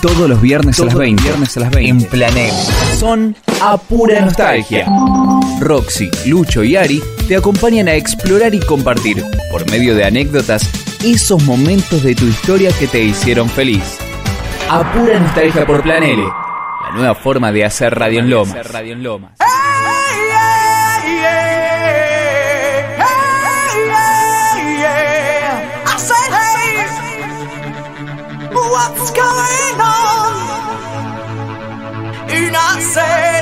[0.00, 1.22] Todos los viernes a las 20.
[1.22, 1.90] Viernes a las 20.
[1.90, 2.54] En Planel.
[2.98, 4.86] Son a pura nostalgia.
[5.60, 10.70] Roxy, Lucho y Ari te acompañan a explorar y compartir, por medio de anécdotas,
[11.04, 13.98] esos momentos de tu historia que te hicieron feliz.
[14.70, 16.24] A pura nostalgia por Planele.
[16.24, 19.38] La nueva forma de hacer Radio en Lomas.
[28.70, 29.67] what's going on?
[32.78, 33.37] I said,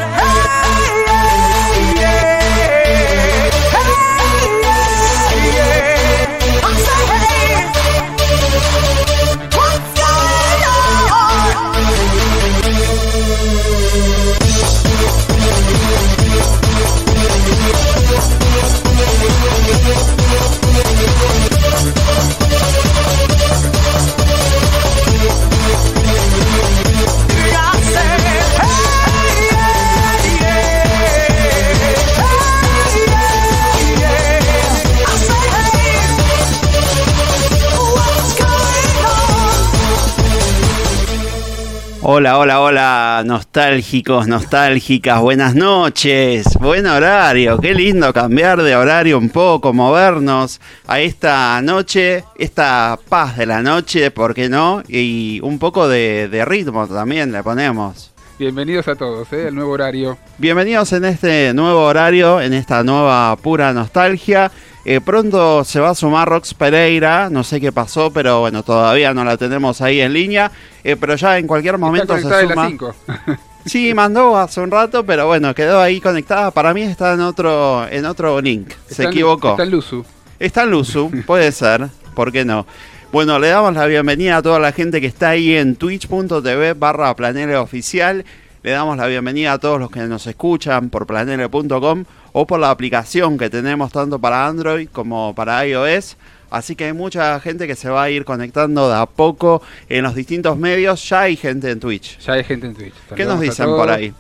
[42.09, 49.29] Hola, hola, hola, nostálgicos, nostálgicas, buenas noches, buen horario, qué lindo cambiar de horario un
[49.29, 54.85] poco, movernos a esta noche, esta paz de la noche, ¿por qué no?
[54.87, 58.13] Y un poco de, de ritmo también le ponemos.
[58.39, 59.49] Bienvenidos a todos, ¿eh?
[59.49, 60.19] el nuevo horario.
[60.37, 64.51] Bienvenidos en este nuevo horario, en esta nueva pura nostalgia.
[64.85, 69.15] Eh, pronto se va a sumar Rox Pereira, no sé qué pasó, pero bueno, todavía
[69.15, 70.53] no la tenemos ahí en línea.
[70.85, 72.63] Eh, pero ya en cualquier momento se conectada de suma.
[72.65, 72.71] las
[73.27, 73.37] 5.
[73.65, 76.51] Sí, mandó hace un rato, pero bueno, quedó ahí conectada.
[76.51, 78.71] Para mí está en otro, en otro link.
[78.87, 79.53] Se equivocó.
[79.53, 80.05] Está en Luzu.
[80.39, 82.67] Está en Luzu, puede ser, ¿por qué no?
[83.13, 87.15] Bueno, le damos la bienvenida a toda la gente que está ahí en twitch.tv barra
[87.61, 88.25] Oficial.
[88.65, 92.71] Le damos la bienvenida a todos los que nos escuchan por planele.com o por la
[92.71, 96.17] aplicación que tenemos tanto para Android como para iOS.
[96.51, 100.03] Así que hay mucha gente que se va a ir conectando de a poco en
[100.03, 101.09] los distintos medios.
[101.09, 102.19] Ya hay gente en Twitch.
[102.19, 102.95] Ya hay gente en Twitch.
[103.15, 104.13] ¿Qué nos dicen por ahí?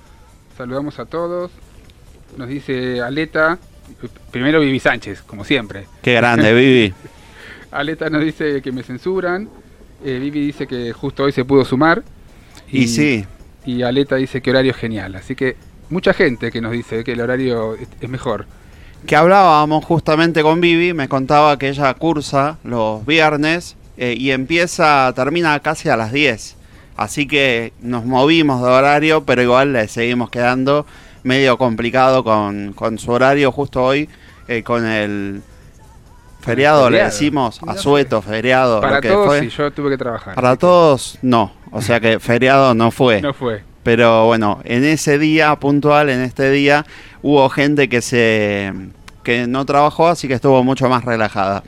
[0.57, 1.51] Saludamos a todos.
[2.37, 3.59] Nos dice Aleta.
[4.31, 5.87] Primero Vivi Sánchez, como siempre.
[6.03, 6.95] Qué grande, Vivi.
[7.71, 9.49] Aleta nos dice que me censuran.
[10.05, 12.03] eh, Vivi dice que justo hoy se pudo sumar.
[12.71, 13.25] Y sí,
[13.65, 15.15] Y Aleta dice que horario genial.
[15.17, 15.57] Así que
[15.91, 18.47] mucha gente que nos dice que el horario es- es mejor.
[19.07, 25.13] que hablábamos justamente con Vivi, me contaba que ella cursa los viernes eh, y empieza,
[25.15, 26.57] termina casi a las 10.
[26.97, 30.87] Así que nos movimos de horario, pero igual le seguimos quedando
[31.23, 34.09] medio complicado con, con su horario justo hoy,
[34.49, 35.43] eh, con el
[36.47, 39.45] feriado, le decimos, asueto, feriado, Para lo que todos, fue.
[39.45, 40.35] y yo tuve que trabajar.
[40.35, 41.53] Para todos, no.
[41.73, 43.21] O sea que feriado no fue.
[43.21, 43.63] No fue.
[43.83, 46.85] Pero bueno, en ese día puntual, en este día,
[47.23, 48.73] hubo gente que se
[49.23, 51.63] que no trabajó, así que estuvo mucho más relajada.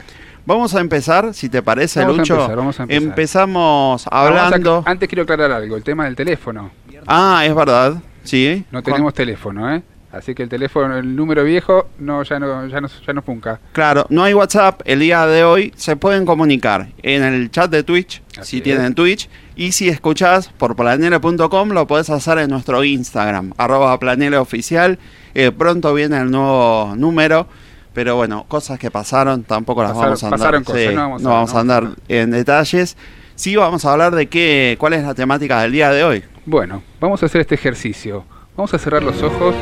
[0.46, 2.34] Vamos a empezar, si te parece, Vamos a Lucho.
[2.36, 3.02] empezar, vamos a empezar.
[3.02, 4.82] Empezamos Vamos a- hablando.
[4.86, 6.70] antes quiero aclarar algo, el tema del teléfono.
[7.06, 7.96] Ah, es verdad.
[8.24, 8.64] Sí.
[8.70, 9.82] No tenemos teléfono, ¿eh?
[10.10, 13.60] Así que el teléfono, el número viejo, no, ya no, ya no, ya no funca.
[13.72, 14.80] Claro, no hay WhatsApp.
[14.86, 18.62] El día de hoy se pueden comunicar en el chat de Twitch, Así si es.
[18.62, 19.28] tienen Twitch.
[19.54, 24.98] Y si escuchás por planele.com, lo podés hacer en nuestro Instagram, arroba planeleoficial.
[25.34, 27.46] Eh, pronto viene el nuevo número.
[27.92, 30.38] Pero bueno, cosas que pasaron, tampoco las Pasaron- vamos a andar.
[30.38, 32.96] pasaron cosas, no vamos a- no vamos a andar en detalles.
[33.34, 36.22] Sí, vamos a hablar de qué, cuál es la temática del día de hoy.
[36.46, 38.24] Bueno, vamos a hacer este ejercicio.
[38.56, 39.54] Vamos a cerrar los ojos.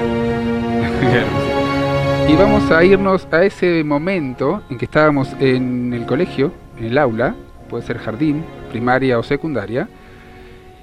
[2.28, 6.98] Y vamos a irnos a ese momento en que estábamos en el colegio, en el
[6.98, 7.34] aula,
[7.68, 9.88] puede ser jardín, primaria o secundaria,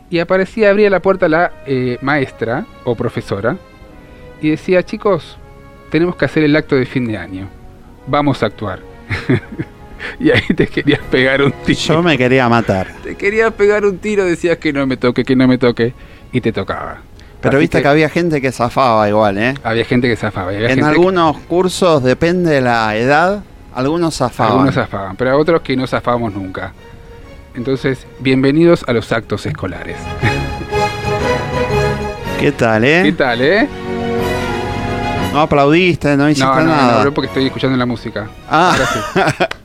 [0.09, 3.57] y aparecía, abría la puerta la eh, maestra o profesora
[4.41, 5.38] y decía, chicos,
[5.90, 7.50] tenemos que hacer el acto de fin de año,
[8.07, 8.80] vamos a actuar.
[10.19, 11.80] y ahí te querías pegar un tiro.
[11.80, 12.88] Yo me quería matar.
[13.03, 15.94] Te querías pegar un tiro, decías que no me toque, que no me toque,
[16.31, 17.01] y te tocaba.
[17.44, 19.54] Pero Así viste que, había gente que zafaba igual, ¿eh?
[19.63, 20.48] había gente que zafaba.
[20.48, 23.44] había En gente que- algunos cursos, depende de la edad,
[23.75, 24.54] algunos zafaban.
[24.54, 26.72] algunos zafaban, pero otros que no zafábamos nunca.
[27.54, 29.98] Entonces, bienvenidos a los actos escolares.
[32.40, 33.01] ¿Qué tal, eh?
[33.04, 33.68] ¿Qué tal, eh?
[35.34, 37.04] No aplaudiste, no hiciste No, no, nada.
[37.04, 38.30] no, porque estoy escuchando la música.
[38.50, 39.00] Ah, Ahora sí.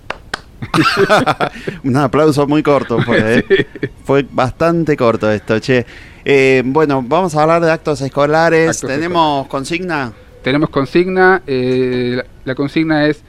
[1.84, 3.66] un aplauso muy corto fue, ¿eh?
[4.04, 5.84] Fue bastante corto esto, che.
[6.24, 8.76] Eh, bueno, vamos a hablar de actos escolares.
[8.76, 10.12] Actos ¿Tenemos consigna?
[10.42, 11.42] Tenemos consigna.
[11.46, 13.22] eh, la, la consigna es: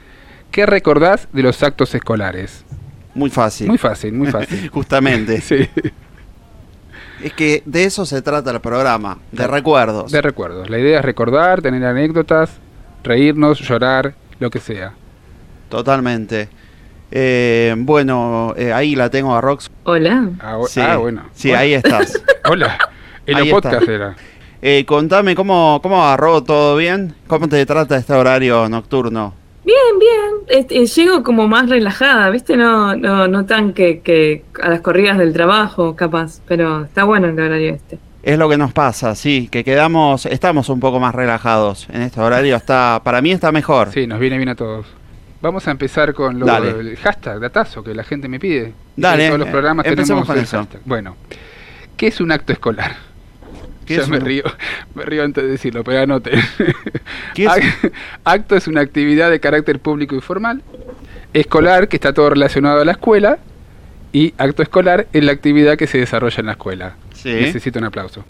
[0.50, 2.64] ¿Qué recordás de los actos escolares?
[3.14, 3.68] Muy fácil.
[3.68, 4.68] Muy fácil, muy fácil.
[4.72, 5.40] Justamente.
[5.40, 5.68] sí.
[7.22, 10.10] Es que de eso se trata el programa, de recuerdos.
[10.10, 10.70] De recuerdos.
[10.70, 12.50] La idea es recordar, tener anécdotas,
[13.04, 14.94] reírnos, llorar, lo que sea.
[15.68, 16.48] Totalmente.
[17.10, 19.70] Eh, bueno, eh, ahí la tengo a Rox.
[19.84, 20.30] Hola.
[20.40, 21.24] Ah, Sí, ah, bueno.
[21.34, 22.22] Sí, ahí estás.
[22.48, 22.78] Hola.
[23.26, 23.70] En Ahí los está.
[23.70, 24.16] podcast era.
[24.62, 27.14] Eh, contame, ¿cómo, ¿cómo agarró todo bien?
[27.26, 29.34] ¿Cómo te trata este horario nocturno?
[29.64, 30.58] Bien, bien.
[30.60, 32.56] Este, llego como más relajada, ¿viste?
[32.56, 36.40] No, no, no tan que, que a las corridas del trabajo, capaz.
[36.46, 37.98] Pero está bueno el horario este.
[38.22, 42.20] Es lo que nos pasa, sí, que quedamos, estamos un poco más relajados en este
[42.20, 42.54] horario.
[42.56, 43.90] Está, para mí está mejor.
[43.92, 44.86] Sí, nos viene bien a todos.
[45.42, 48.74] Vamos a empezar con lo, el hashtag, datazo, que la gente me pide.
[48.96, 50.58] Dale, En todos los eh, programas tenemos con el eso.
[50.58, 50.80] hashtag.
[50.84, 51.16] Bueno,
[51.96, 52.96] ¿qué es un acto escolar?
[53.86, 54.44] ¿Qué Ya es me un- río,
[54.94, 56.32] me río antes de decirlo, pero anote.
[57.34, 57.50] ¿Qué es?
[57.50, 57.92] Ac-
[58.24, 60.62] Acto es una actividad de carácter público y formal.
[61.32, 63.38] Escolar, que está todo relacionado a la escuela.
[64.12, 66.96] Y acto escolar es la actividad que se desarrolla en la escuela.
[67.14, 67.32] Sí.
[67.32, 68.24] Necesito un aplauso.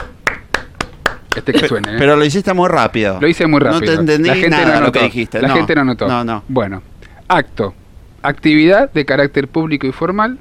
[1.35, 1.93] Este que suene.
[1.93, 1.97] ¿eh?
[1.99, 3.19] Pero lo hiciste muy rápido.
[3.21, 3.81] Lo hice muy rápido.
[3.81, 5.41] No te entendí la gente nada no de lo que dijiste.
[5.41, 5.55] La no.
[5.55, 6.07] gente no notó.
[6.09, 6.43] No, no.
[6.49, 6.83] Bueno,
[7.31, 7.75] acto.
[8.23, 10.39] Actividad de carácter público y formal.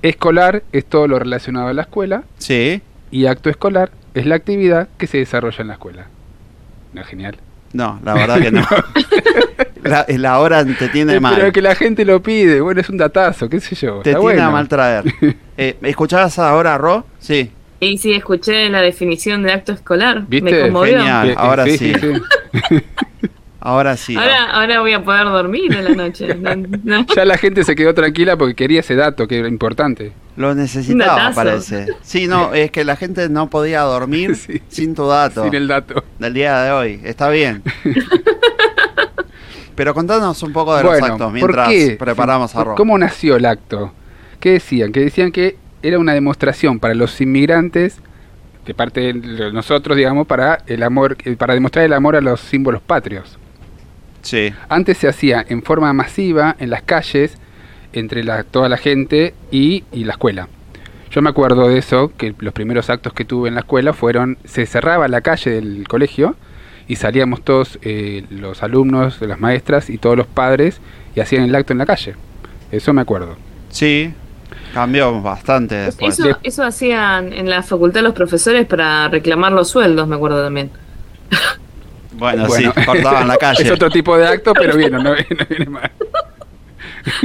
[0.00, 2.22] Escolar es todo lo relacionado a la escuela.
[2.38, 2.80] Sí.
[3.10, 6.06] Y acto escolar es la actividad que se desarrolla en la escuela.
[6.94, 7.36] ¿No genial?
[7.72, 8.66] No, la verdad que no.
[9.82, 11.34] la, la hora te tiene mal.
[11.34, 12.60] Pero que la gente lo pide.
[12.60, 13.98] Bueno, es un datazo, qué sé yo.
[13.98, 14.52] Te tiene a bueno.
[14.52, 15.04] mal traer.
[15.60, 17.04] Eh, ¿Escuchabas ahora, Ro?
[17.18, 17.50] Sí.
[17.80, 20.22] Y sí, escuché la definición de acto escolar.
[20.28, 20.52] ¿Viste?
[20.52, 20.98] Me conmovió.
[20.98, 21.34] Genial.
[21.36, 21.76] Ahora sí.
[21.78, 21.94] sí.
[23.60, 24.16] Ahora sí.
[24.16, 26.34] Ahora, ahora voy a poder dormir en la noche.
[26.36, 27.06] No, no.
[27.14, 30.12] Ya la gente se quedó tranquila porque quería ese dato que era importante.
[30.36, 31.34] Lo necesitaba, datazo.
[31.34, 31.86] parece.
[32.02, 34.62] Sí, no, es que la gente no podía dormir Sí.
[34.68, 36.04] sin tu dato Sin el dato.
[36.20, 37.00] del día de hoy.
[37.02, 37.62] Está bien.
[39.74, 41.96] Pero contanos un poco de los actos ¿por mientras qué?
[41.98, 42.74] preparamos a ¿Por- Ro.
[42.74, 43.92] ¿Cómo nació el acto?
[44.40, 44.92] ¿Qué decían?
[44.92, 47.98] Que decían que era una demostración para los inmigrantes,
[48.66, 52.40] de parte de nosotros, digamos, para el amor, eh, para demostrar el amor a los
[52.40, 53.38] símbolos patrios.
[54.22, 54.52] Sí.
[54.68, 57.38] Antes se hacía en forma masiva en las calles,
[57.92, 60.48] entre la- toda la gente y, y la escuela.
[61.10, 64.36] Yo me acuerdo de eso, que los primeros actos que tuve en la escuela fueron,
[64.44, 66.36] se cerraba la calle del colegio
[66.86, 70.80] y salíamos todos eh, los alumnos, las maestras y todos los padres
[71.14, 72.14] y hacían el acto en la calle.
[72.70, 73.36] Eso me acuerdo.
[73.70, 74.12] Sí.
[74.74, 76.18] Cambió bastante después.
[76.18, 80.70] Eso, eso hacían en la facultad los profesores para reclamar los sueldos, me acuerdo también.
[82.18, 82.72] Bueno, Bueno.
[82.76, 83.62] sí, cortaban la calle.
[83.62, 85.14] Es otro tipo de acto, pero bien, no, no
[85.48, 85.90] viene mal.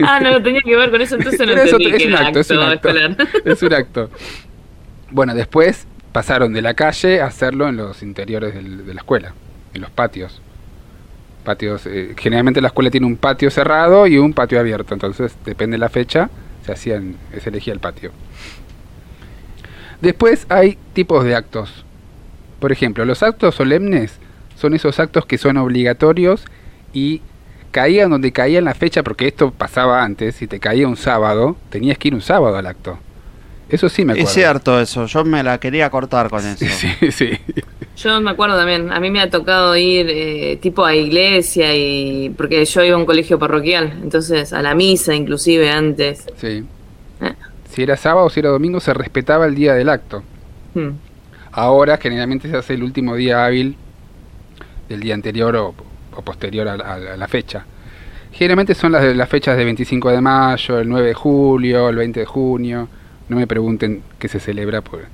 [0.06, 2.08] Ah, no, no tenía que ver con eso, entonces no Pero es, otro- es que
[2.08, 2.90] un era acto, es un acto.
[3.46, 4.10] Es un acto.
[5.10, 9.34] Bueno, después pasaron de la calle a hacerlo en los interiores del- de la escuela,
[9.74, 10.42] en los patios.
[11.44, 15.74] Patios, eh, generalmente la escuela tiene un patio cerrado y un patio abierto, entonces depende
[15.76, 16.30] de la fecha,
[16.66, 18.12] se hacían, se elegía el patio.
[20.02, 21.84] Después hay tipos de actos.
[22.60, 24.20] Por ejemplo, los actos solemnes
[24.64, 26.46] son esos actos que son obligatorios
[26.94, 27.22] y
[27.72, 31.58] caían donde caía en la fecha, porque esto pasaba antes, si te caía un sábado,
[31.70, 32.98] tenías que ir un sábado al acto.
[33.68, 34.30] Eso sí me acuerdo.
[34.30, 36.66] Es cierto eso, yo me la quería cortar con eso.
[36.66, 37.32] Sí, sí, sí.
[37.98, 42.30] Yo me acuerdo también, a mí me ha tocado ir eh, tipo a iglesia y
[42.30, 46.26] porque yo iba a un colegio parroquial, entonces a la misa inclusive antes.
[46.38, 46.64] sí.
[47.20, 47.34] Eh.
[47.70, 50.24] Si era sábado o si era domingo, se respetaba el día del acto.
[50.74, 50.92] Hmm.
[51.52, 53.76] Ahora generalmente se hace el último día hábil
[54.90, 55.74] del día anterior o,
[56.16, 57.66] o posterior a, la- a la fecha.
[58.32, 61.96] Generalmente son las, de- las fechas de 25 de mayo, el 9 de julio, el
[61.96, 62.88] 20 de junio.
[63.30, 65.06] No me pregunten qué se celebra, porque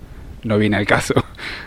[0.44, 1.14] no viene al caso.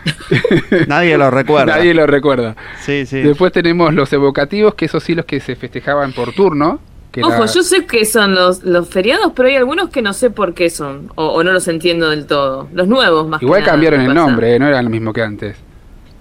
[0.87, 1.77] Nadie lo recuerda.
[1.77, 2.55] Nadie lo recuerda.
[2.81, 3.21] Sí, sí.
[3.21, 6.79] Después tenemos los evocativos, que esos sí los que se festejaban por turno.
[7.11, 10.29] que Ojo, yo sé que son los, los feriados, pero hay algunos que no sé
[10.31, 12.67] por qué son, o, o no los entiendo del todo.
[12.73, 14.19] Los nuevos más que Igual nada, cambiaron el pasa.
[14.19, 15.55] nombre, eh, no era lo mismo que antes.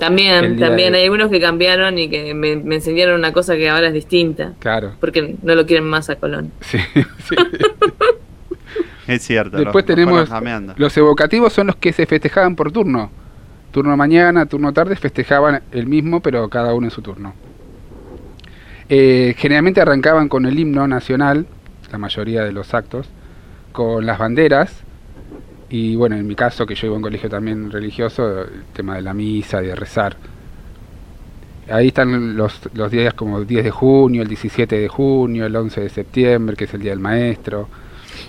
[0.06, 3.68] También, también de- hay algunos que cambiaron y que me, me enseñaron una cosa que
[3.68, 4.94] ahora es distinta, Claro.
[5.00, 6.50] porque no lo quieren más a Colón.
[6.61, 6.78] Sí,
[7.28, 7.37] sí.
[9.06, 9.59] Es cierto.
[9.59, 10.28] Después tenemos
[10.76, 13.11] los evocativos son los que se festejaban por turno.
[13.71, 17.35] Turno mañana, turno tarde, festejaban el mismo, pero cada uno en su turno.
[18.88, 21.47] Eh, generalmente arrancaban con el himno nacional,
[21.90, 23.09] la mayoría de los actos,
[23.73, 24.82] con las banderas,
[25.73, 28.97] y bueno, en mi caso, que yo iba a un colegio también religioso, el tema
[28.97, 30.14] de la misa, de rezar.
[31.71, 35.57] Ahí están los, los días como el 10 de junio, el 17 de junio, el
[35.57, 37.71] 11 de septiembre, que es el Día del Maestro.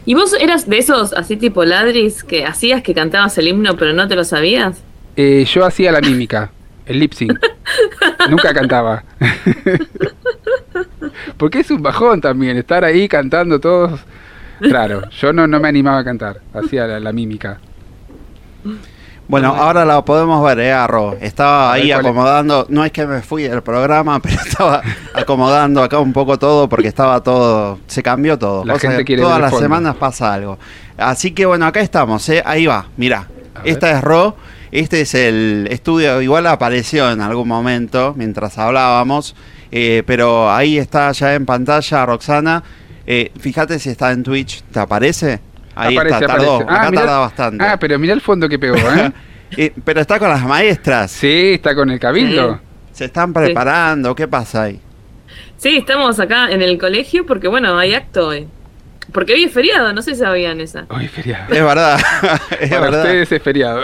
[0.05, 3.91] ¿Y vos eras de esos así tipo ladris que hacías que cantabas el himno pero
[3.91, 4.81] no te lo sabías?
[5.17, 6.49] Eh, yo hacía la mímica,
[6.85, 7.37] el lip sync.
[8.29, 9.03] Nunca cantaba.
[11.37, 13.99] Porque es un bajón también, estar ahí cantando todos.
[14.69, 17.59] Claro, yo no, no me animaba a cantar, hacía la, la mímica.
[19.27, 21.15] Bueno, ahora la podemos ver, ¿eh, Arro?
[21.19, 24.81] Estaba ver, ahí acomodando, no es que me fui del programa, pero estaba
[25.13, 28.65] acomodando acá un poco todo porque estaba todo, se cambió todo.
[28.65, 30.59] La gente quiere todas las semanas pasa algo.
[30.97, 32.41] Así que bueno, acá estamos, ¿eh?
[32.45, 33.27] Ahí va, mira.
[33.63, 34.35] Esta es Ro,
[34.71, 39.35] este es el estudio, igual apareció en algún momento mientras hablábamos,
[39.71, 42.63] eh, pero ahí está ya en pantalla Roxana.
[43.05, 45.39] Eh, fíjate si está en Twitch, ¿te aparece?
[45.75, 46.73] Ahí Aparece, está, tardó, aparece.
[46.79, 47.63] acá mirá- tarda bastante.
[47.65, 49.11] Ah, pero mira el fondo que pegó, ¿eh?
[49.55, 51.11] Eh, pero está con las maestras.
[51.11, 52.59] sí, está con el cabildo.
[52.91, 54.15] Se están preparando.
[54.15, 54.79] ¿Qué pasa ahí?
[55.57, 58.47] Sí, estamos acá en el colegio porque, bueno, hay acto hoy.
[59.11, 60.85] Porque hoy es feriado, no sé si sabían esa.
[60.89, 61.53] Hoy es feriado.
[61.53, 61.99] Es verdad.
[62.59, 63.01] es Para verdad.
[63.03, 63.83] ustedes es feriado.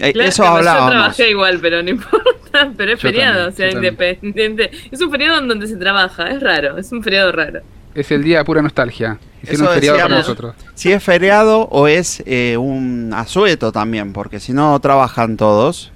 [0.00, 0.90] Eh, Claro, Eso pero Yo hablábamos.
[0.90, 2.72] trabajé igual, pero no importa.
[2.76, 3.92] Pero es Yo feriado, también, o sea, también.
[3.94, 4.70] independiente.
[4.90, 7.60] Es un feriado en donde se trabaja, es raro, es un feriado raro.
[7.94, 9.18] Es el día de pura nostalgia.
[9.42, 10.54] Hicieron Eso un feriado para nosotros.
[10.74, 15.92] Si es feriado o es eh, un asueto también, porque si no trabajan todos.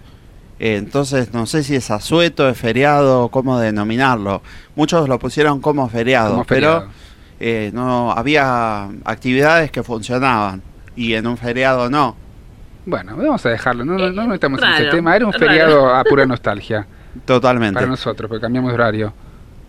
[0.58, 4.42] Eh, entonces no sé si es asueto, es feriado, cómo denominarlo.
[4.76, 6.88] Muchos lo pusieron como feriado, Como pero
[7.40, 10.62] eh, no había actividades que funcionaban
[10.94, 12.14] y en un feriado no.
[12.86, 13.84] Bueno, vamos a dejarlo.
[13.84, 15.16] No, no, no nos metamos en ese tema.
[15.16, 15.46] Era un raro.
[15.46, 16.86] feriado a pura nostalgia
[17.24, 17.74] Totalmente.
[17.74, 19.12] para nosotros, porque cambiamos de horario.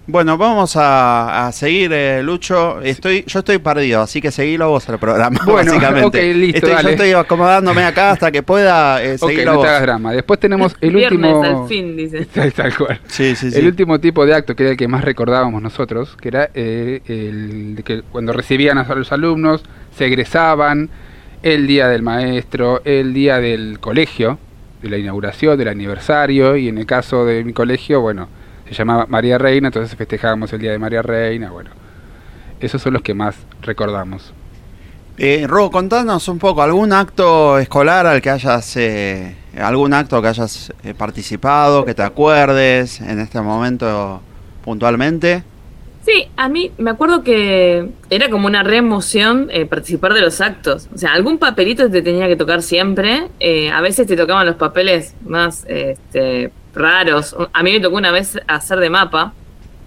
[0.05, 2.81] Bueno, vamos a, a seguir, eh, Lucho.
[2.81, 6.05] Estoy, yo estoy perdido, así que seguilo vos el programa, Bueno, básicamente.
[6.31, 6.83] ok, listo, Estoy- dale.
[6.83, 9.67] Yo estoy acomodándome acá hasta que pueda eh, Ok, seguilo no te vos.
[9.67, 10.11] hagas drama.
[10.11, 11.61] Después tenemos el Viernes último.
[11.63, 12.25] al fin, dice.
[12.33, 12.99] Tal, tal cual.
[13.07, 13.57] Sí, sí, sí.
[13.57, 17.01] El último tipo de acto que era el que más recordábamos nosotros, que era eh,
[17.07, 19.63] el de que cuando recibían a los alumnos,
[19.95, 20.89] se egresaban,
[21.43, 24.37] el día del maestro, el día del colegio,
[24.81, 28.27] de la inauguración, del aniversario, y en el caso de mi colegio, bueno,
[28.73, 31.71] se llamaba María Reina, entonces festejábamos el día de María Reina, bueno,
[32.59, 34.33] esos son los que más recordamos.
[35.17, 40.27] Eh, Ro, contanos un poco, ¿algún acto escolar al que hayas, eh, algún acto que
[40.27, 44.21] hayas eh, participado, que te acuerdes en este momento
[44.63, 45.43] puntualmente?
[46.05, 50.41] Sí, a mí me acuerdo que era como una re emoción eh, participar de los
[50.41, 50.89] actos.
[50.93, 53.29] O sea, algún papelito te tenía que tocar siempre.
[53.39, 57.35] Eh, a veces te tocaban los papeles más este, raros.
[57.53, 59.33] A mí me tocó una vez hacer de mapa.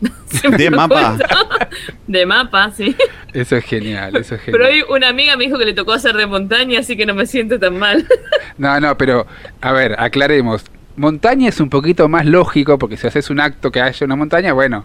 [0.56, 1.18] ¿De mapa?
[2.06, 2.96] De mapa, sí.
[3.32, 4.84] Eso es genial, eso es Pero genial.
[4.88, 7.26] hoy una amiga me dijo que le tocó hacer de montaña, así que no me
[7.26, 8.06] siento tan mal.
[8.58, 9.26] No, no, pero
[9.60, 10.64] a ver, aclaremos.
[10.96, 14.54] Montaña es un poquito más lógico porque si haces un acto que haya una montaña,
[14.54, 14.82] bueno,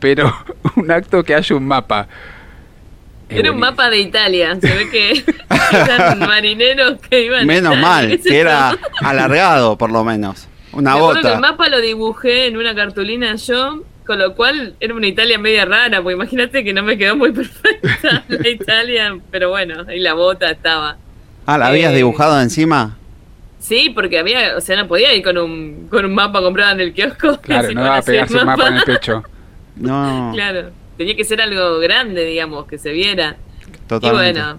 [0.00, 0.34] pero
[0.76, 2.08] un acto que haya un mapa.
[3.28, 4.58] Era un mapa de Italia.
[4.60, 5.24] Se ve que
[5.84, 7.42] eran marineros que iban.
[7.42, 10.48] a Menos mal, que era alargado por lo menos.
[10.72, 11.34] Una Me acuerdo que bota.
[11.34, 15.64] el mapa lo dibujé en una cartulina yo, con lo cual era una Italia media
[15.64, 20.14] rara, porque imagínate que no me quedó muy perfecta la Italia, pero bueno, ahí la
[20.14, 20.96] bota estaba.
[21.46, 22.96] Ah, ¿la habías eh, dibujado encima?
[23.60, 26.80] Sí, porque había, o sea, no podía ir con un, con un mapa comprado en
[26.80, 27.38] el kiosco.
[27.42, 29.22] Claro, no va a pegarse un mapa en el pecho.
[29.80, 33.36] No, Claro, tenía que ser algo grande, digamos, que se viera.
[33.86, 34.38] totalmente.
[34.38, 34.58] Y bueno,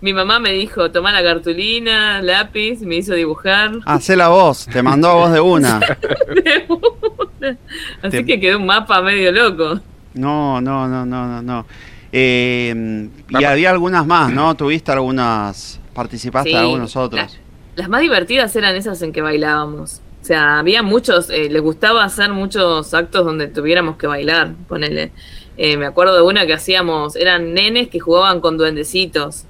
[0.00, 3.72] mi mamá me dijo, toma la cartulina, lápiz, me hizo dibujar.
[3.84, 5.80] Hacela vos, te mandó a vos de una.
[6.44, 7.56] de una.
[8.02, 9.80] Así Te- que quedó un mapa medio loco.
[10.14, 11.66] No, no, no, no, no, no.
[12.12, 14.56] Eh, y había algunas más, ¿no?
[14.56, 17.20] Tuviste algunas, participaste Sí, en algunos otros.
[17.20, 17.38] Las,
[17.76, 20.00] las más divertidas eran esas en que bailábamos.
[20.28, 25.10] O sea, había muchos, eh, les gustaba hacer muchos actos donde tuviéramos que bailar, ponele.
[25.56, 29.44] Eh, me acuerdo de una que hacíamos, eran nenes que jugaban con duendecitos.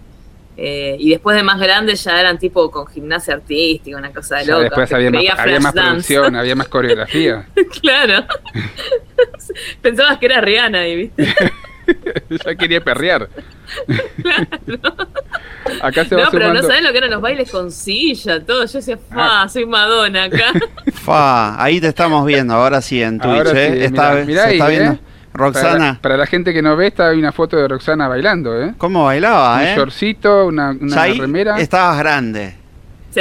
[0.57, 4.47] Eh, y después de más grandes ya eran tipo con gimnasia artística, una cosa de
[4.47, 4.63] loca.
[4.63, 7.49] después había más, había más producción, había más coreografía.
[7.83, 8.25] claro.
[9.83, 11.35] Pensabas que era Rihanna y viste.
[12.45, 13.29] ya quería perrear.
[15.83, 18.65] Acá se va No, pero no saben lo que eran los bailes con silla, todo.
[18.65, 19.49] Yo decía, fa, Ah.
[19.49, 20.53] soy Madonna acá.
[20.95, 23.73] Fa, ahí te estamos viendo, ahora sí en Twitch, Ahora ¿eh?
[23.79, 24.93] sí, Está- mirá, mirá se ahí, está viendo.
[24.93, 24.99] ¿eh?
[25.35, 28.09] Roxana, Para la, para la gente que no ve, está hay una foto de Roxana
[28.09, 28.75] bailando, ¿eh?
[28.79, 29.75] ¿cómo bailaba, Un eh?
[29.77, 31.59] shortcito, una, una remera.
[31.61, 32.55] estabas grande.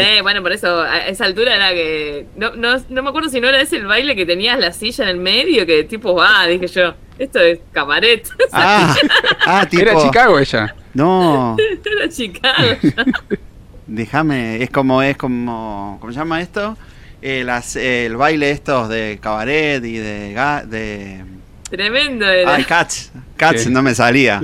[0.02, 2.26] Sí, bueno, por eso a esa altura era que.
[2.36, 5.04] No, no, no me acuerdo si no era ese el baile que tenías la silla
[5.04, 8.28] en el medio, que tipo, va, dije yo, esto es cabaret.
[8.52, 8.96] Ah,
[9.46, 9.82] ah, tipo.
[9.82, 10.76] Era Chicago ella.
[10.94, 12.78] No, era Chicago.
[12.82, 13.06] ya.
[13.86, 16.78] déjame, es como, es como, ¿cómo se llama esto?
[17.22, 21.26] Eh, las, eh, el baile estos de cabaret y de, de
[21.70, 22.56] Tremendo era.
[22.56, 24.42] Ay, Cats, Cats no me salía.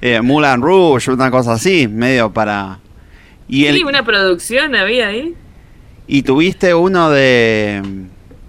[0.00, 2.78] Eh, Mulan Rouge, una cosa así, medio para.
[3.48, 5.34] Y, el, Sí, una producción había ahí.
[6.06, 7.82] y tuviste uno de.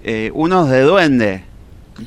[0.04, 1.44] Eh, unos de duende.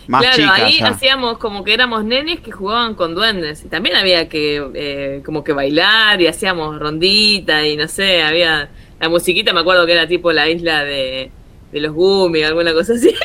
[0.06, 0.61] Más claro, chicas.
[0.61, 0.88] ahí ya.
[0.88, 3.64] hacíamos como que éramos nenes que jugaban con duendes.
[3.64, 8.70] Y también había que, eh, como que bailar y hacíamos rondita y no sé, había.
[9.00, 11.30] La musiquita me acuerdo que era tipo la isla de,
[11.73, 13.14] de los Gumi, alguna cosa así.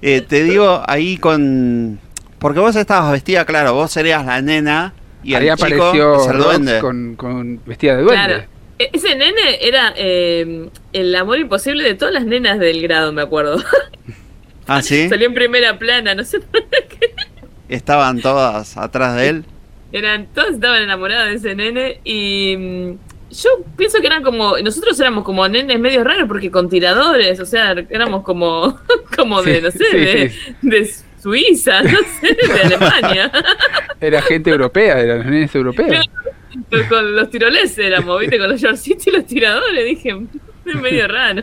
[0.00, 1.98] Eh, te digo ahí con...
[2.38, 4.94] Porque vos estabas vestida, claro, vos serías la nena
[5.28, 8.24] y Ahí apareció Rox con, con vestida de duende.
[8.26, 8.44] Claro.
[8.78, 13.22] E- Ese nene era eh, el amor imposible de todas las nenas del grado, me
[13.22, 13.62] acuerdo.
[14.70, 15.08] Ah, ¿sí?
[15.08, 17.14] Salió en primera plana, no sé por qué.
[17.70, 19.44] Estaban todas atrás de él.
[19.92, 22.98] Eran, todas estaban enamoradas de ese nene y mm,
[23.34, 27.46] yo pienso que eran como, nosotros éramos como nenes medio raros porque con tiradores, o
[27.46, 28.78] sea, éramos como,
[29.16, 30.54] como de, Sí, no sé, sí, de, sí.
[30.60, 30.90] de
[31.22, 33.30] Suiza, no sé, de Alemania.
[34.00, 36.06] Era gente europea, eran los nenes europeos.
[36.70, 40.16] con, con los tiroleses éramos, viste, con los shortcitos y los tiradores, dije,
[40.66, 41.42] es medio raro.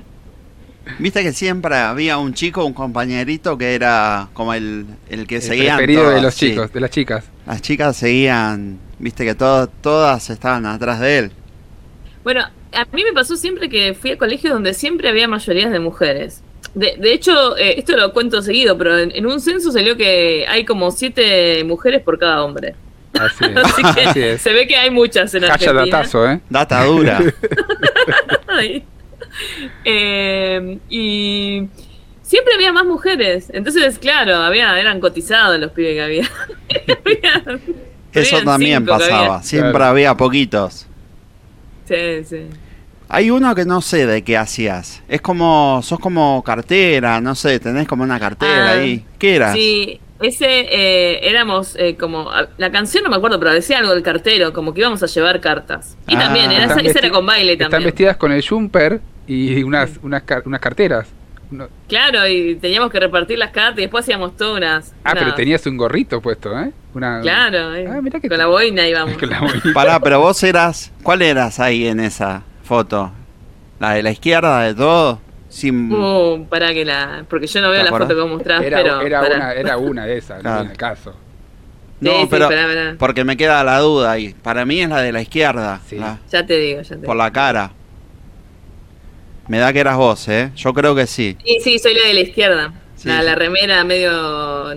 [1.00, 5.42] Viste que siempre había un chico, un compañerito que era como el, el que El
[5.42, 6.52] seguían preferido de los sí.
[6.52, 7.26] chicos, de las chicas.
[7.48, 11.32] Las chicas seguían, viste que todo- todas estaban atrás de él.
[12.24, 12.42] Bueno,
[12.72, 16.44] a mí me pasó siempre que fui a colegios donde siempre había mayorías de mujeres.
[16.76, 20.46] De, de hecho, eh, esto lo cuento seguido, pero en, en un censo salió que
[20.48, 22.76] hay como siete mujeres por cada hombre.
[23.14, 23.58] Así es.
[23.64, 24.42] Así que Así es.
[24.42, 25.86] se ve que hay muchas en Haya Argentina.
[25.86, 26.42] datazo, ¿eh?
[26.50, 27.20] Data dura.
[29.84, 31.68] Eh, y
[32.22, 33.50] siempre había más mujeres.
[33.54, 36.30] Entonces, claro, había, eran cotizados los pibes que había.
[37.06, 37.60] Había-
[38.14, 39.26] Eso también pasaba.
[39.36, 39.44] había.
[39.44, 39.86] Siempre Claro.
[39.86, 40.88] había poquitos.
[41.86, 42.46] Sí, sí.
[43.16, 45.02] Hay uno que no sé de qué hacías.
[45.08, 49.06] Es como, sos como cartera, no sé, tenés como una cartera Ah, ahí.
[49.18, 49.54] ¿Qué eras?
[49.54, 52.30] Sí, ese eh, éramos eh, como.
[52.58, 55.40] La canción no me acuerdo, pero decía algo del cartero, como que íbamos a llevar
[55.40, 55.96] cartas.
[56.08, 56.20] Y Ah.
[56.20, 57.88] también, era, Están esa, esa era con baile Están también.
[57.92, 61.08] vestidas con el jumper y unas, unas, car- unas carteras.
[61.52, 64.94] No- Claro, y teníamos que repartir las cartas y después hacíamos todas unas.
[65.06, 66.72] Ah, pero tenías un gorrito puesto, ¿eh?
[66.94, 69.18] Una, Claro, eh, Ah, mirá que con la boina íbamos.
[69.20, 69.70] con la bonita.
[69.74, 70.92] Pará, pero vos eras.
[71.04, 73.12] ¿Cuál eras ahí en esa foto?
[73.80, 75.20] ¿La de la izquierda de todo?
[75.50, 75.92] Sin.
[75.92, 77.24] Uh, para que la.
[77.30, 78.08] Porque yo no veo ¿Te la acordás?
[78.10, 79.02] foto que vos mostrás, Era, pero.
[79.02, 80.56] era una, era una de esas, Claro.
[80.56, 81.16] no viene al caso.
[82.02, 82.48] no, Sí, sí, pero.
[82.50, 82.96] pará, pará.
[83.00, 84.34] Porque me queda la duda ahí.
[84.42, 85.80] Para mí es la de la izquierda.
[85.88, 85.98] Sí.
[85.98, 87.16] la- Ya te digo, ya te por digo.
[87.16, 87.72] la cara.
[89.48, 90.52] Me da que eras vos, ¿eh?
[90.56, 91.38] Yo creo que sí.
[91.46, 92.74] Sí, sí, soy la de la izquierda.
[92.96, 93.08] Sí.
[93.10, 94.74] La, la remera medio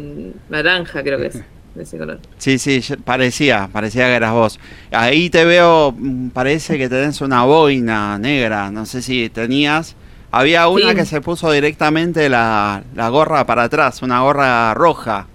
[0.50, 1.42] naranja, creo que es.
[1.78, 2.18] De ese color.
[2.38, 4.58] Sí, sí, parecía, parecía que eras vos.
[4.90, 9.94] Ahí te veo, mm, parece que tenés una boina negra, no sé si tenías.
[10.32, 10.96] Había una Sí.
[10.96, 15.28] que se puso directamente la, la gorra para atrás, una gorra roja.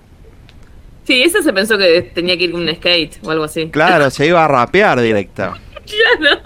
[1.05, 3.69] Sí, esa se pensó que tenía que ir con un skate o algo así.
[3.69, 5.53] Claro, se iba a rapear directo.
[5.83, 6.41] Claro.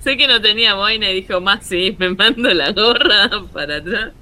[0.00, 4.12] sé que no tenía boina y dijo, más sí, me mando la gorra para atrás.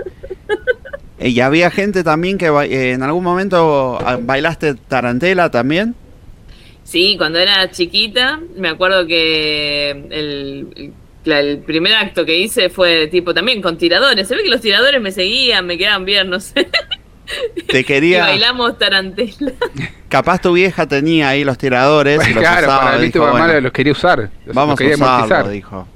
[1.26, 5.94] Eh, Y había gente también que ba- eh, en algún momento ah, bailaste tarantela también.
[6.84, 10.92] Sí, cuando era chiquita, me acuerdo que el,
[11.24, 14.28] el- primer acto que hice fue tipo también con tiradores.
[14.28, 16.68] Se ve que los tiradores me seguían, me quedaban bien, no sé.
[17.66, 19.52] Te Y quería, bailamos tarantela.
[20.08, 23.26] capaz tu vieja tenía ahí los tiradores y los claro, usaba, para mí tu dijo,
[23.32, 24.30] mamá bueno, los quería usar.
[24.46, 25.88] Los, vamos los quería a usarlo, dijo.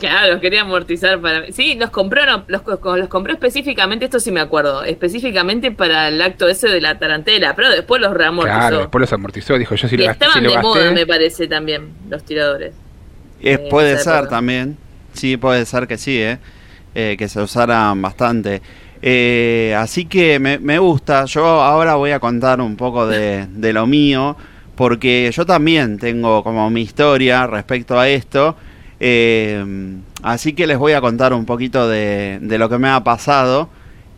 [0.00, 1.46] Claro, los quería amortizar para mí.
[1.52, 6.08] Sí, los compró, no, los, co- los compró específicamente, esto sí me acuerdo, específicamente para
[6.08, 8.58] el acto ese de la tarantela, pero después los reamortizó.
[8.58, 9.58] Claro, después los amortizó.
[9.58, 12.72] Dijo, yo si lo gasté, estaban si lo de moda, me parece también, los tiradores.
[13.42, 14.28] Eh, Eh, puede ser época.
[14.30, 14.76] también.
[15.12, 16.38] Sí, puede ser que sí, ¿eh?
[16.94, 18.62] Eh, que se usaran bastante.
[19.02, 21.24] Eh, así que me, me gusta.
[21.24, 24.36] Yo ahora voy a contar un poco de, de lo mío,
[24.76, 28.56] porque yo también tengo como mi historia respecto a esto.
[29.00, 29.64] Eh,
[30.22, 33.68] así que les voy a contar un poquito de, de lo que me ha pasado.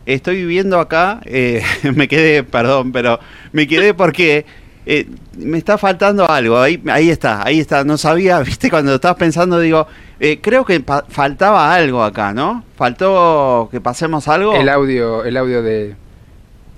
[0.05, 1.63] Estoy viviendo acá, eh,
[1.95, 3.19] me quedé, perdón, pero
[3.53, 4.45] me quedé porque
[4.85, 6.59] eh, me está faltando algo.
[6.59, 7.83] Ahí, ahí está, ahí está.
[7.83, 9.87] No sabía, viste, cuando estabas pensando, digo,
[10.19, 12.63] eh, creo que faltaba algo acá, ¿no?
[12.75, 14.53] Faltó que pasemos algo.
[14.55, 15.95] El audio, el audio de,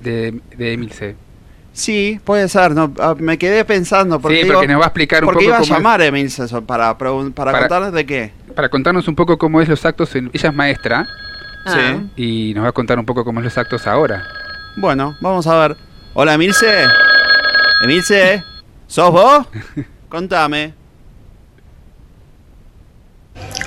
[0.02, 1.15] de, de Emilce.
[1.76, 2.72] Sí, puede ser.
[2.74, 5.40] No, ah, me quedé pensando porque, sí, digo, porque nos va a explicar un porque
[5.40, 8.32] poco iba a cómo llamar a Emil César para, para, Para- contarles de qué.
[8.56, 10.16] para contarnos un poco cómo es los actos.
[10.16, 11.06] en- ella es maestra
[11.66, 11.98] Ah.
[12.16, 12.50] Sí.
[12.50, 14.24] y nos va a contar un poco cómo es los actos ahora.
[14.78, 15.76] Bueno, vamos a ver.
[16.14, 16.66] Hola, Emilce.
[17.84, 18.42] Emilce,
[18.88, 19.46] ¿sos vos?
[20.10, 20.74] Contame.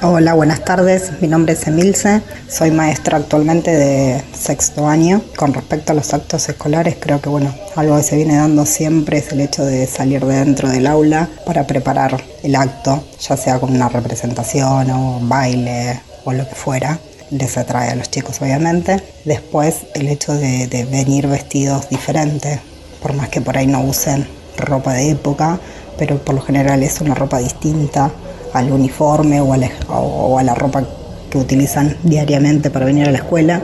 [0.00, 1.10] Hola, buenas tardes.
[1.20, 2.22] Mi nombre es Emilce.
[2.48, 5.22] Soy maestra actualmente de sexto año.
[5.36, 9.18] Con respecto a los actos escolares, creo que bueno, algo que se viene dando siempre
[9.18, 13.58] es el hecho de salir de dentro del aula para preparar el acto, ya sea
[13.58, 17.00] con una representación o un baile o lo que fuera.
[17.32, 19.02] Les atrae a los chicos, obviamente.
[19.24, 22.60] Después, el hecho de, de venir vestidos diferentes,
[23.02, 25.58] por más que por ahí no usen ropa de época,
[25.98, 28.12] pero por lo general es una ropa distinta
[28.52, 30.82] al uniforme o a, la, o a la ropa
[31.30, 33.62] que utilizan diariamente para venir a la escuela.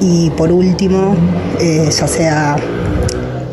[0.00, 1.14] Y por último,
[1.60, 2.56] eh, ya sea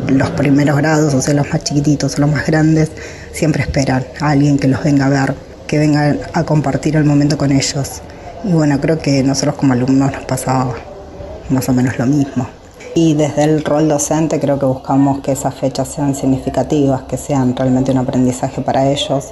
[0.07, 2.91] los primeros grados, o sea, los más chiquititos o los más grandes,
[3.31, 5.35] siempre esperan a alguien que los venga a ver,
[5.67, 8.01] que venga a compartir el momento con ellos.
[8.43, 10.75] Y bueno, creo que nosotros como alumnos nos pasaba
[11.49, 12.47] más o menos lo mismo.
[12.93, 17.55] Y desde el rol docente creo que buscamos que esas fechas sean significativas, que sean
[17.55, 19.29] realmente un aprendizaje para ellos.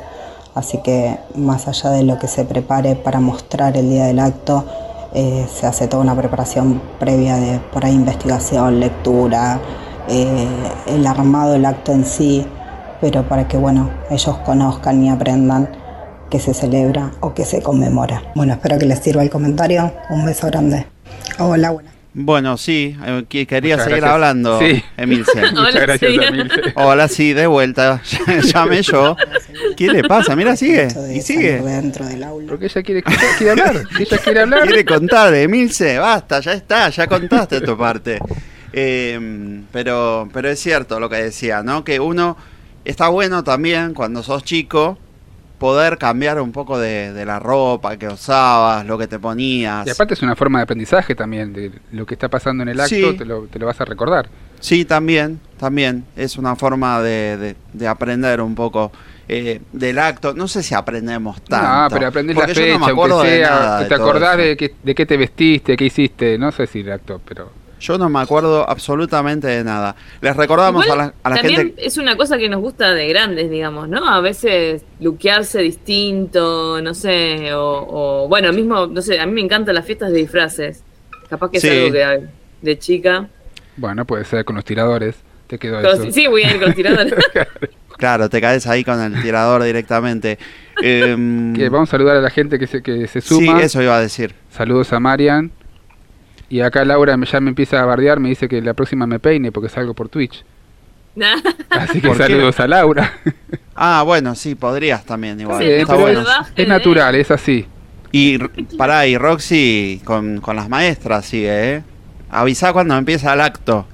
[0.55, 4.65] Así que más allá de lo que se prepare para mostrar el día del acto,
[5.13, 9.59] eh, se hace toda una preparación previa de por ahí investigación, lectura,
[10.07, 10.47] eh,
[10.87, 12.45] el armado del acto en sí,
[13.01, 15.69] pero para que bueno, ellos conozcan y aprendan
[16.29, 18.21] que se celebra o que se conmemora.
[18.35, 19.91] Bueno, espero que les sirva el comentario.
[20.09, 20.85] Un beso grande.
[21.39, 21.93] Hola, buenas.
[22.13, 24.13] Bueno, sí, eh, que- quería Muchas seguir gracias.
[24.15, 24.83] hablando, Sí.
[24.97, 25.31] Emilce.
[25.39, 26.19] Hola, Muchas gracias, sí.
[26.21, 26.61] Emilce.
[26.75, 28.01] Hola, sí, de vuelta.
[28.53, 29.15] Llamé yo.
[29.79, 30.35] ¿Qué le pasa?
[30.35, 30.87] Mira, sigue.
[31.13, 31.61] Y sigue.
[31.61, 32.47] dentro del aula.
[32.49, 33.75] Porque ella quiere, quiere hablar.
[33.99, 34.63] Ella quiere hablar.
[34.67, 38.19] Quiere contar, Emilce, basta, ya está, ya contaste tu parte.
[38.73, 41.83] Eh, pero, pero es cierto lo que decía, ¿no?
[41.83, 42.37] Que uno
[42.85, 44.97] está bueno también cuando sos chico
[45.57, 49.85] poder cambiar un poco de, de la ropa que usabas, lo que te ponías.
[49.85, 52.79] Y aparte es una forma de aprendizaje también, de lo que está pasando en el
[52.79, 53.15] acto, Sí.
[53.17, 54.29] te, lo, te lo vas a recordar.
[54.61, 56.05] Sí, también, también.
[56.15, 58.91] Es una forma de, de- de aprender un poco
[59.29, 60.33] eh, del acto.
[60.33, 61.67] No sé si aprendemos tanto.
[61.67, 64.37] No, pero aprendés la fecha, no me acuerdo aunque de sea, nada de te acordás
[64.37, 67.51] de, qué, de qué te vestiste, qué hiciste, no sé si el acto, pero...
[67.79, 69.95] Yo no me acuerdo absolutamente de nada.
[70.19, 71.87] Les recordamos Igual, a la, a la también gente...
[71.87, 74.05] es una cosa que nos gusta de grandes, digamos, ¿no?
[74.05, 77.85] A veces luquearse distinto, no sé, o,
[78.23, 80.83] o- bueno, mismo, no sé, a mí me encantan las fiestas de disfraces.
[81.29, 81.67] Capaz que Sí.
[81.69, 82.27] es algo que
[82.63, 83.29] de chica.
[83.77, 85.15] Bueno, puede ser con los tiradores,
[85.47, 86.03] te quedó Pero eso.
[86.03, 87.13] sí, sí, voy a ir con los tiradores.
[87.99, 90.39] Claro, te caes ahí con el tirador directamente.
[90.81, 93.61] Em, Que vamos a saludar a la gente que se, que se sí, suma.
[93.61, 94.33] eso iba a decir.
[94.49, 95.51] Saludos a Marian.
[96.47, 99.19] Y acá Laura me- ya me empieza a bardear, me dice que la próxima me
[99.19, 100.43] peine porque salgo por Twitch.
[101.69, 103.11] Así que saludos a Laura.
[103.81, 105.63] Ah, bueno, sí, podrías también igual.
[105.63, 106.19] Sí, Está bueno.
[106.21, 107.65] es, es natural, es así.
[108.11, 108.37] Y
[108.77, 111.83] pará, y Roxy con, con las maestras sigue, ¿eh?
[112.29, 113.87] Avisá cuando empieza el acto.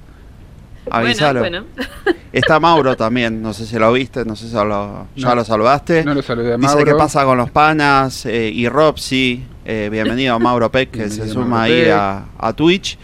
[0.90, 1.40] Avisalo.
[1.40, 2.18] Bueno, bueno.
[2.32, 5.34] Está Mauro también, no sé si lo viste, no sé si lo, ya No.
[5.36, 6.04] lo saludaste.
[6.04, 6.84] No lo saludé a Dice Mauro.
[6.84, 9.44] qué pasa con los panas eh, y Robsy.
[9.64, 12.98] eh, bienvenido a Mauro Peck que se suma ahí a, a Twitch.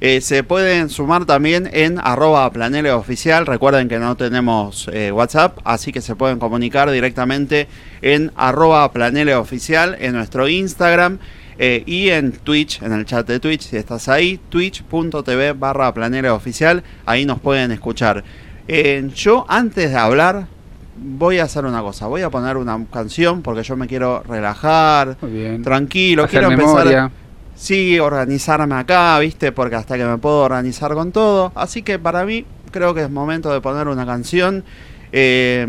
[0.00, 3.46] Eh, se pueden sumar también en arroba planele oficial.
[3.46, 7.66] Recuerden que no tenemos eh, WhatsApp, así que se pueden comunicar directamente
[8.00, 11.18] en arroba planele oficial en nuestro Instagram.
[11.58, 16.30] Eh, y en Twitch, en el chat de Twitch, si estás ahí, twitch.tv barra planele
[16.30, 18.22] oficial, ahí nos pueden escuchar.
[18.68, 20.46] Eh, yo antes de hablar,
[20.96, 25.16] voy a hacer una cosa, voy a poner una canción porque yo me quiero relajar,
[25.22, 25.62] bien.
[25.62, 27.10] tranquilo, Hacer quiero empezar, memoria.
[27.54, 32.24] sí, organizarme acá, viste, porque hasta que me puedo organizar con todo, así que para
[32.24, 34.64] mí creo que es momento de poner una canción.
[35.10, 35.66] Eh,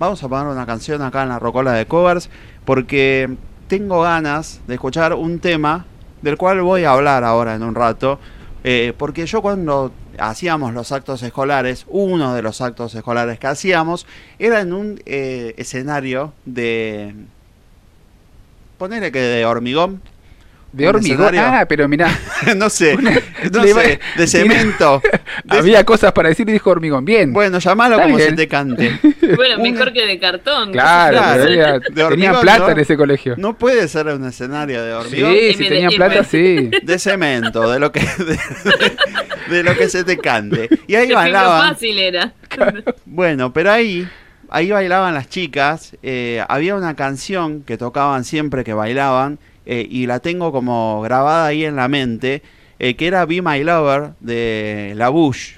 [0.00, 2.28] vamos a poner una canción acá en la Rocola de Covers
[2.64, 3.36] porque
[3.68, 5.86] tengo ganas de escuchar un tema
[6.22, 8.18] del cual voy a hablar ahora en un rato.
[8.64, 14.06] eh, porque yo cuando hacíamos los actos escolares, uno de los actos escolares que hacíamos
[14.38, 17.14] era en un eh, escenario de...
[18.78, 20.00] Ponele que de hormigón.
[20.72, 21.36] De hormigón.
[21.38, 22.08] Ah, pero mirá,
[22.56, 25.00] no sé, no de cemento.
[25.02, 25.20] De-
[25.58, 27.04] había cosas para decir y dijo hormigón.
[27.04, 27.32] Bien.
[27.32, 28.30] Bueno, llamalo como bien.
[28.30, 28.98] se te cante.
[29.36, 30.72] Bueno, Una- mejor que de cartón.
[30.72, 32.70] claro, había- De plata ¿no?
[32.70, 33.34] en ese colegio.
[33.38, 35.32] No puede ser un escenario de hormigón.
[35.32, 36.70] sí, si y plata, sí.
[36.82, 38.38] De cemento, de lo que de,
[39.56, 40.68] de lo que se te cante.
[40.86, 41.70] Y ahí bailaban.
[41.74, 42.32] fácil era.
[43.04, 44.08] Bueno, pero ahí
[44.50, 45.96] ahí bailaban las chicas.
[46.02, 51.46] eh, había una canción que tocaban siempre que bailaban eh, y la tengo como grabada
[51.46, 52.42] ahí en la mente,
[52.78, 55.54] eh, que era Be My Lover de La Bush.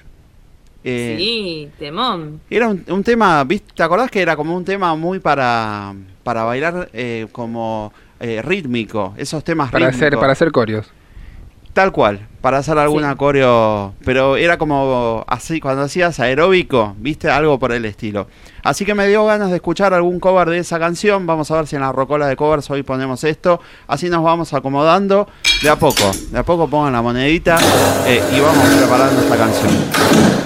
[0.89, 2.39] Eh, Sí, temón.
[2.49, 3.73] Era un, un tema, ¿viste?
[3.75, 9.13] ¿te acordás que era como un tema muy para, para bailar eh, como eh, rítmico?
[9.17, 10.07] Esos temas Para rítmicos.
[10.07, 10.89] hacer, para hacer corios.
[11.73, 13.17] Tal cual, para hacer alguna Sí.
[13.17, 18.25] coreo, pero era como así, cuando hacías aeróbico, viste, algo por el estilo.
[18.63, 21.67] Así que me dio ganas de escuchar algún cover de esa canción, vamos a ver
[21.67, 25.27] si en la rocola de covers hoy ponemos esto, así nos vamos acomodando
[25.61, 27.57] de a poco, de a poco pongan la monedita
[28.07, 30.36] eh, y vamos preparando esta canción.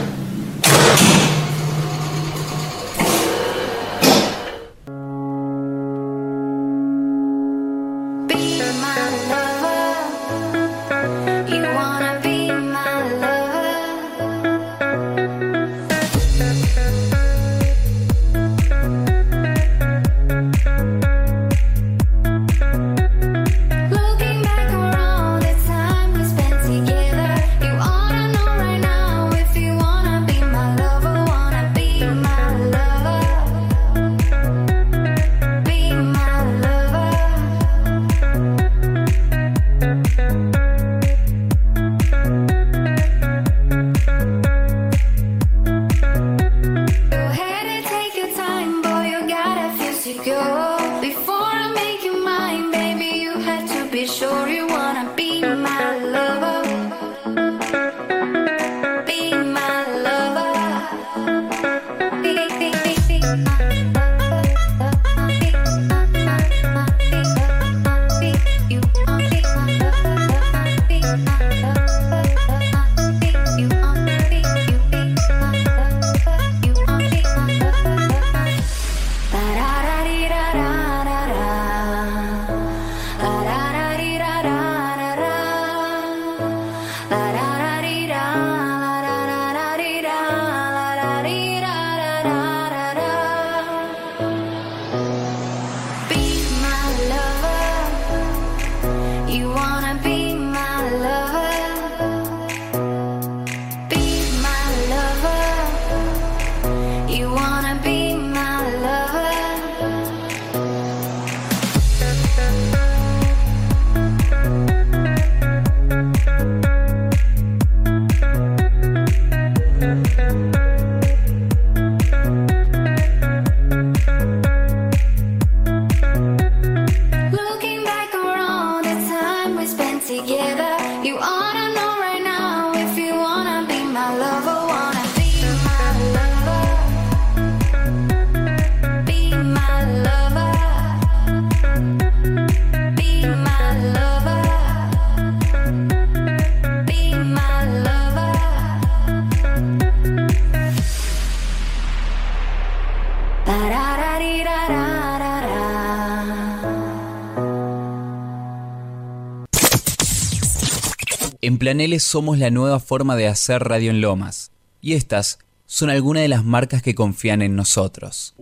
[161.62, 164.50] Planeles somos la nueva forma de hacer radio en Lomas.
[164.82, 168.34] Y estas son algunas de las marcas que confían en nosotros.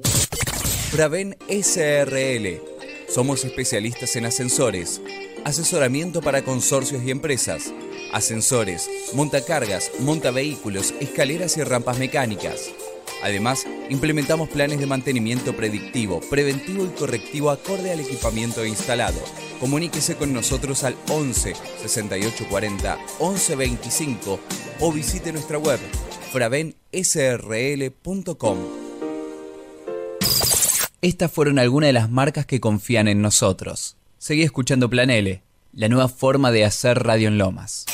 [0.90, 2.62] Praven SRL.
[3.14, 5.02] Somos especialistas en ascensores,
[5.44, 7.74] asesoramiento para consorcios y empresas,
[8.14, 12.70] ascensores, montacargas, montavehículos, escaleras y rampas mecánicas.
[13.24, 19.20] Además, implementamos planes de mantenimiento predictivo, preventivo y correctivo acorde al equipamiento instalado.
[19.60, 24.40] Comuníquese con nosotros al 11 68 40 11 25
[24.80, 25.80] o visite nuestra web
[26.32, 28.58] fravensrl.com.
[31.02, 33.96] Estas fueron algunas de las marcas que confían en nosotros.
[34.18, 37.86] Seguí escuchando Planele, la nueva forma de hacer radio en Lomas.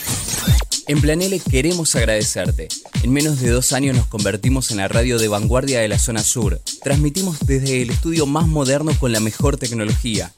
[0.88, 2.68] En Planele queremos agradecerte.
[3.02, 6.24] En menos de dos años nos convertimos en la radio de vanguardia de la zona
[6.24, 6.62] sur.
[6.84, 10.32] Transmitimos desde el estudio más moderno con la mejor tecnología.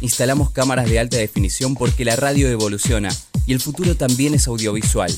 [0.00, 3.14] Instalamos cámaras de alta definición porque la radio evoluciona
[3.46, 5.14] y el futuro también es audiovisual.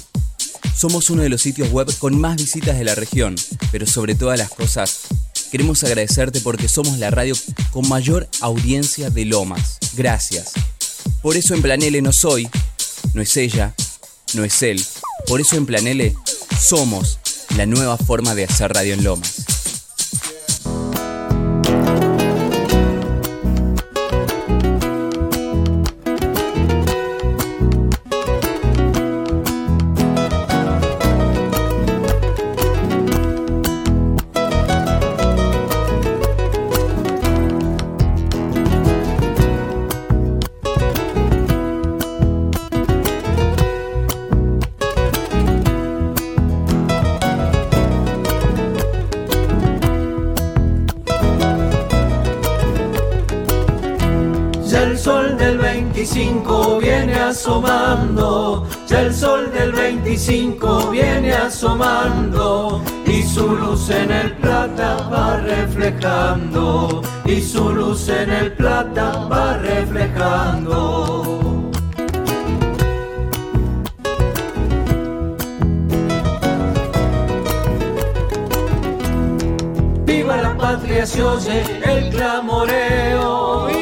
[0.77, 3.37] Somos uno de los sitios web con más visitas de la región,
[3.71, 5.03] pero sobre todas las cosas,
[5.53, 7.37] queremos agradecerte porque somos la radio
[7.71, 9.79] con mayor audiencia de Lomas.
[9.97, 10.55] Gracias.
[11.23, 12.49] Por eso en Planele no soy,
[13.15, 13.75] no es ella,
[14.37, 14.85] no es él.
[15.27, 16.15] Por eso en Planele
[16.61, 17.19] somos
[17.57, 19.45] la nueva forma de hacer radio en Lomas.
[56.07, 64.37] 25 viene asomando, ya el sol del 25 viene asomando, y su luz en el
[64.37, 71.43] plata va reflejando, y su luz en el plata va reflejando.
[80.05, 83.76] Viva la patria, se oye el clamoreo.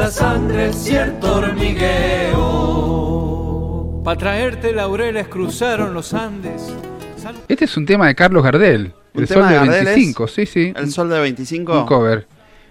[0.00, 2.00] La sangre cierto hormigueo.
[4.02, 6.72] Para traerte laureles cruzaron los Andes.
[7.46, 8.94] Este es un tema de Carlos Gardel.
[9.12, 9.94] ¿Un El Sol de de Gardel es?
[9.94, 10.72] 25, sí, sí.
[10.74, 11.80] El sol de 25.
[11.80, 12.26] Un cover.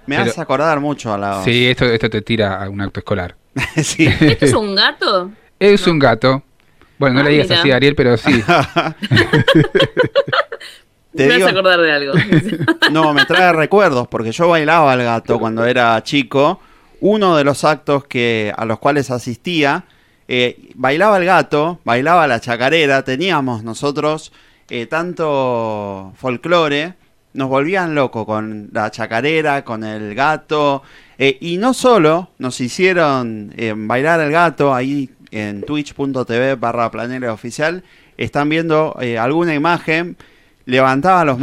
[0.07, 1.43] Me Pero- hace acordar mucho a la.
[1.43, 3.35] Sí, esto, esto te tira a un acto escolar.
[3.83, 4.07] sí.
[4.07, 5.29] ¿Esto es un gato?
[5.59, 6.41] Es un gato.
[6.97, 7.59] Bueno, no Ah, le digas mira.
[7.61, 8.43] así, Ariel, pero sí.
[11.15, 12.13] Te me digo- hace acordar de algo.
[12.91, 16.59] No, me trae recuerdos porque yo bailaba al gato cuando era chico.
[17.01, 19.85] Uno de los actos que a los cuales asistía,
[20.27, 23.03] eh, bailaba el gato, bailaba la chacarera.
[23.03, 24.31] Teníamos nosotros
[24.69, 26.93] eh, tanto folclore,
[27.33, 30.83] nos volvían loco con la chacarera, con el gato.
[31.17, 33.53] eh, y no solo nos hicieron
[33.87, 37.83] bailar el gato ahí en twitch.tv barra planera oficial.
[38.17, 40.17] Están viendo eh, alguna imagen.
[40.65, 41.39] Levantaba los,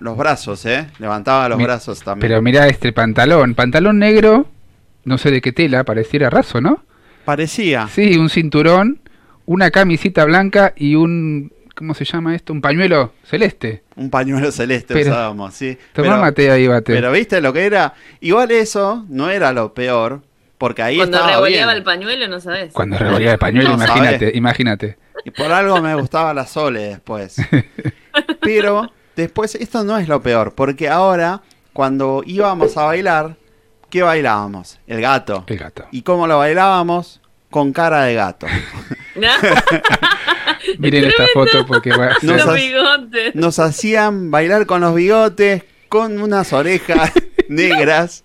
[0.00, 0.86] los brazos, ¿eh?
[0.98, 2.28] Levantaba los Mi- brazos también.
[2.30, 3.54] Pero mirá este pantalón.
[3.54, 4.46] Pantalón negro,
[5.06, 6.84] no sé de qué tela, pareciera raso, ¿no?
[7.24, 7.88] Parecía.
[7.88, 9.00] Sí, un cinturón,
[9.46, 11.50] una camisita blanca y un...
[11.74, 12.52] ¿Cómo se llama esto?
[12.52, 13.82] Un pañuelo celeste.
[13.96, 15.76] Un pañuelo celeste Pero- usábamos, sí.
[15.92, 16.92] Tomá Pero- mate ahí, bate.
[16.94, 17.94] Pero viste lo que era.
[18.20, 20.22] Igual eso no era lo peor.
[20.58, 21.76] Porque ahí Cuando estaba revoleaba bien.
[21.78, 22.72] el pañuelo, no sabes.
[22.72, 24.36] Cuando revolía el pañuelo, No, imagínate, sabés.
[24.36, 24.96] imagínate.
[25.26, 27.36] Y por algo me gustaba la Sole después.
[28.40, 30.54] Pero después, esto no es lo peor.
[30.54, 31.42] Porque ahora,
[31.72, 33.36] cuando íbamos a bailar,
[33.90, 34.78] ¿qué bailábamos?
[34.86, 35.44] El gato.
[35.46, 35.86] El gato.
[35.90, 37.20] ¿Y cómo lo bailábamos?
[37.50, 38.46] Con cara de gato.
[40.78, 43.34] Miren esta foto porque va a No ser- Los bigotes.
[43.34, 47.12] Nos hacían bailar con los bigotes, con unas orejas
[47.48, 48.24] negras.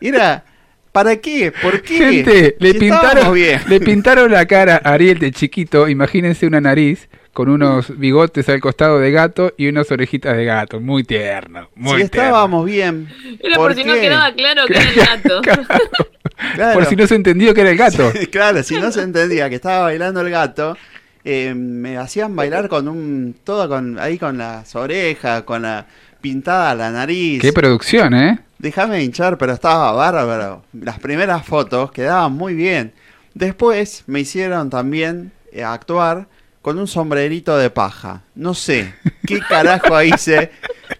[0.00, 0.44] Era,
[0.92, 1.52] ¿para qué?
[1.62, 1.96] ¿Por qué?
[1.98, 3.60] Gente, le Si pintaron, bien.
[3.68, 8.60] le pintaron la cara a Ariel de chiquito, imagínense una nariz con unos bigotes al
[8.60, 13.08] costado de gato y unas orejitas de gato, muy tierno, muy si estábamos bien.
[13.40, 15.40] Era por, si no quedaba claro que era el gato.
[16.54, 16.72] Claro.
[16.72, 18.10] Por si no se entendió que era el gato.
[18.32, 20.74] claro, si no se entendía que estaba bailando el gato,
[21.22, 23.36] eh, me hacían bailar con un.
[23.44, 25.86] todo con ahí con las orejas, con la
[26.20, 27.42] pintada la nariz.
[27.42, 28.38] Qué producción, ¿eh?
[28.58, 30.64] Déjame hinchar, pero estaba bárbaro.
[30.72, 32.92] Las primeras fotos quedaban muy bien.
[33.34, 36.26] Después me hicieron también eh, actuar
[36.62, 38.22] con un sombrerito de paja.
[38.34, 38.94] No sé
[39.26, 40.50] qué carajo hice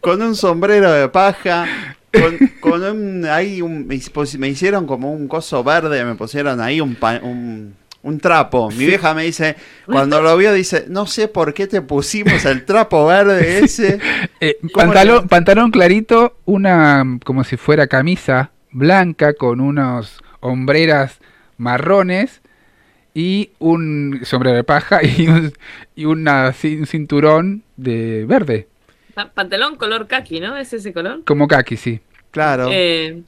[0.01, 1.67] con un sombrero de paja.
[2.13, 6.61] Con, con un, ahí un- me, pus- me hicieron como un coso verde, me pusieron
[6.61, 8.69] ahí un, pa- un, un trapo.
[8.73, 9.55] Mi vieja me dice,
[9.87, 14.01] cuando lo vio, dice, no sé por qué te pusimos el trapo verde ese.
[14.41, 21.19] Eh, ¿Cómo pantalón, le- pantalón clarito, una como si fuera camisa blanca con unos hombreras
[21.59, 22.40] marrones
[23.15, 25.53] y un sombrero de paja y un,
[25.97, 28.69] y una, un cinturón de verde,
[29.15, 30.57] Pa- Pantalón color kaki, ¿no?
[30.57, 31.25] ¿Es ese color?
[31.25, 32.01] como kaki, sí.
[32.31, 32.69] Claro.
[32.73, 33.23] Eh,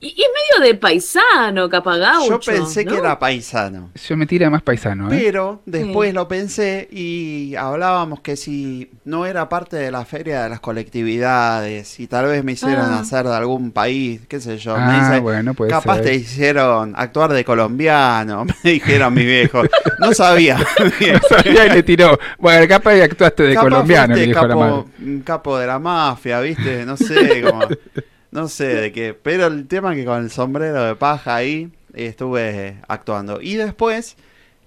[0.00, 0.28] y, y es
[0.60, 2.28] medio de paisano, capagaucho.
[2.28, 2.92] Yo pensé ¿no?
[2.92, 3.90] que era paisano.
[4.08, 5.20] Yo me tira más paisano, ¿eh?
[5.22, 6.14] Pero después Sí.
[6.14, 11.98] lo pensé y hablábamos que si no era parte de la feria de las colectividades
[12.00, 13.00] y tal vez me hicieran Ah.
[13.00, 14.76] hacer de algún país, qué sé yo.
[14.76, 16.04] me Ah, dice, bueno, puede capaz ser.
[16.04, 19.68] te hicieron actuar de colombiano, me dijeron mis viejos.
[19.98, 20.58] No sabía.
[21.00, 21.20] bien.
[21.28, 22.18] Sabía y le tiró.
[22.38, 24.70] Bueno, capaz que actuaste de Capaz colombiano, fuiste dijo la madre.
[24.76, 26.84] capo, un capo de la mafia, ¿viste?
[26.86, 27.62] No sé, como,
[28.40, 29.14] no sé de qué.
[29.14, 33.40] Pero el tema es que con el sombrero de paja ahí estuve actuando.
[33.40, 34.16] Y después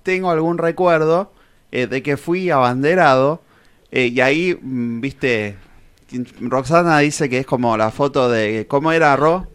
[0.03, 1.31] tengo algún recuerdo
[1.71, 3.41] eh, de que fui abanderado
[3.91, 5.55] eh, y ahí, mm, ¿viste?
[6.41, 8.65] Roxana dice que es como la foto de...
[8.67, 9.47] ¿Cómo era, Ro?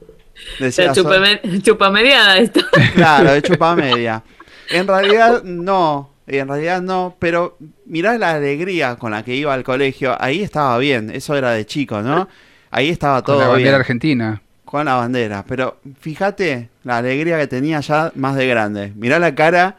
[0.59, 2.61] Decía, chupame- chupamediada esto.
[2.95, 4.23] Claro, de chupa media.
[4.71, 9.65] En realidad no, en realidad no, pero mirá la alegría con la que iba al
[9.65, 12.29] colegio, ahí estaba bien, eso era de chico, ¿no?
[12.77, 14.43] Ahí estaba Con todo la bandera bien, argentina.
[14.67, 18.93] con la bandera, pero fíjate la alegría que tenía ya más de grande.
[18.97, 19.77] Mirá la cara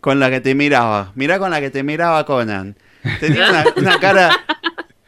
[0.00, 2.76] con la que te miraba, mirá con la que te miraba Conan.
[3.18, 4.30] Tenía una, una cara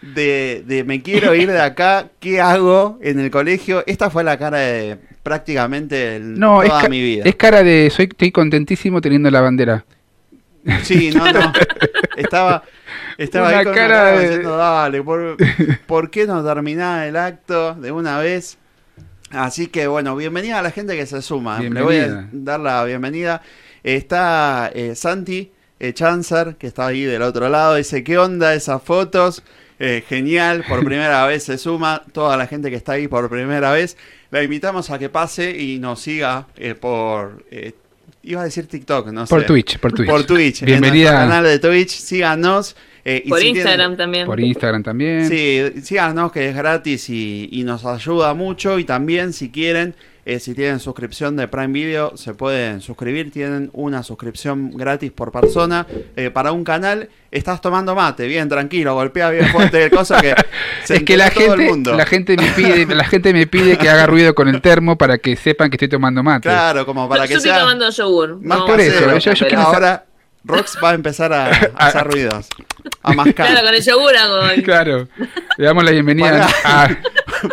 [0.01, 3.85] de, de me quiero ir de acá, ¿qué hago en el colegio?
[3.87, 7.23] Esta fue la cara de prácticamente el- No, toda mi vida.
[7.25, 9.85] es cara de soy estoy contentísimo teniendo la bandera.
[10.83, 11.53] Sí, no, no.
[12.17, 12.63] Estaba,
[13.19, 15.37] estaba Una ahí con cara una de- diciendo, dale, ¿por,
[15.87, 18.59] por qué no terminar el acto de una vez?
[19.31, 21.59] Así que bueno, bienvenida a la gente que se suma.
[21.61, 22.29] Le voy a Bienvenida.
[22.33, 23.43] dar la bienvenida.
[23.83, 25.51] Está eh, Santi
[25.81, 27.77] eh, Chancer, que está ahí del otro lado.
[27.77, 29.43] Dice, ¿qué onda esas fotos?
[29.79, 32.03] Eh, genial, por primera vez se suma.
[32.13, 33.97] Toda la gente que está ahí por primera vez.
[34.31, 37.45] La invitamos a que pase y nos siga eh, por...
[38.23, 39.31] iba a decir TikTok, no sé.
[39.35, 40.09] Por Twitch, por Twitch.
[40.11, 40.63] Por Twitch.
[40.63, 41.09] Bienvenida.
[41.09, 42.77] En nuestro canal de Twitch, síganos.
[43.05, 44.27] Eh, y Por si Instagram tienen- también.
[44.27, 45.29] Por Instagram también.
[45.29, 48.79] Sí, síganos que es gratis y, y nos ayuda mucho.
[48.79, 49.95] Y también si quieren,
[50.25, 53.33] eh, si tienen suscripción de Prime Video, se pueden suscribir.
[53.33, 55.85] Tienen una suscripción gratis por persona
[56.15, 57.09] eh, para un canal.
[57.33, 60.35] Estás tomando mate, bien, tranquilo, golpea bien fuerte el cosa que
[60.85, 61.95] se es que la el gente, mundo.
[61.97, 65.17] la gente me pide, la gente me pide que haga ruido con el termo para
[65.19, 66.43] que sepan que estoy tomando mate.
[66.51, 68.39] Claro, como para yo que estoy sea tomando yogur.
[68.43, 70.05] más no, por eso, yo- yo Pero quiero ahora
[70.45, 71.51] Rox va a empezar a, a
[71.87, 72.49] hacer ruidos,
[73.03, 73.47] a mascar.
[73.49, 74.63] Claro, con el yogur hago.
[74.65, 75.09] Claro.
[75.57, 76.49] Le damos la bienvenida Pará.
[76.85, 76.91] a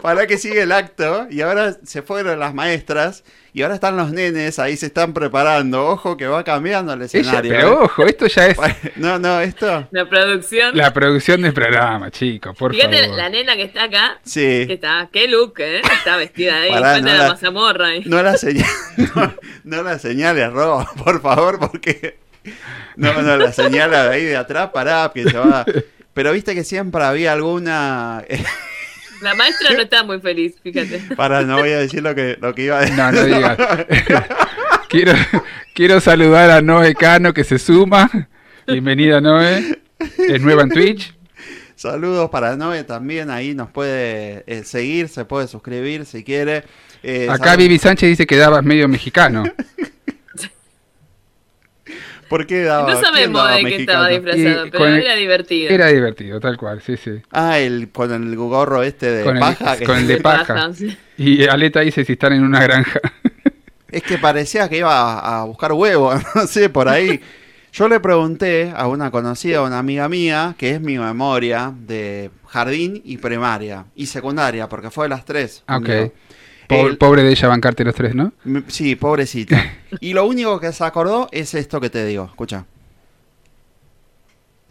[0.04, 3.24] para que sigue el acto y ahora se fueron las maestras
[3.54, 7.06] y ahora están los nenes ahí se están preparando ojo que va cambiando el ella,
[7.20, 7.78] escenario pero ¿eh?
[7.86, 8.58] ojo, esto ya es
[8.98, 10.78] no no esto La producción.
[10.78, 13.18] la producción del programa, chicos, por Fíjate favor.
[13.18, 14.20] la nena que está acá.
[14.24, 15.82] Que sí está, qué look, ¿eh?
[15.82, 16.70] Está vestida ahí.
[16.70, 18.04] Pará, no la la- mazamorra ahí.
[18.06, 18.68] no la señal
[19.16, 19.34] no,
[19.64, 22.20] no la señales Ro, por favor porque
[22.96, 25.66] no no la señala de ahí de atrás pará que se va
[26.14, 28.24] pero viste que siempre había alguna
[29.22, 31.16] La maestra no está muy feliz, fíjate.
[31.16, 33.58] para no voy a decir lo que lo que iba a decir No, no digas.
[34.90, 35.14] quiero,
[35.74, 38.10] quiero saludar a Noé Cano que se suma.
[38.68, 39.80] Bienvenida Noé.
[40.18, 41.14] Es nueva en Twitch.
[41.76, 46.64] Saludos para Noé también, ahí nos puede eh, seguir, se puede suscribir si quiere.
[47.04, 49.44] Eh, Acá salud- Vivi Sánchez dice que dabas medio mexicano.
[52.30, 52.94] ¿Por qué daba?
[52.94, 55.70] No sabemos daba de qué estaba disfrazado, Y pero el- era divertido.
[55.72, 57.12] Era divertido, tal cual, sí, sí.
[57.32, 59.78] Ah, el, con el gorro este de Con el- paja.
[59.78, 60.74] que- con el de paja.
[60.74, 60.96] sí.
[61.18, 63.00] Y Aleta dice si están en una granja.
[63.92, 67.20] Es que parecía que iba a, a buscar huevos, no sé, por ahí.
[67.74, 73.02] Yo le pregunté a una conocida, una amiga mía, que es mi memoria de jardín
[73.04, 75.64] y primaria y secundaria, porque fue de las tres.
[75.66, 75.80] Ah,
[76.70, 76.86] conmigo.
[76.86, 76.88] Ok.
[76.88, 78.32] Po- El- Pobre de ella bancarte los tres, ¿no?
[78.68, 79.58] Sí, pobrecita.
[80.02, 82.26] Y lo único que se acordó es esto que te digo.
[82.26, 82.66] Escucha.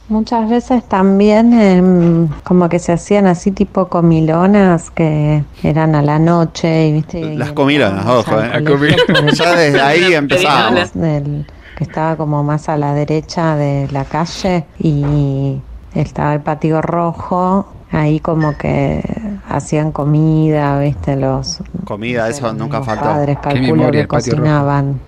[0.09, 6.19] Muchas veces también em, como que se hacían así tipo comilonas que eran a la
[6.19, 8.65] noche y viste Las comilonas, ojo, eh.
[8.65, 10.95] colegio Ya desde ahí empezábamos.
[10.95, 11.47] del-
[11.77, 15.61] que estaba como más a la derecha de la calle y
[15.95, 19.03] estaba el patio rojo ahí como que
[19.49, 23.05] hacían comida viste los Comida, no sé, eso los nunca faltó.
[23.05, 25.01] padres calculo memoria que cocinaban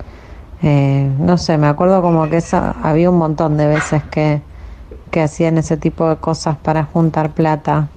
[0.62, 4.42] Eh, no sé me acuerdo como que esa, había un montón de veces que
[5.10, 7.88] que hacían ese tipo de cosas para juntar plata.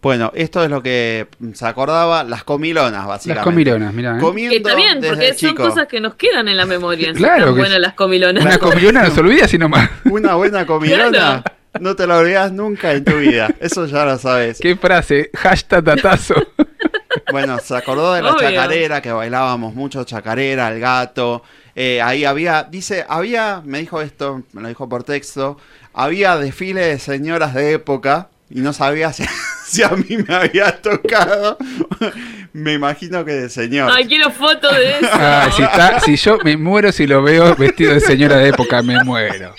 [0.00, 3.34] Bueno, esto es lo que se acordaba, las comilonas, básicamente.
[3.34, 4.16] Las comilonas, mira.
[4.16, 4.20] ¿eh?
[4.20, 5.62] Comiendo Que está bien, desde porque son chico.
[5.64, 7.12] cosas que nos quedan en la memoria.
[7.14, 8.44] Claro Están que buenas las comilonas.
[8.44, 9.90] Una comilona no se olvida sino más.
[10.04, 11.42] Una buena comilona, Claro.
[11.80, 13.48] No te la olvidas nunca en tu vida.
[13.60, 14.58] Eso ya lo sabes.
[14.60, 15.30] ¿Qué frase?
[15.34, 16.34] Hashtag datazo.
[17.32, 18.48] Bueno, se acordó de la Obvio.
[18.48, 21.42] chacarera, que bailábamos mucho chacarera, el gato.
[21.74, 25.56] Eh, ahí había, dice, había, me dijo esto, me lo dijo por texto,
[25.92, 29.24] había desfile de señoras de época y no sabía si,
[29.68, 31.58] si a mí me había tocado.
[32.52, 33.90] me imagino que de señor.
[33.92, 35.08] Ay, quiero fotos de eso.
[35.12, 38.82] Ah, si, está, si yo me muero si lo veo vestido de señora de época,
[38.82, 39.54] me muero.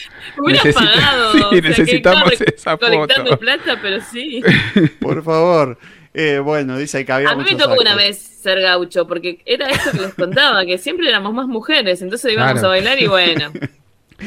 [0.46, 1.32] Necesita- pagado.
[1.34, 3.38] sí, o sea, que necesitamos esa foto.
[3.38, 4.42] plata, pero sí.
[5.00, 5.78] Por favor.
[6.14, 9.70] Eh, bueno, dice que había A mí me tocó una vez ser gaucho, porque era
[9.70, 12.68] esto que les contaba, que siempre éramos más mujeres, entonces íbamos Claro.
[12.68, 13.52] a bailar y bueno.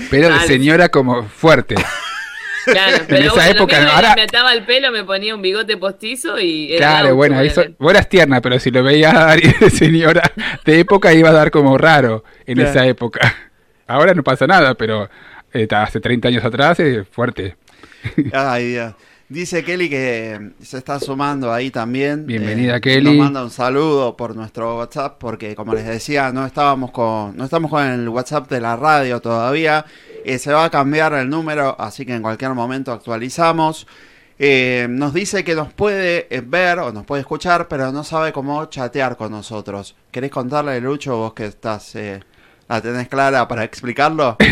[0.08, 1.74] Pero de señora como fuerte.
[2.64, 5.42] Claro, pero esa bueno, época, lo mismo, ahora- me ataba el pelo, me ponía un
[5.42, 7.76] bigote postizo y era Claro, bueno, eso, ponele.
[7.78, 10.22] vos eras tierna, pero si lo veías a de señora
[10.64, 12.70] de época iba a dar como raro en Claro.
[12.70, 13.34] esa época.
[13.86, 15.08] Ahora no pasa nada, pero
[15.52, 17.56] eh, hace 30 años atrás es fuerte.
[18.32, 18.94] Ay, Dios.
[19.28, 22.26] Dice Kelly que se está sumando ahí también.
[22.26, 23.04] Bienvenida, Kelly.
[23.04, 27.44] Nos manda un saludo por nuestro WhatsApp porque como les decía, no estábamos con no
[27.44, 29.84] estamos con el WhatsApp de la radio todavía.
[30.24, 33.86] Eh, se va a cambiar el número, así que en cualquier momento actualizamos.
[34.42, 38.32] Eh, nos dice que nos puede eh, ver o nos puede escuchar, pero no sabe
[38.32, 39.94] cómo chatear con nosotros.
[40.10, 42.20] ¿Querés contarle, Lucho, vos que estás eh,
[42.66, 44.38] la tenés clara para explicarlo?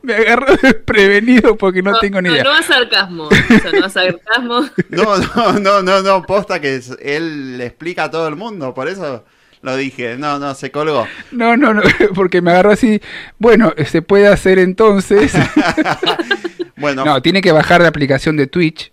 [0.00, 2.44] Me agarró desprevenido porque no, tengo ni idea.
[2.44, 3.24] No, no es sarcasmo.
[3.24, 4.62] O sea, no es sarcasmo.
[4.88, 8.88] No, no, no, no, no, posta que él le explica a todo el mundo, por
[8.88, 9.26] eso
[9.62, 10.16] lo dije.
[10.18, 11.06] No, no, se colgó.
[11.30, 11.82] No, no, no,
[12.14, 13.00] porque me agarró así.
[13.38, 15.32] Bueno, se puede hacer entonces.
[16.76, 18.90] Bueno, No, tiene que bajar la aplicación de Twitch,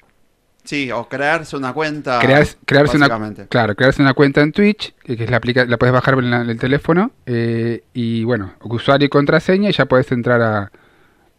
[0.64, 2.20] sí, o crearse una cuenta.
[2.20, 3.08] crear- crearse una,
[3.50, 6.30] claro, crearse una cuenta en Twitch, que que es la aplica, la puedes bajar en,
[6.30, 10.72] la- en el teléfono eh, y bueno, usuario y contraseña y ya puedes entrar a,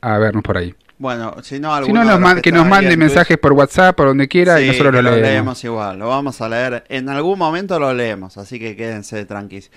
[0.00, 0.74] a vernos por ahí.
[1.00, 4.28] Bueno, si no, Si no, nos man- que nos en mensajes por WhatsApp, por donde
[4.28, 5.28] quiera, y nosotros lo lo leemos.
[5.30, 6.84] leemos igual, lo vamos a leer.
[6.90, 9.70] En algún momento lo leemos, así que quédense tranquis.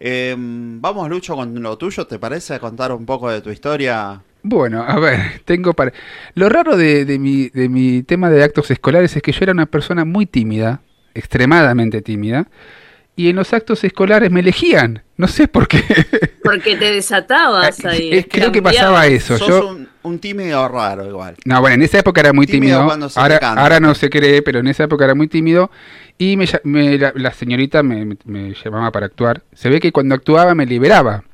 [0.00, 2.58] Eh, vamos, Lucho, con lo tuyo, ¿te parece?
[2.58, 4.22] Contar un poco de tu historia.
[4.42, 5.92] Bueno, a ver, tengo para...
[6.34, 9.52] Lo raro de, de mi, de mi tema de actos escolares es que yo era
[9.52, 10.80] una persona muy tímida,
[11.14, 12.48] extremadamente tímida,
[13.16, 15.02] y en los actos escolares me elegían.
[15.18, 15.82] No sé por qué.
[16.42, 18.24] Porque te desatabas ahí.
[18.24, 19.36] Creo que pasaba eso.
[19.36, 21.36] Sos Yo, un, un tímido raro igual.
[21.44, 22.80] No, bueno, en esa época era muy Tímido
[23.16, 25.70] Ahora, ahora no se cree, pero en esa época era muy tímido.
[26.18, 29.42] Y me, me- la, la señorita me, me- llamaba para actuar.
[29.54, 31.24] Se ve que cuando actuaba me liberaba.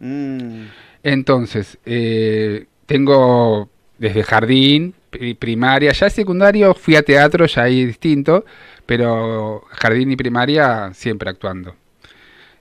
[0.00, 0.64] Mm,
[1.02, 8.44] Entonces, eh, tengo desde jardín, pri- primaria, ya secundario fui a teatro, ya ahí distinto,
[8.86, 11.74] pero jardín y primaria siempre actuando.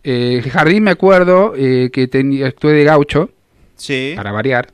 [0.04, 3.30] Eh, jardín me acuerdo eh, que tenía, actué de gaucho,
[3.76, 4.14] sí.
[4.16, 4.68] para variar,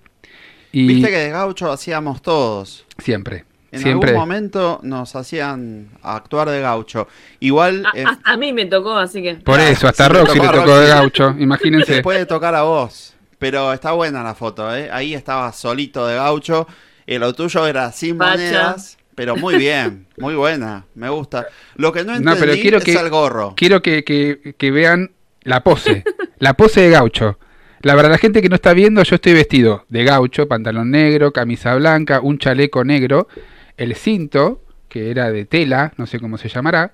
[0.71, 2.85] y Viste que de gaucho hacíamos todos.
[2.97, 4.09] siempre, En siempre.
[4.11, 7.07] algún momento nos hacían actuar de gaucho.
[7.39, 9.35] Igual A, eh, a- a mí me tocó, así que.
[9.35, 12.01] Por eso, hasta Sí, Roxy le tocó de gaucho, imagínense.
[12.01, 13.15] puede tocar a vos.
[13.37, 14.89] Pero está buena la foto, ¿eh?
[14.91, 16.67] Ahí estaba solito de gaucho.
[17.07, 18.31] Y lo tuyo era sin Pacha.
[18.31, 18.97] monedas.
[19.15, 20.85] Pero muy bien, muy buena.
[20.95, 21.47] Me gusta.
[21.75, 23.53] Lo que no No, entendí pero quiero es que- el gorro.
[23.57, 25.11] Quiero que, que- que vean
[25.43, 26.03] la pose,
[26.39, 27.37] la pose de gaucho.
[27.81, 31.31] La verdad, la gente que no está viendo, yo estoy vestido de gaucho, pantalón negro,
[31.31, 33.29] camisa blanca, un chaleco negro,
[33.77, 36.91] el cinto, que era de tela, no sé cómo se llamará,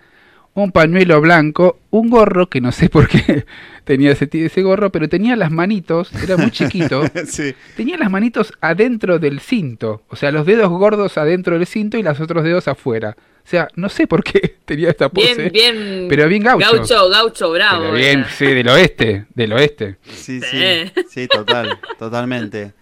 [0.54, 3.46] un pañuelo blanco, un gorro, que no sé por qué
[3.84, 7.56] tenía ese, ese gorro, pero tenía las manitos, era muy chiquito, sí.
[7.76, 12.04] tenía las manitos adentro del cinto, o sea, los dedos gordos adentro del cinto y
[12.04, 13.18] los otros dedos afuera.
[13.46, 15.50] O sea, no sé por qué tenía esta pose.
[15.52, 16.08] Bien, bien.
[16.10, 16.66] Pero bien gaucho.
[16.74, 17.82] Gaucho, gaucho, bravo.
[17.84, 18.30] Pero bien, era.
[18.30, 19.98] sí, del oeste, del oeste.
[20.12, 20.58] Sí, sí.
[20.60, 20.92] Sí.
[21.10, 22.74] Sí, total, totalmente.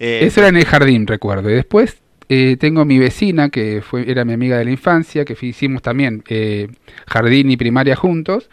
[0.00, 1.48] Eh, Eso era en el jardín, recuerdo.
[1.48, 1.98] Y después
[2.28, 6.24] eh, tengo mi vecina, que fue era mi amiga de la infancia, que hicimos también
[6.28, 6.68] eh,
[7.06, 8.50] jardín y primaria juntos,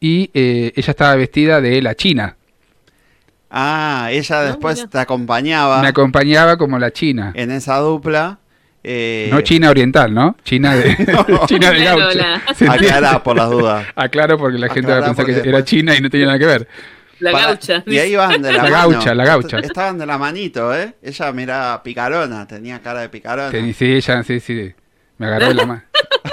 [0.00, 2.36] y eh, ella estaba vestida de la china.
[3.50, 7.32] Ah, ella No, después te acompañaba Me acompañaba como la china.
[7.36, 8.38] en esa dupla.
[8.84, 10.36] Eh, No china oriental, ¿no?
[10.44, 10.96] China de,
[11.28, 11.46] No.
[11.46, 12.18] china de gaucho.
[12.18, 12.90] la- ¿Se entiende?
[12.92, 13.86] Aclará por las dudas.
[13.96, 16.46] Aclaro porque la gente va a pensar que era china y no tenía nada que
[16.46, 16.68] ver.
[17.20, 17.82] La Para- gaucha.
[17.86, 18.90] Y ahí van de la, La mano.
[18.90, 19.56] gaucha, la gaucha.
[19.58, 20.94] Est- Estaban de la manito, ¿eh?
[21.02, 23.50] Ella miraba picarona, tenía cara de picarona.
[23.50, 24.72] Sí, ella, sí, sí.
[25.18, 25.82] Me agarraba de la mano.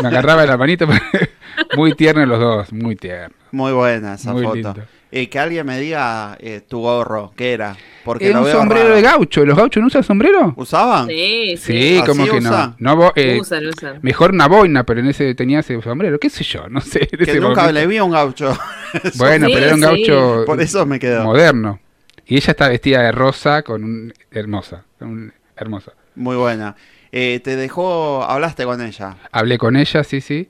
[0.01, 0.87] Me agarraba de la manito.
[1.77, 3.37] muy tiernos los dos, muy tiernos.
[3.51, 4.55] Muy buena esa Muy foto.
[4.55, 4.75] lindo.
[5.11, 7.75] Eh, que alguien me diga eh, tu gorro, ¿qué era?
[8.03, 8.95] Porque Es lo un veo sombrero raro.
[8.95, 9.45] de gaucho.
[9.45, 10.53] ¿Los gauchos no usan sombrero?
[10.57, 11.07] ¿Usaban?
[11.07, 11.97] Sí, Sí, sí.
[11.99, 12.75] ¿Así como que usa?
[12.79, 12.95] no.
[12.95, 13.99] no bo- eh, Usan, usan.
[14.01, 16.19] mejor una boina, pero en ese tenía ese sombrero.
[16.19, 16.67] ¿Qué sé yo?
[16.69, 17.07] No sé.
[17.07, 17.71] Que ese nunca momento.
[17.73, 18.57] le vi a un gaucho.
[19.17, 19.85] Bueno, Sí, pero era un sí.
[20.05, 21.23] gaucho Por eso me quedó.
[21.23, 21.79] moderno.
[22.25, 25.93] Y ella está vestida de rosa con un hermosa, con un- hermosa.
[26.15, 26.75] Muy buena.
[27.11, 29.15] Eh, te dejó, hablaste con ella.
[29.31, 30.47] Hablé con ella, sí, sí.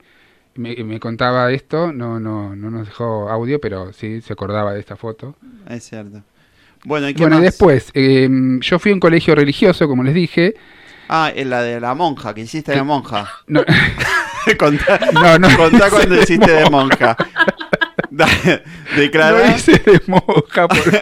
[0.54, 4.80] Me, me contaba esto, no, no, no nos dejó audio, pero sí se acordaba de
[4.80, 5.36] esta foto.
[5.68, 6.22] Es cierto.
[6.84, 7.42] Bueno, ¿y qué Bueno, y más?
[7.42, 8.28] después, eh,
[8.60, 10.54] yo fui a un colegio religioso, como les dije.
[11.08, 13.28] Ah, en la de la monja, que hiciste de monja.
[13.46, 13.62] No,
[14.58, 17.16] contá, no, no contá cuando hiciste de monja.
[18.12, 21.00] Da- no hice de monja porque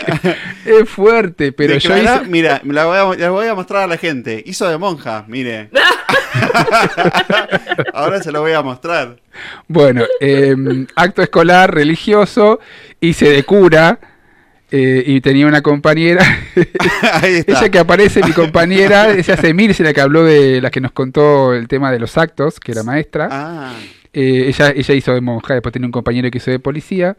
[0.65, 2.21] es fuerte, pero yo hice...
[2.29, 4.43] Mira, la voy, a, la voy a mostrar a la gente.
[4.47, 5.71] Hizo de monja, mire.
[7.95, 9.17] Ahora se lo voy a mostrar.
[9.67, 10.55] Bueno, eh,
[10.95, 12.61] acto escolar religioso,
[13.01, 13.99] hice de cura
[14.71, 16.25] eh, y tenía una compañera,
[17.23, 17.59] Ahí está.
[17.59, 20.93] ella que aparece, mi compañera, ella hace mil, la que habló de la que nos
[20.93, 23.29] contó el tema de los actos, que era maestra.
[23.31, 23.73] Ah,
[24.13, 27.17] Eh, ella, ella hizo de monja, después tenía un compañero que hizo de policía.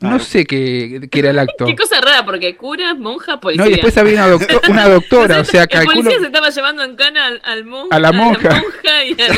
[0.00, 1.64] No sé qué, qué era el acto.
[1.66, 3.64] Qué cosa rara, porque cura, monja, policía.
[3.64, 5.96] No, y después había una, docto- una doctora, o sea, el calculo...
[6.02, 8.48] policía se estaba llevando en cana al, al mon- A la monja.
[8.48, 9.36] monja y al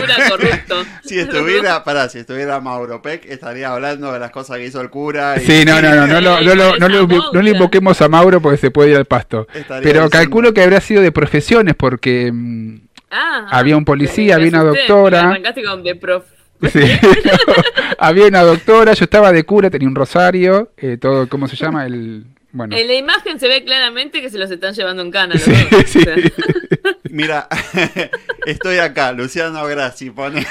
[0.00, 0.84] cura corrupto.
[1.04, 4.88] si estuviera, pará, si estuviera Mauro Peck, estaría hablando de las cosas que hizo el
[4.88, 5.34] cura.
[5.36, 7.50] y- Sí, no, no, no, no, lo- no, lo- no, lo- no le monja.
[7.50, 9.46] invoquemos a Mauro porque se puede ir al pasto.
[9.52, 12.76] Estaría Pero diciendo- calculo que habrá sido de profesiones porque mm,
[13.10, 15.30] Ah, Había un policía, había una doctora.
[15.30, 16.24] Arrancaste con de prof.
[16.72, 16.80] sí,
[17.98, 21.86] había una doctora, yo estaba de cura, tenía un rosario, eh, todo, ¿cómo se llama?
[21.86, 25.34] El, bueno, En la imagen se ve claramente que se los están llevando en cana.
[25.38, 25.84] Sí, dos.
[25.86, 25.98] sí.
[26.00, 26.16] O sea,
[27.04, 27.48] Mira,
[28.46, 30.46] estoy acá, Luciano Grassi pone.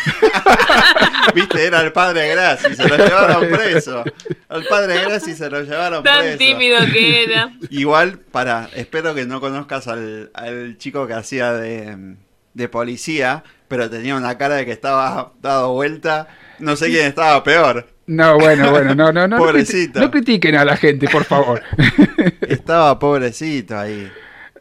[1.33, 4.03] Viste, era el padre Grassi, se lo llevaron preso.
[4.49, 6.37] Al padre Grassi se lo llevaron tan preso.
[6.37, 7.51] tímido que era.
[7.69, 12.15] Igual, para, espero que no conozcas al, al chico que hacía de,
[12.53, 16.27] de policía, pero tenía una cara de que estaba dado vuelta.
[16.59, 17.87] No sé quién estaba peor.
[18.07, 19.99] no, bueno, bueno, no, no, no, Pobrecito.
[19.99, 21.61] no critiquen a la gente, por favor.
[22.47, 24.11] Estaba pobrecito ahí.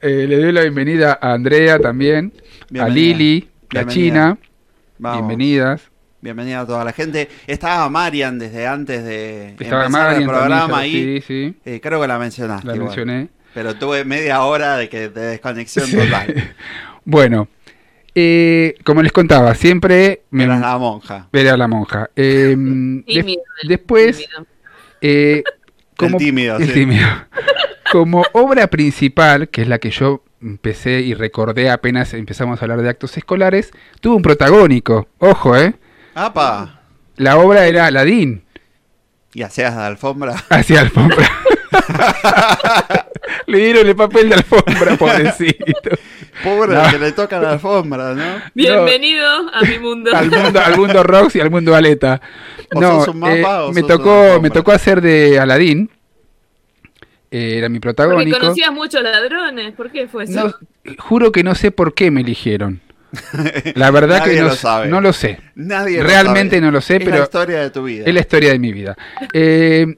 [0.01, 2.89] Eh, le doy la bienvenida a Andrea también, a Bienvenida.
[2.95, 3.93] Lili, la Bienvenida.
[3.95, 4.39] China,
[4.99, 5.18] Vamos.
[5.26, 5.82] bienvenidas.
[6.20, 7.28] Bienvenida a toda la gente.
[7.47, 10.93] Estaba Marian desde antes de Estaba empezar Marian el programa ahí.
[10.93, 12.66] sí, sí, Eh, creo que la mencionaste.
[12.66, 12.89] la igual.
[12.89, 13.28] mencioné.
[13.55, 16.55] Pero tuve media hora de, que, de desconexión total.
[17.05, 17.49] Bueno,
[18.15, 21.29] eh, como les contaba, siempre me Eras la monja.
[21.33, 22.11] era la monja.
[22.17, 24.47] Eh, des- Tímido, el después, tímido.
[25.01, 25.43] eh,
[25.97, 26.73] como, tímido, el sí.
[26.73, 27.07] tímido.
[27.93, 32.81] como obra principal, que es la que yo empecé y recordé apenas empezamos a hablar
[32.83, 35.09] de actos escolares, tuvo un protagónico.
[35.19, 35.75] Ojo, ¿eh?
[36.15, 36.81] ¡Apa!
[37.17, 38.45] La obra era Aladín,
[39.35, 40.35] Y hacías de alfombra.
[40.51, 41.29] hacia alfombra.
[43.47, 45.91] Le dieron el papel de alfombra, pobrecito.
[46.43, 46.91] Pobre No.
[46.91, 48.22] que le toca la alfombra, ¿no?
[48.55, 50.11] Bienvenido a mi mundo.
[50.14, 52.20] al mundo, al mundo Rox y al mundo Aleta.
[52.74, 55.91] O No, sos un mapa eh, o me sos tocó, me tocó hacer de Aladín.
[57.30, 58.39] Eh, era mi Porque protagónico.
[58.39, 59.72] conocías muchos ladrones.
[59.74, 60.55] ¿Por qué fue eso?
[60.84, 62.80] No, juro que no sé por qué me eligieron.
[63.74, 64.89] La verdad Nadie que no, lo sabe.
[64.89, 65.41] no lo sé.
[65.55, 66.66] Nadie lo Realmente sabe.
[66.66, 68.05] no lo sé, Es pero la historia de tu vida.
[68.07, 68.97] es la historia de mi vida.
[69.32, 69.97] Eh,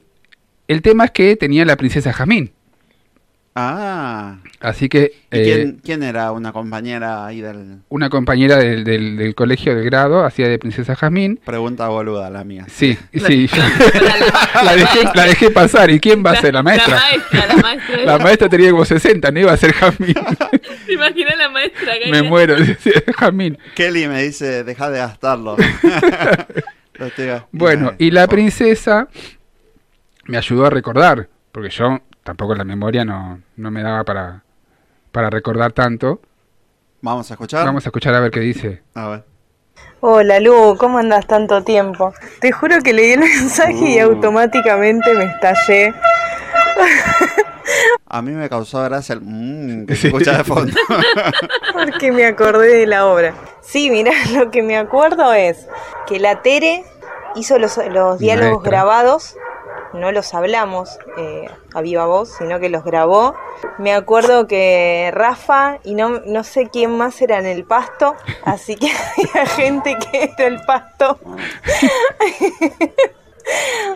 [0.69, 2.53] el tema es que tenía la princesa Jazmín.
[3.55, 4.37] Ah.
[4.61, 7.81] Así que ¿Y eh, quién, era una compañera ahí del...
[7.89, 11.41] una compañera del, del- del colegio de grado hacía de princesa Jazmín.
[11.45, 12.67] Pregunta boluda la mía.
[12.69, 13.47] Sí, sí.
[13.53, 13.57] yo-
[14.65, 15.91] la, dejé, la dejé pasar.
[15.91, 16.55] ¿Y quién va a ser?
[16.55, 16.95] La maestra.
[16.95, 17.97] La maestra, la maestra.
[18.05, 20.15] La maestra tenía como 60, no iba a ser Jazmín.
[20.87, 21.93] ¿Te imaginas la maestra?
[22.03, 22.55] que Me era- muero.
[23.19, 23.59] Jazmín.
[23.75, 25.57] Kelly me dice, deja de gastarlo.
[27.53, 29.09] Bueno, y la princesa
[30.27, 34.43] me ayudó a recordar, porque yo tampoco la memoria no, no me daba para,
[35.13, 36.21] para recordar tanto.
[37.03, 37.65] Vamos a escuchar.
[37.67, 38.83] Vamos a escuchar a ver qué dice.
[38.95, 39.25] A ver.
[40.01, 42.13] Hola Lu, ¿cómo andas tanto tiempo?
[42.41, 44.07] Te juro que leí el mensaje y Uh.
[44.13, 45.95] automáticamente me estallé.
[48.07, 50.73] A mí me causó gracia el mmm que se escucha de fondo.
[51.73, 53.35] Porque me acordé de la obra.
[53.61, 55.69] Sí, mirá, lo que me acuerdo es
[56.07, 56.85] que la Tere
[57.37, 58.71] hizo los, los diálogos Maestra.
[58.71, 59.37] grabados,
[59.93, 63.35] no los hablamos eh, a viva voz, sino que los grabó.
[63.79, 68.15] Me acuerdo que Rafa y no, no sé quién más era en el pasto,
[68.45, 71.19] así que había gente que era el pasto.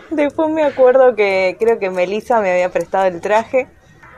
[0.09, 3.67] Después me acuerdo que creo que Melissa me había prestado el traje.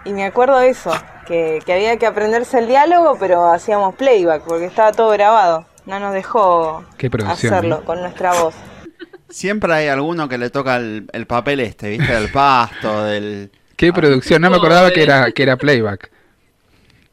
[0.06, 0.92] Y me acuerdo de eso,
[1.26, 5.66] que, que había que aprenderse el diálogo, pero hacíamos playback, porque estaba todo grabado.
[5.86, 6.84] No nos dejó
[7.28, 8.56] hacerlo con nuestra voz.
[9.30, 12.14] Siempre hay alguno que le toca el, el papel este, ¿viste?
[12.14, 13.52] Del pasto, del...
[13.76, 16.10] Qué producción, no me acordaba que era, que era playback.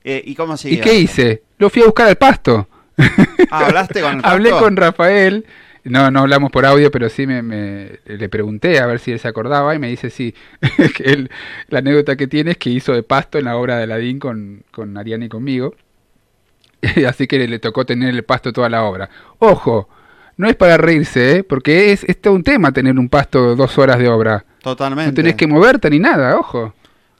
[0.04, 0.76] Eh, ¿Y cómo sigue?
[0.76, 1.42] ¿Y qué hice?
[1.58, 2.68] Lo fui a buscar al pasto.
[3.50, 4.68] Ah, ¿hablaste con el Hablé pastor?
[4.68, 5.46] con Rafael.
[5.84, 9.18] No, no hablamos por audio, pero sí me, me- le pregunté a ver si él
[9.18, 10.34] se acordaba y me dice sí.
[10.96, 11.30] que él-
[11.68, 14.62] la anécdota que tiene es que hizo de pasto en la obra de Aladín con,
[14.70, 15.74] con Ariana y conmigo.
[17.06, 19.08] Así que le tocó tener el pasto toda la obra.
[19.38, 19.88] Ojo,
[20.36, 21.44] no es para reírse, ¿eh?
[21.44, 24.44] porque es, es todo un tema tener un pasto dos horas de obra.
[24.62, 25.10] Totalmente.
[25.10, 26.74] No tenés que moverte ni nada, ojo.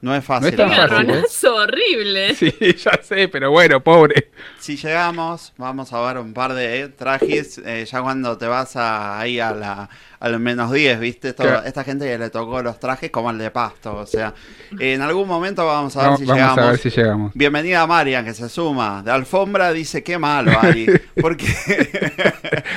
[0.05, 0.55] No es fácil.
[0.55, 0.77] No es ¿eh?
[0.77, 2.35] garronazo horrible.
[2.35, 4.31] Sí, ya sé, pero bueno, pobre.
[4.59, 7.57] Si llegamos, vamos a ver un par de eh, trajes.
[7.65, 9.89] eh, ya cuando te vas a, ahí a la,
[10.21, 11.33] al menos 10, ¿viste?
[11.33, 11.67] Todo- Claro.
[11.67, 13.97] Esta gente que le tocó los trajes como el de pasto.
[13.97, 14.35] O sea,
[14.79, 16.59] en algún momento vamos a ver si vamos llegamos.
[16.59, 17.33] a ver si llegamos.
[17.35, 19.03] Bienvenida a Marian, que se suma.
[19.03, 20.87] De alfombra dice qué malo, Ari.
[21.21, 21.47] Porque.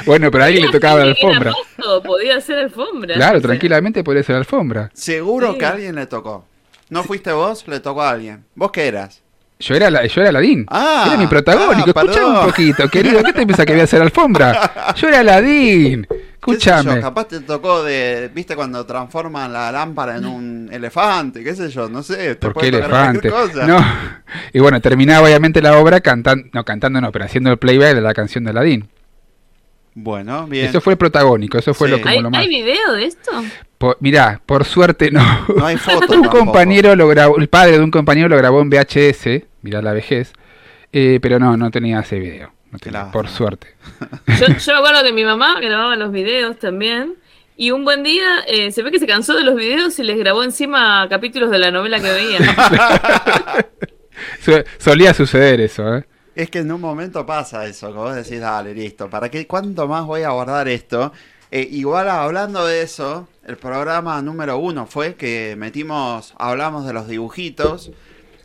[0.06, 1.52] Bueno, pero a alguien le tocaba la alfombra.
[2.06, 3.16] podía ser alfombra.
[3.16, 4.90] Claro, tranquilamente podría ser alfombra.
[4.94, 5.58] Seguro Sí.
[5.60, 6.46] que a alguien le tocó.
[6.90, 7.68] ¿No fuiste vos?
[7.68, 8.46] Le tocó a alguien.
[8.56, 9.22] ¿Vos qué eras?
[9.60, 10.66] Yo era, la, yo era Aladín.
[10.70, 11.92] Ah, era mi protagónico.
[11.96, 13.24] ah, Escuchame un poquito, querido.
[13.24, 14.94] ¿Qué te piensas que voy a hacer alfombra?
[14.96, 16.06] Yo era Aladín.
[16.10, 16.72] ¿Qué sé yo?
[16.76, 17.02] Escúchame.
[17.02, 18.30] Capaz te tocó de.
[18.34, 21.44] ¿Viste cuando transforman la lámpara en un elefante?
[21.44, 21.90] ¿Qué sé yo?
[21.90, 22.36] No sé.
[22.36, 23.54] Te ¿Por puede qué tocar cualquier elefante?
[23.54, 23.66] cosa.
[23.68, 23.86] No.
[24.54, 28.02] Y bueno, terminaba obviamente la obra cantando, no cantando no, pero haciendo el playback de
[28.02, 28.88] la canción de Aladín.
[29.96, 30.68] Bueno, bien.
[30.68, 31.92] Eso fue el protagónico, eso fue Sí.
[31.96, 32.42] lo, como ¿Hay, lo más.
[32.42, 33.32] ¿Hay video de esto?
[33.78, 35.22] Po- mirá, por suerte no.
[35.56, 36.10] No hay fotos.
[36.10, 36.38] un tampoco.
[36.46, 40.34] compañero lo grabó, el padre de un compañero lo grabó en VHS, mirá la vejez,
[40.92, 42.52] eh, pero no, no tenía ese video.
[42.72, 43.12] no tenía, lástima.
[43.12, 43.76] por suerte.
[44.40, 47.16] Yo, yo me acuerdo que mi mamá grababa los videos también.
[47.60, 50.16] Y un buen día eh, se ve que se cansó de los videos y les
[50.20, 52.38] grabó encima capítulos de la novela que veía.
[54.78, 56.06] Solía suceder eso, ¿eh?
[56.36, 59.48] Es que en un momento pasa eso, que vos decís, dale, listo, ¿para qué?
[59.48, 61.12] ¿Cuánto más voy a abordar esto?
[61.50, 67.08] Eh, igual hablando de eso, el programa número uno fue que metimos, hablamos de los
[67.08, 67.92] dibujitos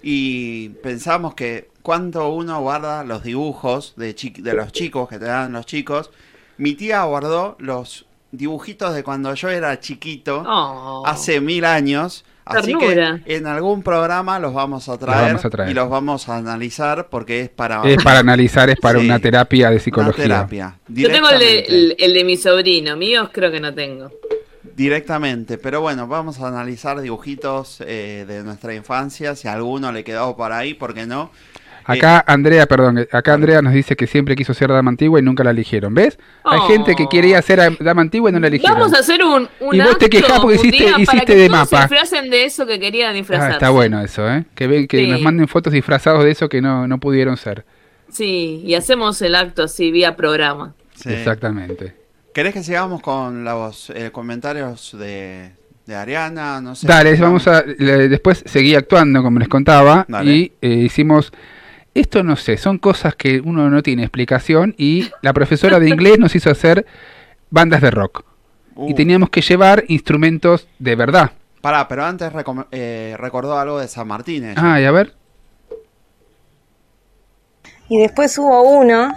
[0.03, 5.27] y pensamos que cuánto uno guarda los dibujos de, chi- de los chicos que te
[5.27, 6.11] dan los chicos.
[6.57, 11.03] Mi tía guardó los dibujitos de cuando yo era chiquito, Oh.
[11.07, 12.25] hace mil años.
[12.45, 13.21] Así Ternura.
[13.25, 15.71] que en algún programa los vamos a traer, vamos a traer.
[15.71, 19.05] y los vamos a analizar porque es para Es para analizar, es para Sí.
[19.05, 20.25] una terapia de una psicología.
[20.25, 20.77] terapia.
[20.89, 24.11] Yo tengo el de, el- el de mi sobrino, míos creo que no tengo.
[24.77, 30.03] Directamente, pero bueno, vamos a analizar dibujitos eh, de nuestra infancia, si a alguno le
[30.05, 31.31] quedó por ahí, ¿por qué no?
[31.85, 35.23] Acá Andrea, perdón, eh, acá Andrea nos dice que siempre quiso ser dama antigua y
[35.23, 35.93] nunca la eligieron.
[35.95, 36.17] ¿Ves?
[36.45, 36.69] Hay Oh.
[36.69, 38.79] gente que quería ser dama antigua y no la eligieron.
[38.79, 41.49] Vamos a hacer un, un Y vos te acto quejás porque hiciste- para que de
[41.49, 41.89] todos mapa.
[41.89, 43.53] se disfracen de eso que querían Ah, disfrazarse.
[43.55, 44.45] está bueno eso, ¿eh?
[44.55, 45.07] Que, ven, que Sí.
[45.11, 47.65] nos manden fotos disfrazados de eso que no, no pudieron ser.
[48.09, 50.75] Sí, y hacemos el acto así vía programa.
[50.95, 51.13] Sí.
[51.13, 51.95] Exactamente.
[52.35, 55.53] ¿Querés que sigamos con los eh, comentarios de,
[55.87, 56.61] de Ariana?
[56.61, 56.87] No sé.
[56.87, 57.63] Dale, vamos a.
[57.63, 60.33] le- después seguí actuando, como les contaba, Dale.
[60.33, 61.33] y eh, hicimos.
[61.95, 64.75] Esto no sé, son cosas que uno no tiene explicación.
[64.79, 66.87] Y la profesora de inglés nos hizo hacer
[67.51, 68.25] bandas de rock.
[68.75, 71.33] Y Uh, teníamos que llevar instrumentos de verdad.
[71.61, 74.45] Pará, pero antes recom- eh, recordó algo de San Martín.
[74.45, 74.55] ella.
[74.57, 75.15] Ah, y a ver.
[77.91, 79.13] Y después hubo uno,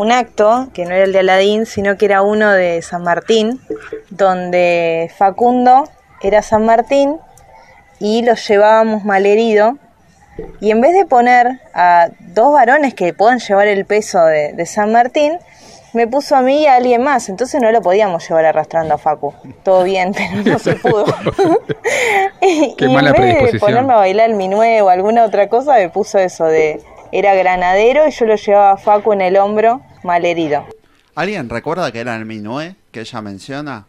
[0.00, 3.60] un acto, que no era el de Aladín, sino que era uno de San Martín,
[4.08, 5.84] donde Facundo
[6.22, 7.18] era San Martín
[7.98, 9.76] y lo llevábamos malherido.
[10.60, 14.64] Y en vez de poner a dos varones que puedan llevar el peso de, de
[14.64, 15.38] San Martín,
[15.92, 17.28] me puso a mí y a alguien más.
[17.28, 19.34] Entonces no lo podíamos llevar arrastrando a Facu.
[19.62, 21.04] Todo bien, pero no se pudo.
[22.40, 25.48] y Qué y mala en vez de ponerme a bailar el minué o alguna otra
[25.48, 26.80] cosa, me puso eso de...
[27.12, 30.66] Era granadero y yo lo llevaba a Facu en el hombro, malherido.
[31.14, 33.86] ¿Alguien recuerda que era el minué que ella menciona?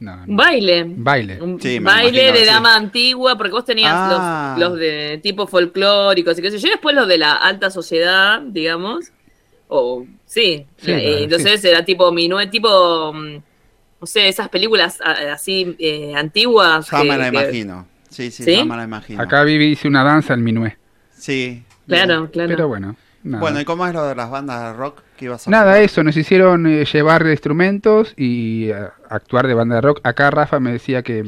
[0.00, 0.24] No, no.
[0.24, 0.84] Un baile.
[0.88, 1.38] Baile.
[1.60, 2.44] Sí, me baile imagino de sí.
[2.46, 4.56] dama antigua, porque vos tenías Ah.
[4.58, 8.40] los, los de tipo folclóricos y qué sé yo, después los de la alta sociedad,
[8.42, 9.06] digamos.
[9.68, 13.36] O sí, Sí, eh, claro, entonces era tipo minué, tipo, mm,
[14.00, 16.90] no sé, esas películas así eh, antiguas.
[16.90, 17.86] Ya que- me la que- imagino.
[18.10, 18.56] Sí, sí, ¿Sí?
[18.56, 19.22] ya me la imagino.
[19.22, 20.76] Acá Vivi hice una danza en minué.
[21.16, 21.62] Sí.
[21.88, 22.48] Claro, claro.
[22.50, 22.94] Pero bueno.
[23.22, 23.40] Nada.
[23.40, 25.82] Bueno, ¿y cómo es lo de las bandas de rock que ibas a Nada, contar?
[25.82, 28.74] eso, nos hicieron eh, llevar instrumentos y eh,
[29.08, 30.00] actuar de banda de rock.
[30.04, 31.24] Acá Rafa me decía que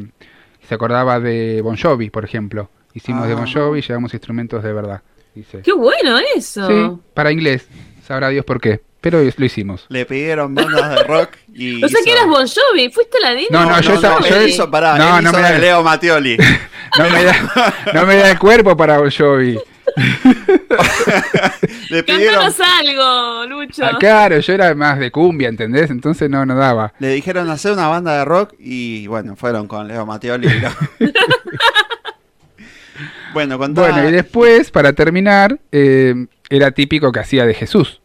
[0.68, 2.68] se acordaba de Bon Jovi, por ejemplo.
[2.94, 3.36] Hicimos de Ah.
[3.36, 5.02] Bon Jovi y llevamos instrumentos de verdad.
[5.34, 5.60] Dice.
[5.62, 6.66] Qué bueno eso.
[6.66, 7.68] Sí, para inglés.
[8.06, 8.80] Sabrá Dios por qué.
[9.02, 9.84] Pero lo hicimos.
[9.90, 11.84] Le pidieron bandas de rock y.
[11.84, 13.48] O sea que eras Bon Jovi, fuiste la Dina.
[13.50, 15.46] No, no, yo no, esa- no, yo- él hizo, pará, No, él no hizo me
[15.46, 16.36] de da- Leo Mattioli.
[16.98, 19.58] No me da, no me da el cuerpo para Bon Jovi.
[21.90, 23.84] Le pidieron, Cantanos algo, Lucho.
[23.84, 25.90] Ah, claro, yo era más de cumbia, ¿entendés?
[25.90, 26.92] Entonces no, no daba.
[26.98, 30.48] le dijeron hacer una banda de rock y bueno, fueron con Leo Mattioli.
[30.48, 30.70] y lo-
[33.32, 33.82] bueno, contá.
[33.82, 38.00] Bueno, y después, para terminar, eh, era típico que hacía de Jesús.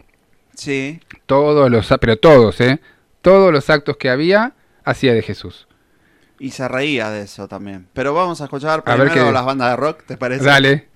[0.56, 1.00] Sí.
[1.26, 2.80] Todos los, pero todos, ¿eh?
[3.22, 5.68] Todos los actos que había, hacía de Jesús.
[6.40, 7.88] Y se reía de eso también.
[7.94, 10.44] Pero vamos a escuchar A ver primero qué- las bandas de rock, ¿te parece?
[10.44, 10.88] Dale.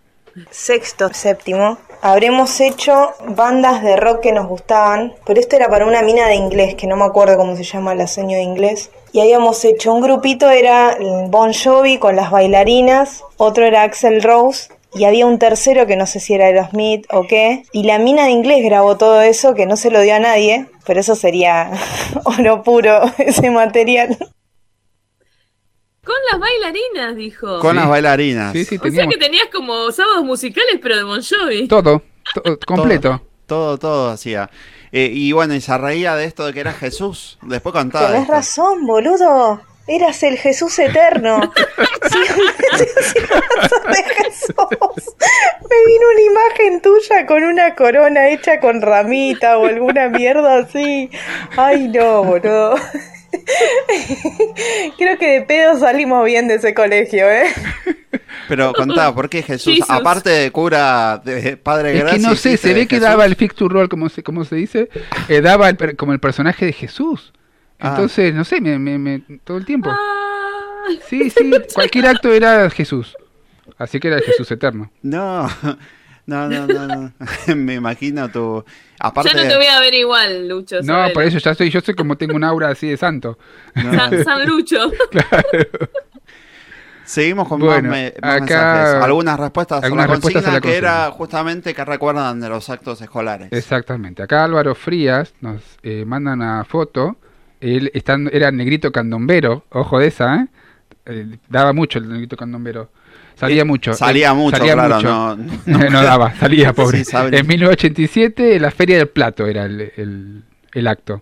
[0.51, 6.01] Sexto, séptimo, habremos hecho bandas de rock que nos gustaban, pero esto era para una
[6.01, 8.91] mina de inglés, que no me acuerdo cómo se llama la seño de inglés.
[9.13, 10.97] Y habíamos hecho un grupito, era
[11.29, 16.05] Bon Jovi con las bailarinas, otro era Axel Rose, y había un tercero que no
[16.05, 17.63] sé si era Aerosmith o qué.
[17.71, 20.67] Y la mina de inglés grabó todo eso, que no se lo dio a nadie,
[20.86, 21.71] pero eso sería
[22.25, 24.17] oro puro, ese material.
[26.06, 27.60] Con las bailarinas, dijo.
[27.60, 27.78] Con Sí.
[27.78, 28.53] las bailarinas.
[28.53, 31.68] Sí, sí, o sea teníamos que tenías como sábados musicales, pero de Bon Jovi.
[31.68, 32.01] todo,
[32.34, 33.22] to- completo.
[33.47, 34.49] Todo, todo hacía.
[34.91, 37.38] Eh, y bueno, y se reía de esto de que era Jesús.
[37.41, 38.08] Después contaba.
[38.08, 38.34] Tenés esto.
[38.34, 39.62] razón, boludo.
[39.88, 41.39] Eras el Jesús eterno.
[42.06, 42.20] Sí,
[43.20, 45.16] de Jesús.
[45.70, 51.10] Me vino una imagen tuya con una corona hecha con ramita o alguna mierda así.
[51.58, 52.76] Ay, no, boludo.
[54.97, 57.45] Creo que de pedo salimos bien de ese colegio, ¿eh?
[58.47, 59.73] Pero contaba, ¿por qué Jesús?
[59.75, 59.89] Jesus.
[59.89, 63.09] Aparte de cura de Padre Es que Gracia, no sé, se ve que Jesús.
[63.09, 64.89] daba el fix to roll, como se, como se dice,
[65.29, 67.33] eh, daba el como el personaje de Jesús.
[67.79, 67.89] Ah.
[67.89, 69.89] Entonces, no sé, me, me- me- todo el tiempo.
[69.91, 70.01] Ah,
[71.09, 73.15] Sí, sí, cualquier acto era Jesús.
[73.79, 74.91] Así que era el Jesús eterno.
[75.01, 75.49] No,
[76.26, 76.88] no, no, no.
[76.88, 77.11] no.
[77.55, 78.63] Me imagino tu.
[78.99, 79.32] Aparte.
[79.34, 80.78] ya no te voy a ver igual, Lucho.
[80.78, 81.13] No, sabelo.
[81.13, 83.38] por eso ya soy, yo soy como tengo un aura así de santo.
[83.76, 83.93] no.
[83.93, 84.78] San, San Lucho.
[87.03, 89.03] Seguimos con Bueno, más, me- más acá- mensajes.
[89.03, 92.49] Algunas respuestas algunas a la respuestas consigna a la que era justamente que recuerdan de
[92.49, 93.49] los actos escolares.
[93.51, 94.23] Exactamente.
[94.23, 97.17] Acá Álvaro Frías nos eh, manda una foto.
[97.61, 100.47] Él estando, era negrito candombero, ojo de esa, ¿eh?
[101.05, 102.89] Eh, daba mucho el negrito candombero.
[103.36, 103.93] Salía Eh, mucho.
[103.93, 104.95] Salía Él- mucho, salía claro.
[104.95, 105.38] mucho.
[105.65, 107.03] No, No, daba, salía pobre.
[107.05, 111.21] Sí, en 1987, la Feria del Plato era el, el- el acto.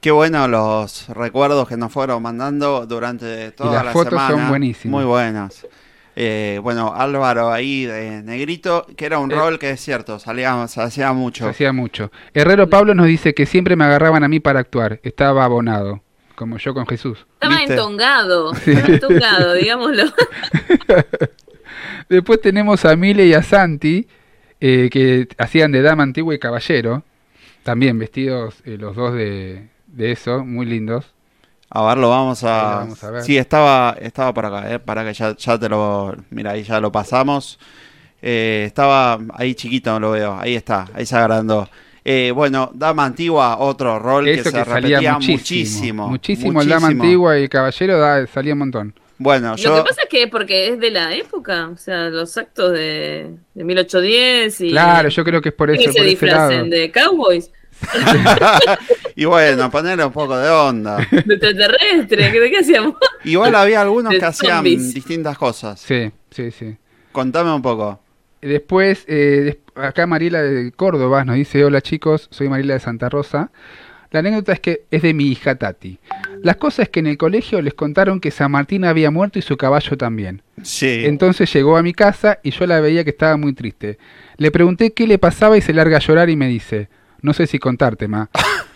[0.00, 4.92] Qué bueno los recuerdos que nos fueron mandando durante toda las la fotos son buenísimas.
[4.92, 5.66] Muy buenas.
[6.20, 10.66] Eh, bueno, Álvaro ahí de Negrito, que era un Eh, rol que es cierto, salía,
[10.68, 11.44] se hacía mucho.
[11.44, 12.10] Se hacía mucho.
[12.34, 15.00] Herrero Pablo nos dice que siempre me agarraban a mí para actuar.
[15.02, 16.02] Estaba abonado,
[16.38, 17.26] como yo con Jesús.
[17.34, 17.74] Estaba ¿Viste?
[17.74, 18.54] entongado.
[18.64, 18.70] Sí.
[18.70, 20.04] Estaba entongado, digámoslo.
[22.08, 24.06] Después tenemos a Mile y a Santi,
[24.60, 27.02] eh, que hacían de dama antigua y caballero.
[27.64, 31.12] También vestidos eh, los dos de, de eso, muy lindos.
[31.70, 32.62] A ver, lo vamos lo a...
[32.76, 33.22] vamos a ver.
[33.22, 36.16] Sí, estaba, estaba por acá, eh, para que ya, ya te lo...
[36.30, 37.58] Mira, ahí ya lo pasamos.
[38.22, 40.38] Eh, estaba ahí chiquito, no lo veo.
[40.38, 41.68] Ahí está, ahí se agrandó.
[42.10, 46.08] Eh, bueno, Dama Antigua, otro rol que se que salía repetía muchísimo.
[46.08, 46.08] muchísimo.
[46.08, 48.94] Muchísimo, el dama antigua y el caballero da- salía un montón.
[49.18, 49.74] Bueno, Lo yo...
[49.76, 53.64] que pasa es que porque es de la época, o sea, los actos de, de
[53.64, 54.70] 1810 y...
[54.70, 57.50] Claro, yo creo que es por eso, que se por disfracen de cowboys,
[59.16, 60.96] y bueno, ponerle un poco de onda.
[61.10, 62.94] de extraterrestres, ¿de qué hacíamos?
[63.24, 64.94] Igual había algunos De que hacían zombies.
[64.94, 65.80] distintas cosas.
[65.80, 66.76] Sí, sí, sí.
[67.12, 68.00] Contame un poco.
[68.40, 73.50] Después, eh, acá Mariela de Córdoba nos dice, hola chicos, soy Mariela de Santa Rosa.
[74.10, 75.98] La anécdota es que es de mi hija Tati.
[76.42, 79.42] Las cosas es que en el colegio les contaron que San Martín había muerto y
[79.42, 80.42] su caballo también.
[80.62, 81.02] Sí.
[81.04, 83.98] Entonces llegó a mi casa y yo la veía que estaba muy triste.
[84.38, 86.88] Le pregunté qué le pasaba y se larga a llorar y me dice,
[87.20, 88.30] no sé si contarte, ma.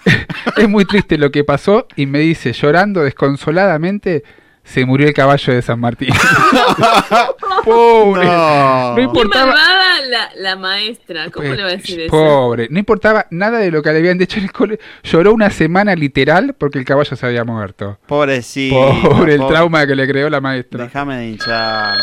[0.57, 4.24] es muy triste lo que pasó y me dice, llorando desconsoladamente,
[4.64, 6.10] se murió el caballo de San Martín.
[7.64, 8.24] Pobre.
[8.24, 8.90] No.
[8.90, 9.46] No Qué importaba.
[9.46, 12.10] malvada la, la maestra, ¿cómo le va a decir eso?
[12.10, 14.78] Pobre, no importaba nada de lo que le habían dicho en el cole.
[15.02, 17.98] Lloró una semana literal porque el caballo se había muerto.
[18.06, 18.76] Pobrecito.
[19.02, 19.54] Pobre el pobre.
[19.54, 20.84] trauma que le creó la maestra.
[20.84, 21.98] Déjame de hinchar.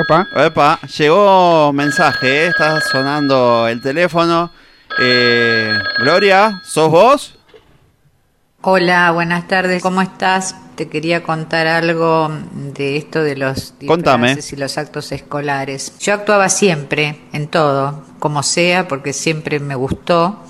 [0.00, 0.26] Opa.
[0.36, 4.50] Epa, llegó mensaje, eh, está sonando el teléfono.
[5.00, 7.37] Eh, Gloria, ¿sos vos?
[8.60, 10.56] Hola, buenas tardes, ¿cómo estás?
[10.74, 14.36] Te quería contar algo de esto de los Contame.
[14.50, 15.92] y los actos escolares.
[16.00, 20.42] Yo actuaba siempre, en todo, como sea, porque siempre me gustó.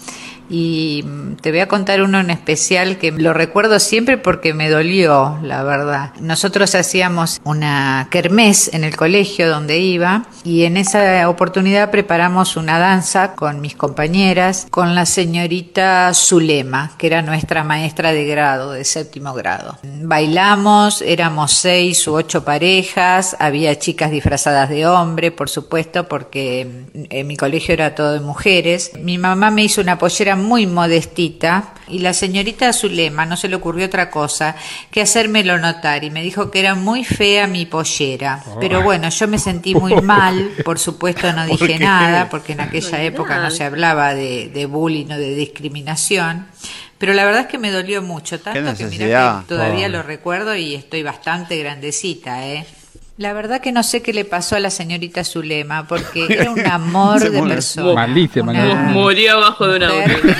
[0.48, 4.70] Y mm, te voy a contar uno en especial que lo recuerdo siempre porque me
[4.70, 6.12] dolió, la verdad.
[6.20, 12.78] Nosotros hacíamos una kermés en el colegio donde iba y en esa oportunidad preparamos una
[12.78, 18.84] danza con mis compañeras, con la señorita Zulema, que era nuestra maestra de grado, de
[18.84, 19.78] séptimo grado.
[19.82, 27.26] Bailamos, éramos seis u ocho parejas, había chicas disfrazadas de hombre, por supuesto, porque en
[27.26, 28.92] mi colegio era todo de mujeres.
[29.00, 33.56] Mi mamá me hizo una pollera muy modestita y la señorita Zulema no se le
[33.56, 34.56] ocurrió otra cosa
[34.90, 38.42] que hacérmelo notar y me dijo que era muy fea mi pollera.
[38.60, 42.60] Pero bueno, yo me sentí muy mal, por supuesto no ¿Por dije nada porque en
[42.60, 46.46] aquella No, época no se hablaba de, de bullying o de discriminación.
[46.98, 49.42] Pero la verdad es que me dolió mucho, tanto que necesidad?
[49.42, 52.66] que todavía lo recuerdo y estoy bastante grandecita, ¿eh?
[53.18, 56.64] La verdad que no sé qué le pasó a la señorita Zulema, porque era un
[56.64, 57.94] amor de persona.
[57.94, 58.74] Maldice, Una.
[58.92, 60.36] Murió abajo de una mujer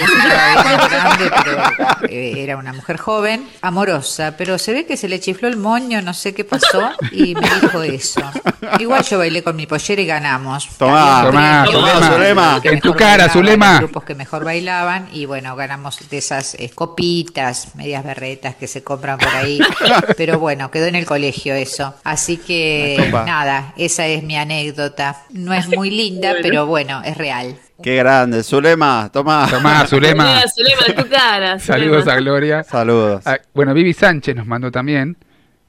[0.89, 5.49] grande, pero eh, era una mujer joven, amorosa, pero se ve que se le chifló
[5.49, 8.22] el moño, no sé qué pasó, y me dijo eso.
[8.79, 10.68] Igual yo bailé con mi pollera y ganamos.
[10.79, 12.61] Tomá, tomá, tomá, Zulema.
[12.62, 13.79] En tu cara, bailaban, Zulema.
[13.79, 18.85] grupos que mejor bailaban, y bueno, ganamos de esas eh, copitas, medias berretas que se
[18.85, 19.59] compran por ahí.
[20.16, 21.95] Pero bueno, quedó en el colegio eso.
[22.05, 22.67] Así que
[23.06, 23.24] Copa.
[23.24, 25.16] nada, esa es mi anécdota.
[25.30, 26.42] No es muy linda, Bueno.
[26.42, 27.56] pero bueno, es real.
[27.82, 28.42] Qué grande.
[28.42, 29.46] Zulema, toma.
[29.50, 30.42] Tomá, Zulema.
[30.48, 31.58] Zulema, tu cara.
[31.58, 32.12] Saludos Zulema.
[32.12, 32.64] a Gloria.
[32.64, 33.22] Saludos.
[33.26, 35.16] Ah, bueno, Vivi Sánchez nos mandó también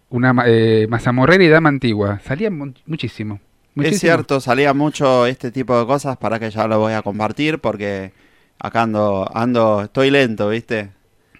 [0.09, 2.19] una eh, mazamorrera y dama antigua.
[2.25, 3.39] Salía mu- muchísimo.
[3.75, 3.95] muchísimo.
[3.95, 7.59] Es cierto, salía mucho este tipo de cosas para que ya lo voy a compartir
[7.59, 8.11] porque
[8.59, 10.89] acá ando, ando, estoy lento, ¿viste?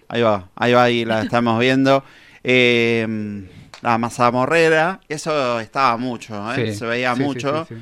[0.08, 2.04] Ahí va, ahí va, ahí la estamos viendo.
[2.44, 3.06] Eh,
[3.82, 6.72] la mazamorrera, eso estaba mucho, ¿eh?
[6.72, 7.66] Sí, se veía sí, sí, mucho.
[7.66, 7.80] sí, sí.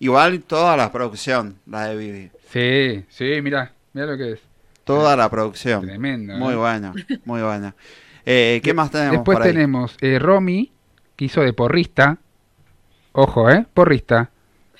[0.00, 2.30] Igual toda la producción, la de Vivi.
[2.52, 4.40] Sí, sí, mira, mira lo que es.
[4.84, 5.82] Toda la producción.
[5.82, 6.34] Tremendo.
[6.36, 6.56] Muy ¿eh?
[6.56, 6.92] buena,
[7.24, 7.74] muy buena.
[8.24, 9.52] Eh, ¿Qué más tenemos Después por ahí?
[9.52, 10.72] tenemos eh, Romy,
[11.16, 12.18] que hizo de porrista.
[13.12, 13.66] Ojo, ¿eh?
[13.72, 14.30] Porrista.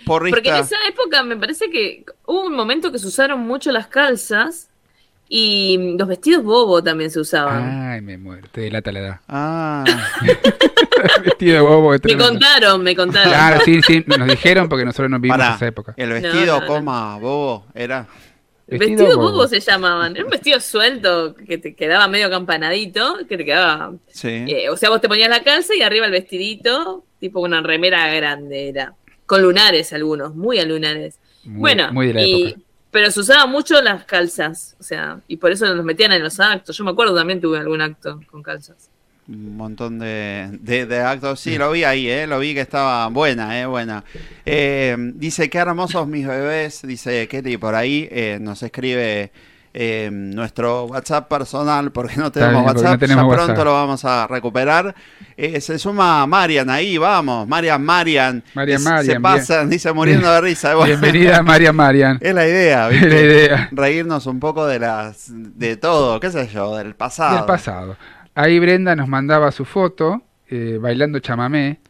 [0.05, 0.37] Porrista.
[0.37, 3.87] Porque en esa época me parece que hubo un momento que se usaron mucho las
[3.87, 4.69] calzas
[5.29, 7.91] y los vestidos bobo también se usaban.
[7.91, 8.47] Ay, me muero.
[8.53, 9.21] Te delata la edad.
[9.29, 9.85] Ah,
[11.25, 13.29] Vestido bobo me contaron, me contaron.
[13.31, 15.95] Claro, sí, sí, nos dijeron porque nosotros no vivimos pará, esa época.
[15.97, 16.67] el vestido No, no, no.
[16.67, 18.07] coma bobo era.
[18.69, 20.17] Vestido, bobo se llamaban.
[20.17, 23.93] Era un vestido suelto que te quedaba medio campanadito, que te quedaba.
[24.09, 24.29] Sí.
[24.49, 28.13] eh, o sea, vos te ponías la calza y arriba el vestidito, tipo una remera
[28.13, 28.95] grande era.
[29.25, 31.19] Con lunares algunos, muy a lunares.
[31.45, 32.63] Muy- bueno, muy de la y- época.
[32.97, 36.41] Pero se usaban mucho las calzas, o sea, y por eso los metían en los
[36.41, 36.75] actos.
[36.79, 38.89] Yo me acuerdo también tuve algún acto con calzas.
[39.29, 41.41] Un montón de, de, actos.
[41.41, 42.27] Sí, lo vi ahí, ¿eh?
[42.27, 43.67] Lo vi que estaba buena, ¿eh?
[43.67, 44.03] Buena.
[44.47, 46.87] Eh, dice, qué hermosos mis bebés.
[46.87, 48.09] Dice Kelly por ahí.
[48.11, 49.31] eh, nos escribe
[49.79, 52.99] eh, nuestro WhatsApp personal porque no tenemos no WhatsApp.
[52.99, 53.45] tenemos ya WhatsApp.
[53.47, 54.95] pronto lo vamos a recuperar.
[55.37, 57.47] Eh, se suma Marian ahí, vamos.
[57.47, 58.43] Marian, Marian.
[58.55, 60.75] Marian, Es- Marian, Se pasan, dice, muriendo de risa.
[60.75, 62.17] Bueno, Bienvenida, María Marian.
[62.23, 63.09] Es la idea, Es ¿viste?
[63.11, 63.69] la idea.
[63.73, 67.37] Reírnos un poco de las de todo, qué sé yo, del pasado.
[67.37, 67.97] Del pasado.
[68.35, 71.81] Ahí Brenda nos mandaba su foto eh, bailando chamamé.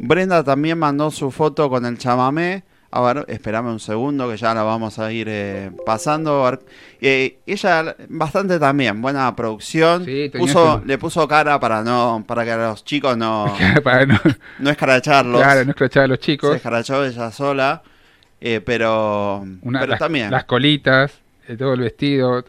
[0.00, 2.64] Brenda también mandó su foto con el chamamé.
[2.96, 6.58] A ver, espérame un segundo que ya la vamos a ir eh, pasando.
[7.00, 10.04] Eh, ella bastante también, buena producción.
[10.04, 13.52] Sí, puso, Le puso cara para no, para que a los chicos no,
[13.84, 14.18] Para no,
[14.60, 15.42] no escracharlos.
[15.42, 16.56] claro, no escrachar a los Se chicos.
[16.56, 17.82] escrachó ella sola.
[18.40, 21.12] eh, pero Una- pero las, también las colitas,
[21.48, 22.44] eh, todo el vestido.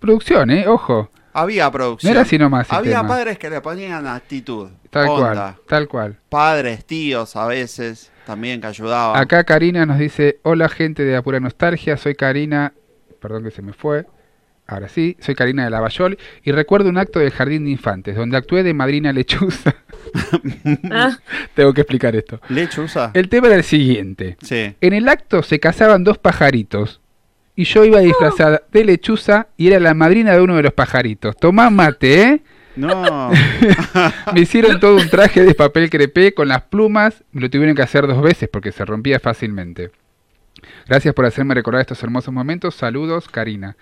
[0.00, 0.66] Producción, ¿eh?
[0.68, 1.10] Ojo.
[1.32, 2.10] había producción.
[2.12, 3.08] No era así nomás Había tema.
[3.08, 4.68] padres que le ponían actitud.
[4.90, 5.32] Tal onda.
[5.34, 6.16] cual, tal cual.
[6.28, 9.20] Padres, tíos a veces también que ayudaban.
[9.20, 12.72] Acá Karina nos dice, hola gente de Apura Nostalgia, soy Karina,
[13.20, 14.06] perdón que se me fue,
[14.66, 18.36] ahora sí, soy Karina de Lavallol y recuerdo un acto del Jardín de Infantes donde
[18.36, 19.74] actué de madrina lechuza.
[20.90, 21.16] Ah,
[21.54, 22.38] Tengo que explicar esto.
[22.50, 23.12] Lechuza.
[23.14, 24.36] El tema era el siguiente.
[24.42, 24.74] Sí.
[24.80, 27.00] En el acto se casaban dos pajaritos
[27.54, 31.36] y yo iba disfrazada de lechuza y era la madrina de uno de los pajaritos.
[31.36, 32.42] Tomá mate, ¿eh?
[32.76, 33.30] No.
[34.32, 37.82] Me hicieron todo un traje de papel crepé con las plumas, me lo tuvieron que
[37.82, 39.90] hacer dos veces porque se rompía fácilmente.
[40.86, 42.74] Gracias por hacerme recordar estos hermosos momentos.
[42.74, 43.76] Saludos, Karina.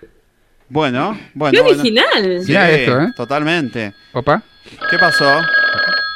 [0.69, 1.51] Bueno, bueno.
[1.53, 1.79] ¡Qué bueno.
[1.79, 2.39] original!
[2.41, 3.07] Sí, Mirá esto, ¿eh?
[3.15, 3.93] Totalmente.
[4.13, 4.41] Opa,
[4.89, 5.41] ¿Qué pasó?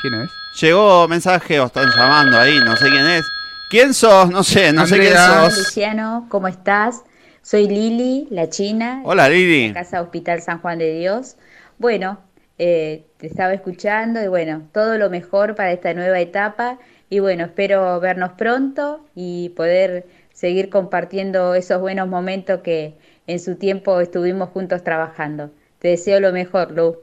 [0.01, 0.29] ¿quién es?
[0.61, 3.25] Llegó mensaje o están llamando ahí, no sé quién es.
[3.69, 4.29] ¿Quién sos?
[4.29, 5.57] No sé, no sé quién sos.
[5.57, 7.03] Luciano, ¿cómo estás?
[7.41, 9.73] Soy Lili, la china, Hola de Lili.
[9.73, 11.35] Casa Hospital San Juan de Dios.
[11.77, 12.19] Bueno,
[12.57, 16.79] eh, te estaba escuchando y bueno, todo lo mejor para esta nueva etapa
[17.09, 22.95] y bueno, espero vernos pronto y poder seguir compartiendo esos buenos momentos que
[23.27, 25.51] en su tiempo estuvimos juntos trabajando.
[25.79, 26.97] Te deseo lo mejor, Lu.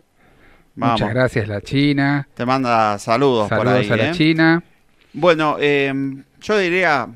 [0.74, 1.00] Vamos.
[1.00, 2.28] Muchas gracias, la China.
[2.34, 3.90] Te manda saludos, por Saludos ahí.
[3.90, 4.12] a la ¿eh?
[4.12, 4.62] China.
[5.12, 5.92] Bueno, eh,
[6.40, 7.08] yo diría,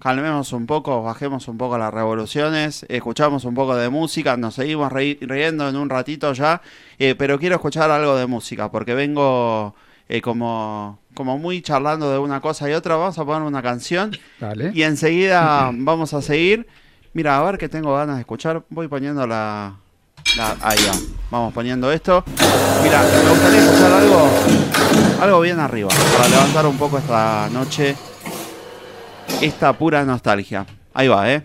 [0.00, 4.90] calmemos un poco, bajemos un poco las revoluciones, escuchamos un poco de música, nos seguimos
[4.92, 6.62] riendo en un ratito ya,
[6.98, 9.74] eh, pero quiero escuchar algo de música, porque vengo
[10.08, 12.96] eh, como, como muy charlando de una cosa y otra.
[12.96, 14.72] Vamos a poner una canción Dale.
[14.74, 16.66] y enseguida vamos a seguir.
[17.12, 18.62] Mira, a ver que tengo ganas de escuchar.
[18.70, 19.74] Voy poniendo la...
[20.36, 20.94] la- ahí va.
[21.30, 22.24] Vamos poniendo esto.
[22.82, 24.28] Mira, me gustaría escuchar algo,
[25.20, 27.94] algo bien arriba, para levantar un poco esta noche,
[29.40, 30.66] esta pura nostalgia.
[30.92, 31.42] Ahí va, ¿eh?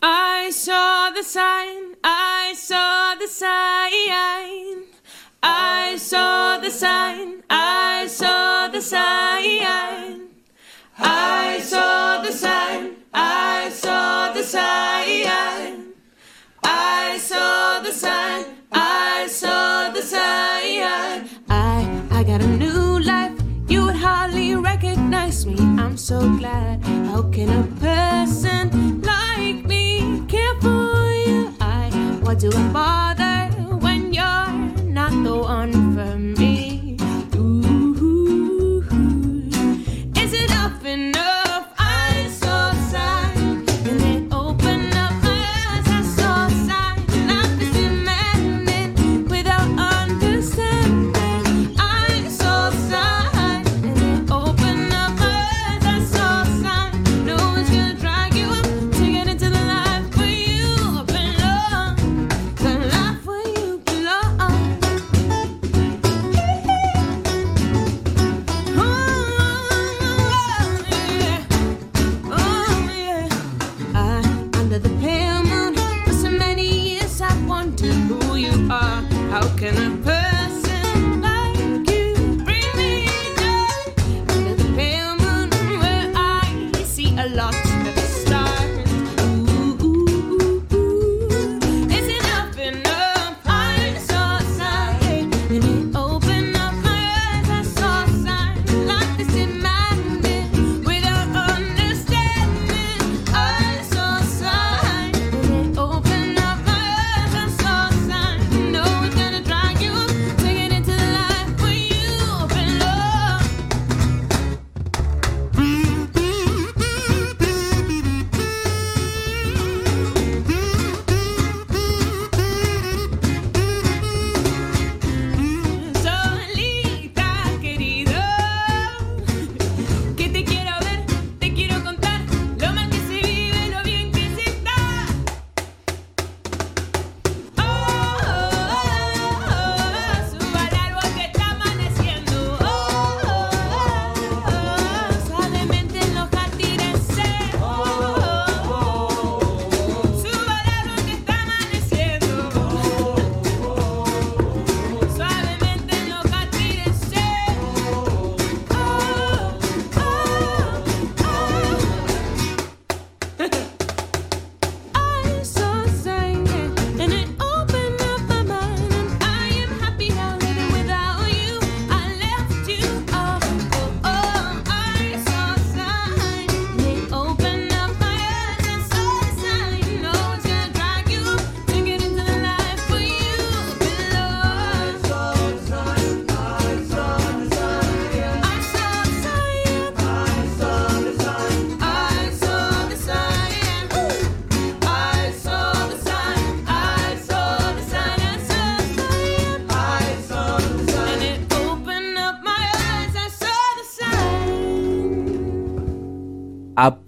[0.00, 4.84] I saw the sign, I saw the sign.
[5.42, 10.28] I saw the sign, I saw the sign.
[10.98, 12.96] I saw the sign,
[25.46, 25.56] me.
[25.78, 26.84] I'm so glad.
[27.10, 31.54] How can a person like me care for you?
[31.60, 31.90] I
[32.22, 33.40] why do I bother
[33.78, 34.52] when you're
[34.84, 36.57] not the one for me?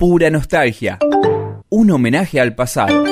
[0.00, 0.98] Pura nostalgia.
[1.68, 3.04] Un homenaje al pasado.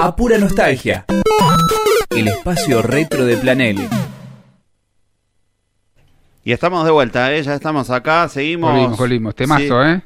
[0.00, 1.04] A pura nostalgia.
[2.10, 3.88] El espacio retro de Planele.
[6.44, 7.42] Y estamos de vuelta, ¿eh?
[7.42, 8.70] ya estamos acá, seguimos.
[8.70, 9.34] Volvimos, volvimos.
[9.34, 9.88] Temazo, Sí.
[9.90, 10.00] ¿eh?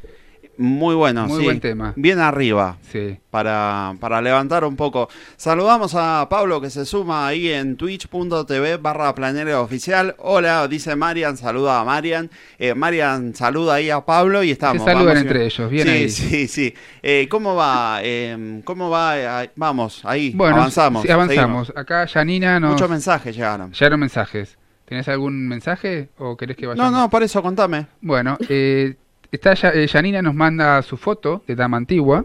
[0.60, 1.44] Muy bueno, Muy sí.
[1.44, 1.94] buen tema.
[1.96, 2.76] Bien arriba.
[2.92, 3.18] Sí.
[3.30, 5.08] Para, para levantar un poco.
[5.38, 10.14] Saludamos a Pablo que se suma ahí en twitch.tv barra planero oficial.
[10.18, 12.28] Hola, dice Marian, saluda a Marian.
[12.58, 14.84] Eh, Marian saluda ahí a Pablo y estamos.
[14.84, 16.08] saludan vamos, entre ellos, bien sí, ahí.
[16.10, 16.74] Sí, sí.
[17.02, 18.00] Eh, ¿Cómo va?
[18.02, 19.46] Eh, ¿Cómo va?
[19.56, 21.02] Vamos, ahí, Bueno, avanzamos.
[21.04, 21.68] sí, avanzamos.
[21.68, 21.72] seguimos.
[21.74, 22.72] Acá Janina nos...
[22.72, 23.72] Muchos mensajes llegaron.
[23.72, 24.58] Llegaron mensajes.
[24.84, 26.92] ¿Tenés algún mensaje o querés que No, vayamos?
[26.92, 27.86] no, por eso contame.
[28.02, 28.96] Bueno, eh,
[29.30, 32.24] está eh, Janina nos manda su foto de Dama Antigua.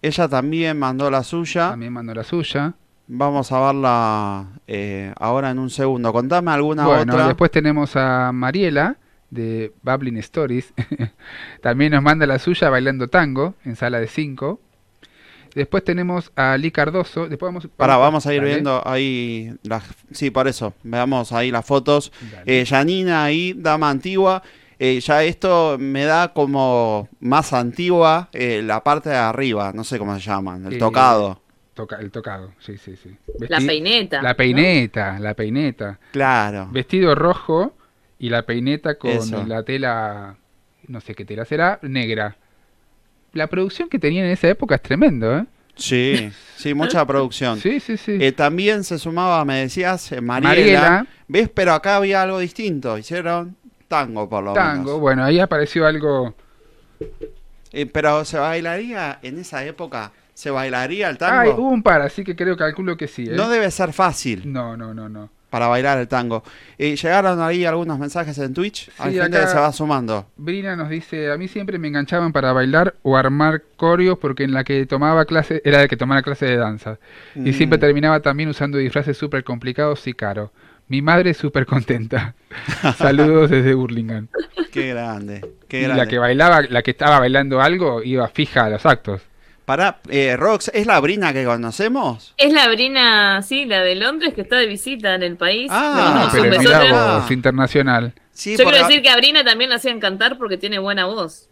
[0.00, 1.70] Ella también mandó la suya.
[1.70, 2.74] También mandó la suya.
[3.06, 6.12] Vamos a verla eh, ahora en un segundo.
[6.12, 7.26] Contame alguna bueno, otra.
[7.26, 8.96] después tenemos a Mariela
[9.30, 10.72] de Babbling Stories.
[11.62, 14.60] También nos manda la suya bailando tango en sala de 5.
[15.54, 17.28] Después tenemos a Lee Cardoso.
[17.28, 18.52] Después vamos, Pará, vamos a ir Dale.
[18.54, 19.84] viendo ahí las...
[20.10, 20.74] Sí, por eso.
[20.82, 22.12] Veamos ahí las fotos.
[22.46, 24.42] Eh, Yanina ahí, dama antigua.
[24.84, 29.70] Eh, ya esto me da como más antigua eh, la parte de arriba.
[29.72, 30.66] No sé cómo se llaman.
[30.66, 31.40] El Eh, tocado.
[31.72, 33.16] Toca, el tocado, sí, sí, sí.
[33.48, 34.20] La peineta.
[34.20, 34.36] La ¿no?
[34.36, 36.00] peineta, la peineta.
[36.10, 36.68] Claro.
[36.72, 37.76] Vestido rojo
[38.18, 39.44] y la peineta con Eso.
[39.46, 40.34] la tela,
[40.88, 42.36] no sé qué tela será, negra.
[43.34, 45.44] La producción que tenían en esa época es tremendo, ¿eh?
[45.76, 47.58] Sí, sí, mucha producción.
[47.60, 48.18] Sí, sí, sí.
[48.20, 50.48] Eh, también se sumaba, me decías, Mariela.
[50.48, 51.06] Mariela.
[51.28, 51.48] ¿Ves?
[51.54, 52.98] Pero acá había algo distinto.
[52.98, 53.56] Hicieron
[53.92, 55.00] tango, por lo Tango, menos.
[55.00, 56.34] bueno, ahí apareció algo...
[57.72, 60.12] Eh, pero ¿se bailaría en esa época?
[60.34, 61.40] ¿Se bailaría el tango?
[61.40, 63.32] Ay, hubo un par, así que creo, calculo que sí, ¿eh?
[63.34, 65.28] No debe ser fácil No, no, no, no.
[65.50, 66.42] para bailar el tango.
[66.78, 68.90] Eh, llegaron ahí algunos mensajes en Twitch.
[68.98, 70.26] Hay Sí, gente que se va sumando.
[70.36, 74.52] Brina nos dice, a mí siempre me enganchaban para bailar o armar coreos porque en
[74.54, 76.98] la que tomaba clase era de que tomara clase de danza.
[77.34, 77.52] Y Mm.
[77.52, 80.50] siempre terminaba también usando disfraces súper complicados y caros.
[80.92, 82.34] Mi madre súper contenta.
[82.98, 84.28] Saludos desde Burlingame.
[84.70, 86.04] Qué grande, qué Y grande.
[86.04, 89.22] la que bailaba, la que estaba bailando algo, iba fija a los actos.
[89.64, 92.34] Pará, eh, Rox, ¿es la Brina que conocemos?
[92.36, 95.70] Es la Brina, sí, la de Londres que está de visita en el país.
[95.72, 98.12] Ah, mandamos pero mirá vos, internacional.
[98.32, 101.48] Sí, Yo quiero decir que a Brina también la hacían cantar porque tiene buena voz.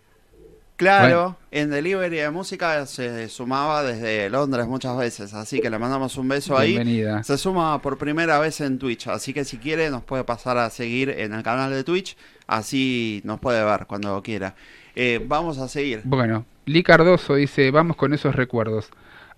[0.81, 6.17] Claro, en Delivery de Música se sumaba desde Londres muchas veces, así que le mandamos
[6.17, 6.71] un beso ahí.
[6.71, 7.23] Bienvenida.
[7.23, 10.71] Se suma por primera vez en Twitch, así que si quiere nos puede pasar a
[10.71, 12.17] seguir en el canal de Twitch,
[12.47, 14.55] así nos puede ver cuando quiera.
[14.97, 16.01] Eh, vamos a seguir.
[16.05, 18.89] Bueno, Lee Cardoso dice, vamos con esos recuerdos.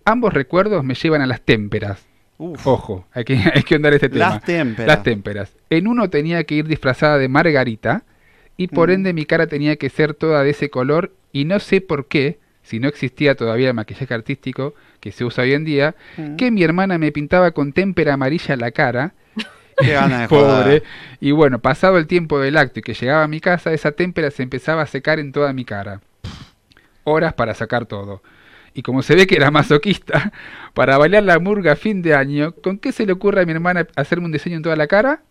[0.05, 2.06] Ambos recuerdos me llevan a las témperas.
[2.39, 2.64] Uf.
[2.69, 4.31] Ojo, hay que, hay que andar este tema.
[4.31, 4.86] Las témperas.
[4.86, 5.52] Las témperas.
[5.70, 8.05] En uno tenía que ir disfrazada de Margarita
[8.57, 8.93] y por Mm.
[8.93, 12.39] ende mi cara tenía que ser toda de ese color y no sé por qué,
[12.62, 16.37] si no existía todavía el maquillaje artístico que se usa hoy en día, Mm.
[16.37, 19.15] que mi hermana me pintaba con témpera amarilla la cara.
[19.79, 20.83] Qué ganas de Pobre.
[21.20, 24.31] Y bueno, pasado el tiempo del acto y que llegaba a mi casa, esa témpera
[24.31, 26.01] se empezaba a secar en toda mi cara.
[27.05, 28.23] Horas para sacar todo.
[28.74, 30.33] Y como se ve que era masoquista,
[30.74, 33.53] para bailar la murga a fin de año, ¿con qué se le ocurre a mi
[33.53, 35.23] hermana hacerme un diseño en toda la cara?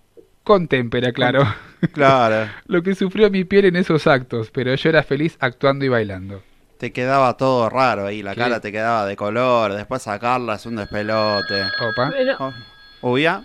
[0.43, 1.43] Con témpera, claro.
[1.93, 5.89] Claro, Lo que sufrió mi piel en esos actos, pero yo era feliz actuando y
[5.89, 6.43] bailando.
[6.77, 8.39] te quedaba todo raro ahí, la ¿Qué?
[8.41, 11.63] cara te quedaba de color, después sacarla es un despelote.
[11.63, 12.11] Opa.
[12.11, 12.53] Pero,
[13.01, 13.43] Uy, ya.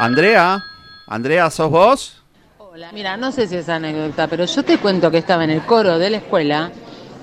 [0.00, 0.60] Andrea,
[1.06, 2.22] Andrea, ¿sos vos?
[2.92, 5.98] Mira, no sé si es anécdota, pero yo te cuento que estaba en el coro
[6.00, 6.72] de la escuela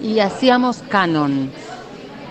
[0.02, 1.52] y hacíamos canon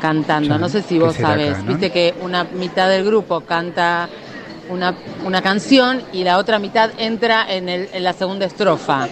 [0.01, 0.49] cantando.
[0.55, 1.53] Ya, No sé si ¿qué vos sabés.
[1.59, 1.67] canon?
[1.69, 4.09] Viste que una mitad del grupo canta
[4.69, 4.95] una,
[5.25, 9.09] una canción y la otra mitad entra en, el- en la segunda estrofa.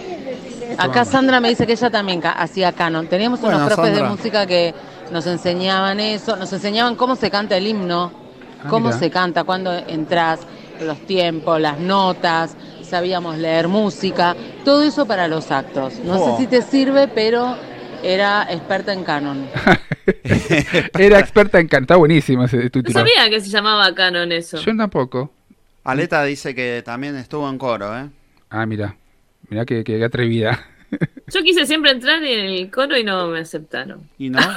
[0.77, 3.07] Acá Sandra me dice que ella también ca- hacía canon.
[3.07, 4.03] Teníamos Bueno, unos profes Sandra.
[4.03, 4.73] de música que
[5.11, 8.11] nos enseñaban eso, nos enseñaban cómo se canta el himno,
[8.63, 8.99] Ah, cómo mira.
[8.99, 10.39] se canta, cuándo entras,
[10.81, 15.93] los tiempos, las notas, sabíamos leer música, todo eso para los actos.
[16.03, 16.31] No Oh.
[16.37, 17.55] sé si te sirve, pero
[18.03, 19.47] era experta en canon.
[20.99, 22.91] Era experta en cantar, buenísimo ese no título.
[22.93, 24.57] sabía que se llamaba canon eso.
[24.57, 25.31] Yo tampoco.
[25.85, 28.09] Aleta dice que también estuvo en coro, ¿eh?
[28.49, 28.97] Ah, mira.
[29.49, 30.65] Mira que, que atrevida.
[31.27, 34.09] Yo quise siempre entrar en el coro y no me aceptaron.
[34.17, 34.39] ¿Y no?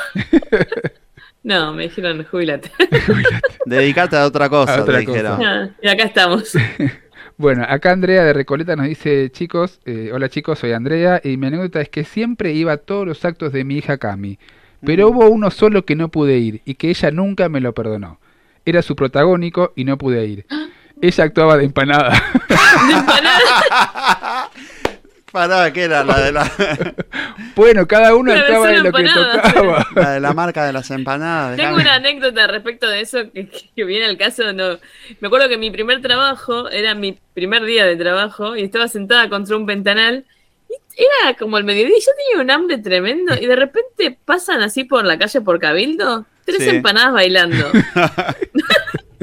[1.45, 2.71] No, me dijeron, jubilate.
[3.65, 5.43] Dedicate a otra cosa, A otra te dijeron.
[5.43, 6.53] Ah, y acá estamos.
[7.39, 11.47] Bueno, acá Andrea de Recoleta nos dice, chicos, eh, hola chicos, soy Andrea y mi
[11.47, 14.39] anécdota es que siempre iba a todos los actos de mi hija Cami,
[14.85, 18.19] pero hubo uno solo que no pude ir y que ella nunca me lo perdonó.
[18.67, 20.47] Era su protagónico y no pude ir.
[21.01, 22.13] Ella actuaba de empanada.
[25.31, 26.03] Pará, ¿qué era?
[26.05, 26.51] La de la,
[27.55, 29.43] bueno, cada uno Una actuaba de lo que empanada.
[29.43, 29.87] tocaba.
[29.95, 31.55] la de la marca de las empanadas.
[31.57, 33.47] Tengo dejame- una anécdota respecto de eso que,
[33.77, 34.51] que viene al caso.
[34.55, 34.79] No.
[35.21, 39.29] Me acuerdo que mi primer trabajo era mi primer día de trabajo y estaba sentada
[39.29, 40.25] contra un ventanal.
[40.97, 44.63] Y era como el mediodía y yo tenía un hambre tremendo y de repente pasan
[44.63, 46.71] así por la calle por Cabildo, tres Sí.
[46.71, 47.71] empanadas bailando.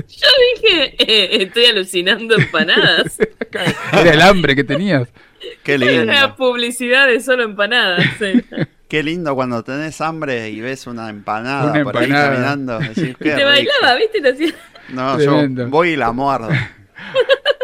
[0.07, 0.27] yo
[0.61, 3.17] dije, eh, estoy alucinando empanadas.
[3.93, 5.09] Era el hambre que tenías.
[5.63, 6.03] Qué Era lindo.
[6.03, 8.05] una publicidad de solo empanadas.
[8.19, 8.41] sí.
[8.87, 12.29] Qué lindo cuando tenés hambre y ves una empanada Una por ahí empanada.
[12.33, 12.79] caminando.
[12.79, 13.47] decís, Y qué te rico.
[13.47, 14.21] bailaba, ¿viste?
[14.21, 14.53] Te hacía-
[14.89, 15.63] No, Tremendo.
[15.63, 16.49] yo voy y la muerdo.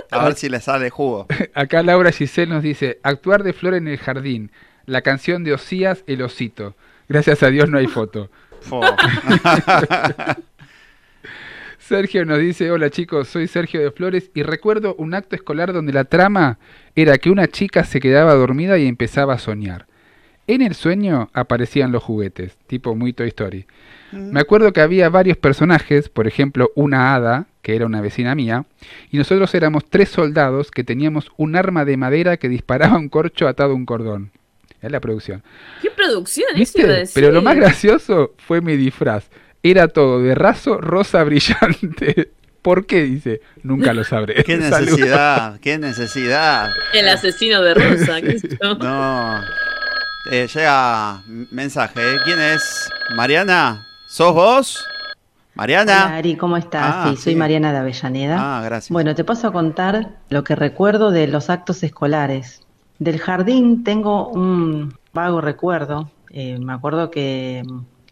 [0.09, 1.27] A ver si le sale jugo.
[1.53, 4.51] Acá Laura Giselle nos dice, actuar de flor en el jardín,
[4.87, 6.75] la canción de Osías, el osito.
[7.07, 8.29] Gracias a Dios no hay foto.
[11.91, 15.91] Sergio nos dice, hola chicos, soy Sergio de Flores y recuerdo un acto escolar donde
[15.91, 16.57] la trama
[16.95, 19.87] era que una chica se quedaba dormida y empezaba a soñar.
[20.47, 23.65] En el sueño aparecían los juguetes, tipo muy Toy Story.
[24.13, 28.63] Me acuerdo que había varios personajes, por ejemplo una hada, que era una vecina mía,
[29.11, 33.49] y nosotros éramos tres soldados que teníamos un arma de madera que disparaba un corcho
[33.49, 34.31] atado a un cordón.
[34.81, 35.43] Es la producción.
[35.81, 36.47] ¿Qué producción?
[36.55, 36.99] Eso iba a ¿Viste?
[37.01, 37.21] decir.
[37.21, 39.25] Pero lo más gracioso fue mi disfraz.
[39.63, 42.31] Era todo de raso rosa brillante.
[42.61, 43.03] ¿Por qué?
[43.03, 43.41] Dice.
[43.63, 44.43] Nunca lo sabré.
[44.43, 44.97] Qué Saludos.
[44.99, 46.69] necesidad, qué necesidad.
[46.93, 48.17] El asesino de Rosa.
[48.79, 49.41] No.
[50.31, 51.99] Eh, llega mensaje.
[51.99, 52.17] ¿eh?
[52.23, 52.89] ¿Quién es?
[53.15, 53.87] ¿Mariana?
[54.07, 54.85] ¿Sos vos?
[55.55, 56.05] ¿Mariana?
[56.05, 56.83] Hola Ari, ¿cómo estás?
[56.85, 57.39] Ah, sí, soy sí.
[57.39, 58.37] Mariana de Avellaneda.
[58.39, 58.91] Ah, gracias.
[58.91, 62.61] Bueno, te paso a contar lo que recuerdo de los actos escolares.
[62.99, 66.11] Del jardín tengo un vago recuerdo.
[66.29, 67.63] Eh, me acuerdo que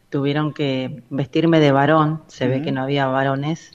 [0.10, 2.22] tuvieron que vestirme de varón.
[2.28, 3.72] Se ve que no había varones.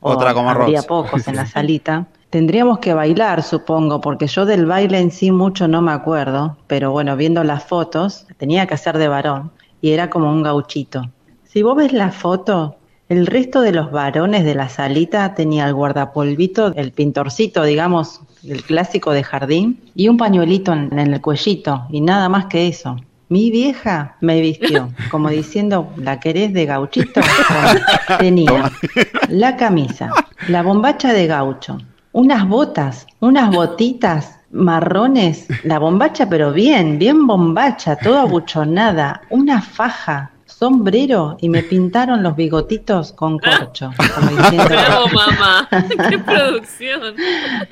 [0.00, 0.86] Otra como habría Rox.
[0.86, 2.06] pocos en la salita.
[2.30, 6.90] Tendríamos que bailar, supongo, porque yo del baile en sí mucho no me acuerdo, pero
[6.90, 11.10] bueno, viendo las fotos, tenía que hacer de varón y era como un gauchito.
[11.44, 12.76] Si vos ves la foto,
[13.08, 18.64] el resto de los varones de la salita tenía el guardapolvito, el pintorcito, digamos, el
[18.64, 22.96] clásico de jardín, y un pañuelito en, en el cuellito, y nada más que eso.
[23.28, 27.20] Mi vieja me vistió, como diciendo, ¿la querés de gauchito?
[28.20, 28.70] Tenía
[29.28, 30.12] la camisa,
[30.46, 31.78] la bombacha de gaucho,
[32.12, 40.30] unas botas, unas botitas marrones, la bombacha pero bien, bien bombacha, toda abuchonada, una faja,
[40.58, 45.68] sombrero y me pintaron los bigotitos con corcho, como diciendo, Bravo, mamá.
[46.08, 47.14] Qué producción.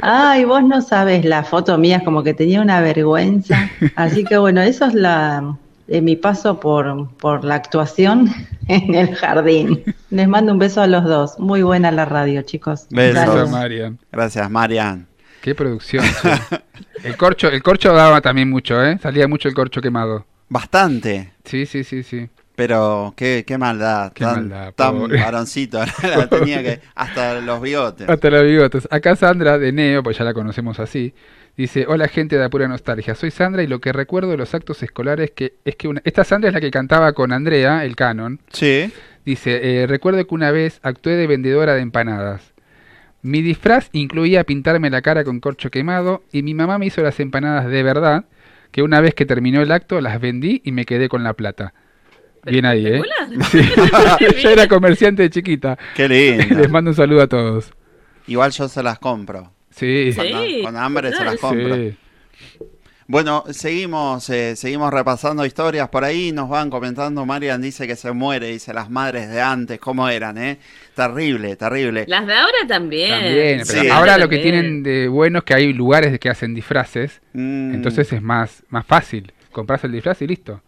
[0.01, 3.71] Ay, vos no sabes, la foto mía es como que tenía una vergüenza.
[3.97, 5.57] Así que bueno, eso es la
[5.89, 8.31] eh, mi paso por, por la actuación
[8.69, 9.83] en el jardín.
[10.11, 11.39] Les mando un beso a los dos.
[11.39, 12.87] Muy buena la radio, chicos.
[12.91, 13.25] Besos.
[13.25, 13.51] Gracias.
[13.51, 13.99] Marian.
[14.13, 15.07] Gracias, Marian.
[15.41, 16.05] Qué producción.
[17.03, 18.99] El corcho, el corcho daba también mucho, ¿eh?
[19.03, 20.25] Salía mucho el corcho quemado.
[20.49, 21.33] Bastante.
[21.45, 22.31] Sí, sí, sí, sí.
[22.57, 24.13] Pero qué, qué maldad.
[24.13, 25.81] Qué tan, maldad, tan varoncito.
[26.03, 26.81] La tenía que.
[26.95, 28.09] Hasta los bigotes.
[28.09, 28.89] Hasta los bigotes.
[28.91, 31.15] Acá Sandra de Neo, pues ya la conocemos así,
[31.57, 34.83] dice, hola gente de Apura Nostalgia, soy Sandra y lo que recuerdo de los actos
[34.83, 36.01] escolares que es que una...
[36.05, 38.41] Esta Sandra es la que cantaba con Andrea, el canon.
[38.53, 38.93] Sí.
[39.25, 42.53] Dice, eh, recuerdo que una vez actué de vendedora de empanadas.
[43.23, 47.19] Mi disfraz incluía pintarme la cara con corcho quemado y mi mamá me hizo las
[47.21, 48.27] empanadas de verdad,
[48.71, 51.73] que una vez que terminó el acto las vendí y me quedé con la plata.
[52.47, 53.03] Bien ahí, ¿eh?
[53.51, 53.61] Sí.
[54.43, 55.79] Yo era comerciante de chiquita.
[55.95, 56.55] Qué lindo.
[56.57, 57.73] Les mando un saludo a todos.
[58.27, 59.53] Igual yo se las compro.
[59.71, 60.13] Sí.
[60.15, 61.75] Cuando- Sí, con hambre se las compro.
[61.75, 61.97] Sí.
[63.07, 68.13] Bueno, seguimos, eh, seguimos repasando historias por ahí, nos van comentando, Marian dice que se
[68.13, 70.59] muere, dice las madres de antes, ¿cómo eran, eh?
[70.95, 72.07] Terrible, terrible.
[72.09, 73.11] Las de ahora también.
[73.11, 73.89] También, pero Sí.
[73.91, 77.75] ahora lo que tienen de bueno es que hay lugares que hacen disfraces, Mm.
[77.75, 79.33] entonces es más, más fácil.
[79.53, 80.63] Compras el disfraz y listo.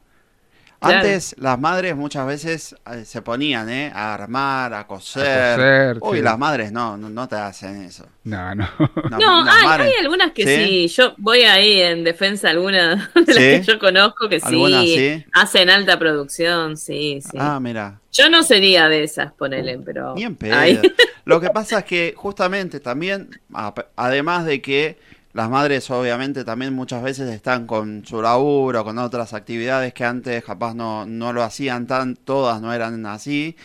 [0.79, 0.99] Claro.
[0.99, 3.91] Antes las madres muchas veces eh, se ponían, ¿eh?
[3.95, 5.57] A armar, a coser.
[5.57, 6.23] coser, Uy, sí.
[6.23, 8.07] las madres no, no, no te hacen eso.
[8.25, 8.69] No, no.
[9.11, 10.89] No, hay, madres- hay algunas que ¿Sí?
[10.89, 10.95] sí?
[10.97, 14.83] Yo voy ahí en defensa de alguna de las que yo conozco que sí, ¿Algunas
[14.85, 15.25] sí?
[15.33, 17.37] hacen alta producción, sí, sí.
[17.41, 18.01] Ah, mira.
[18.13, 20.15] Yo no sería de esas, ponele, pero.
[20.15, 20.57] Ni en pedo.
[20.57, 20.81] Ahí.
[21.25, 24.99] Lo que pasa es que justamente también, a- además de que
[25.37, 30.43] las madres obviamente también muchas veces están con su laburo, con otras actividades que antes
[30.45, 33.57] capaz no, no lo hacían tan, todas no eran así,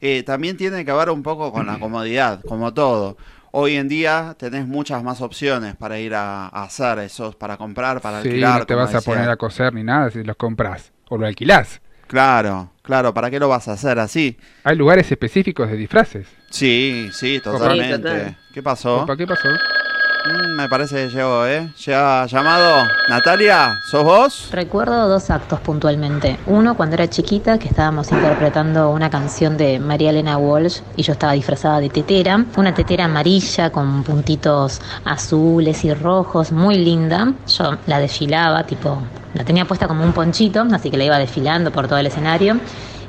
[0.00, 3.16] eh, también tiene que ver un poco con la comodidad, como todo.
[3.50, 8.00] Hoy en día tenés muchas más opciones para ir a, a hacer esos, para comprar,
[8.00, 8.60] para Sí, alquilar.
[8.60, 11.80] no te vas a poner a coser ni nada si los compras o lo alquilás.
[12.06, 14.36] Claro, claro, ¿para qué lo vas a hacer así?
[14.64, 16.26] Hay lugares específicos de disfraces.
[16.50, 17.96] Sí, sí, totalmente.
[17.96, 18.36] Sí, total.
[18.54, 19.02] ¿Qué pasó?
[19.02, 19.77] Opa, ¿Qué pasó?
[20.26, 21.70] Mm, me parece que llegó, ¿eh?
[21.84, 22.86] Llega llamado.
[23.08, 24.48] Natalia, ¿sos vos?
[24.52, 26.38] Recuerdo dos actos puntualmente.
[26.46, 31.12] Uno cuando era chiquita, que estábamos interpretando una canción de María Elena Walsh y yo
[31.12, 32.44] estaba disfrazada de tetera.
[32.56, 37.32] Una tetera amarilla con puntitos azules y rojos, muy linda.
[37.46, 39.00] Yo la desfilaba, tipo,
[39.34, 42.58] la tenía puesta como un ponchito, así que la iba desfilando por todo el escenario.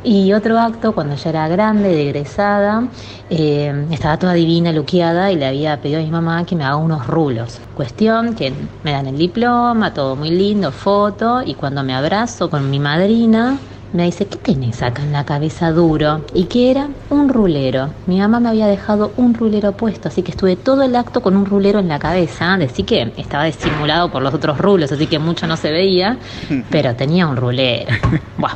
[0.02, 2.88] Y otro acto, cuando ya era grande, de egresada,
[3.30, 6.78] eh, estaba toda divina, luqueada, y le había pedido a mi mamá que me haga
[6.78, 7.60] unos rulos.
[7.74, 12.70] Cuestión que me dan el diploma, todo muy lindo, foto, y cuando me abrazo con
[12.70, 13.60] mi madrina,
[13.94, 16.24] me dice, ¿qué tenés acá en la cabeza duro?
[16.34, 17.90] Y que era un rulero.
[18.06, 21.36] Mi mamá me había dejado un rulero puesto, así que estuve todo el acto con
[21.36, 22.58] un rulero en la cabeza.
[22.58, 26.18] Decir que estaba disimulado por los otros rulos, así que mucho no se veía,
[26.70, 27.92] pero tenía un rulero.
[28.38, 28.56] Buah,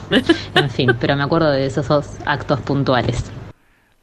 [0.55, 3.31] en fin, pero me acuerdo de esos dos actos puntuales.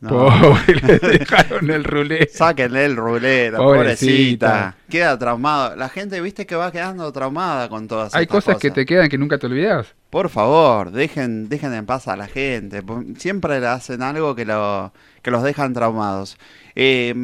[0.00, 2.26] Pobre, le dejaron el rulero.
[2.32, 4.46] Sáquenle el rulero, Pobrecita.
[4.48, 4.76] pobrecita.
[4.88, 5.76] Queda traumado.
[5.76, 9.08] La gente, viste, que va quedando traumada con todas Hay estas cosas que te quedan
[9.10, 9.94] que nunca te olvidas.
[10.10, 12.82] Por favor, dejen, dejen en paz a la gente.
[13.16, 14.92] Siempre le hacen algo que, lo,
[15.22, 16.36] que los dejan traumados.
[16.74, 17.14] Eh,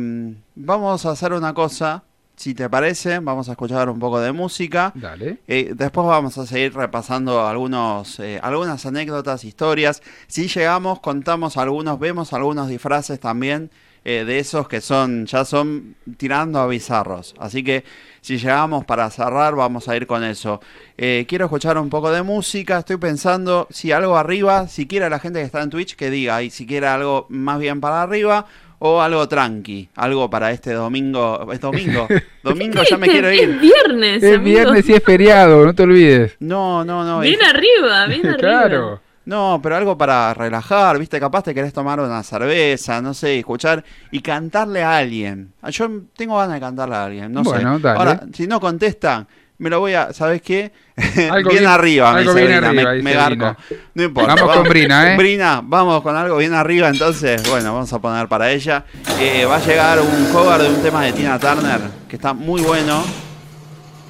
[0.54, 2.04] vamos a hacer una cosa.
[2.36, 4.92] Si te parece, vamos a escuchar un poco de música.
[4.94, 5.38] Dale.
[5.48, 10.02] Eh, después vamos a seguir repasando algunos, eh, algunas anécdotas, historias.
[10.28, 13.70] Si llegamos, contamos algunos, vemos algunos disfraces también
[14.08, 17.34] eh, de esos que son, ya son tirando a bizarros.
[17.40, 17.82] Así que
[18.20, 20.60] si llegamos para cerrar, vamos a ir con eso.
[20.96, 22.78] Eh, quiero escuchar un poco de música.
[22.78, 26.40] Estoy pensando si algo arriba, si quiere la gente que está en Twitch que diga,
[26.44, 28.46] y si quiere algo más bien para arriba.
[28.78, 31.50] O algo tranqui, algo para este domingo.
[31.50, 32.06] Es domingo.
[32.42, 33.58] Domingo ya me quiero Es ir.
[33.58, 34.44] viernes, Es amigo.
[34.44, 36.36] viernes y es feriado, no te olvides.
[36.40, 37.20] No, no, no.
[37.20, 38.36] Bien es- arriba, bien arriba.
[38.38, 39.00] Claro.
[39.26, 41.18] No, pero algo para relajar, ¿viste?
[41.20, 45.52] Capaz te querés tomar una cerveza, no sé, escuchar y cantarle a alguien.
[45.60, 47.82] Ah, Yo tengo ganas de cantarle a alguien, no Bueno, sé.
[47.82, 47.98] dale.
[47.98, 49.26] Ahora, si no contestan,
[49.58, 50.70] me lo voy a, ¿sabes qué?
[51.30, 53.56] Algo bien, bien- arriba, me algo dice bien Brina, arriba, me, me garco.
[53.94, 54.34] No importa.
[54.36, 55.16] Vamos con Brina, ¿eh?
[55.16, 58.84] Brina, vamos con algo bien arriba, entonces, bueno, vamos a poner para ella.
[59.18, 62.62] Eh, va a llegar un cover de un tema de Tina Turner que está muy
[62.62, 63.02] bueno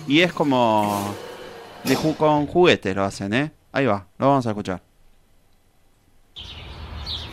[0.07, 1.15] y es como
[1.85, 3.51] de ju- con juguetes lo hacen, ¿eh?
[3.73, 4.83] Ahí va, lo vamos a escuchar.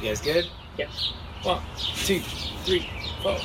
[0.03, 0.49] You guys good?
[0.77, 0.87] Yeah.
[1.43, 1.61] One,
[2.03, 2.19] two,
[2.65, 2.89] three,
[3.21, 3.37] four.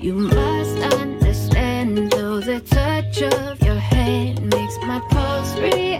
[0.00, 5.99] You must understand, though the touch of your hand makes my pulse react.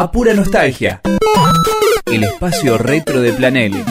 [0.00, 1.02] A pura nostalgia.
[2.06, 3.84] El espacio retro de Planel.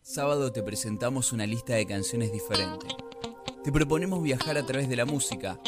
[0.00, 2.88] Sábado te presentamos una lista de canciones diferentes.
[3.64, 5.58] Te proponemos viajar a través de la música,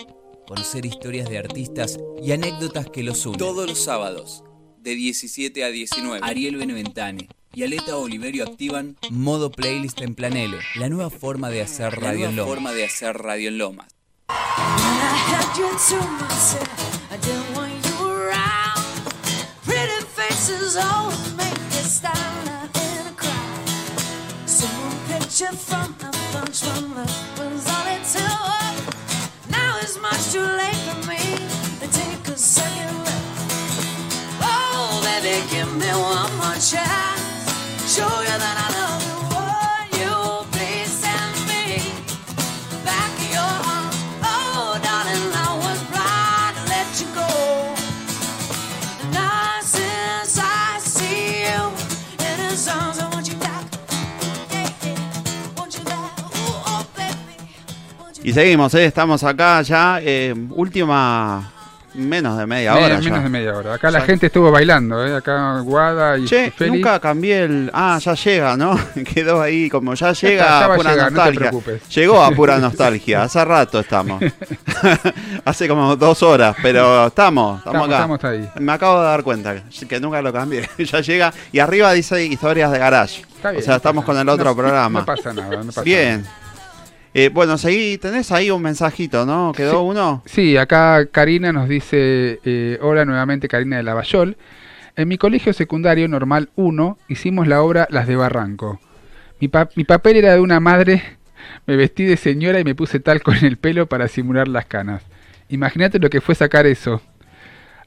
[0.47, 3.41] conocer historias de artistas y anécdotas que los unen.
[3.41, 4.45] Todos los sábados,
[4.79, 10.89] de 17 a 19, Ariel Beneventane y Aleta Oliverio activan modo playlist en Planele, la
[10.89, 12.55] nueva forma de hacer radio en Lomas.
[12.55, 13.96] forma de hacer radio en Lomas.
[14.29, 17.13] I had you to myself.
[17.13, 18.85] I didn't want you around.
[19.63, 23.69] Pretty faces always make me stand up in a crowd.
[24.47, 29.51] Someone picture from a bunch from love was all it took.
[29.51, 31.19] Now it's much too late for me
[31.81, 33.15] to take a second look.
[34.43, 37.95] Oh, baby, give me one more chance.
[37.95, 39.06] Show you that I love
[58.27, 58.85] Y seguimos, ¿eh?
[58.85, 61.49] estamos acá ya, eh, última,
[61.95, 62.89] menos de media hora.
[62.99, 63.19] menos ya.
[63.21, 63.75] de media hora.
[63.75, 65.15] Acá la gente estuvo bailando, ¿eh?
[65.15, 66.73] Acá Guada y Che, Feli.
[66.73, 67.71] nunca cambié el.
[67.73, 68.77] Ah, ya llega, ¿no?
[69.15, 71.39] Quedó ahí, como ya llega ya a a pura llegar, no te nostalgia.
[71.51, 71.89] preocupes.
[71.95, 74.21] Llegó a pura nostalgia, hace rato estamos.
[75.45, 77.97] hace como dos horas, pero estamos, estamos, Estamos- acá.
[78.25, 78.61] estamos ahí.
[78.61, 80.69] Me acabo de dar cuenta que nunca lo cambié.
[80.79, 81.33] ya llega.
[81.53, 83.23] Y arriba dice historias de garage.
[83.37, 85.01] Está bien, o sea, estamos con el otro no- programa.
[85.01, 86.25] No pasa nada, no pasa Bien.
[87.15, 89.53] Eh, bueno, seguí, tenés ahí un mensajito, ¿no?
[89.57, 89.77] ¿Quedó Sí.
[89.81, 90.23] uno?
[90.27, 94.37] Sí, acá Karina nos dice, eh, hola nuevamente Karina de Lavallol.
[94.97, 98.81] En mi colegio secundario normal 1 hicimos la obra Las de Barranco.
[99.41, 101.03] Mi, pa- mi papel era de una madre,
[101.67, 105.03] me vestí de señora y me puse talco en el pelo para simular las canas.
[105.49, 107.01] Imagínate lo que fue sacar eso.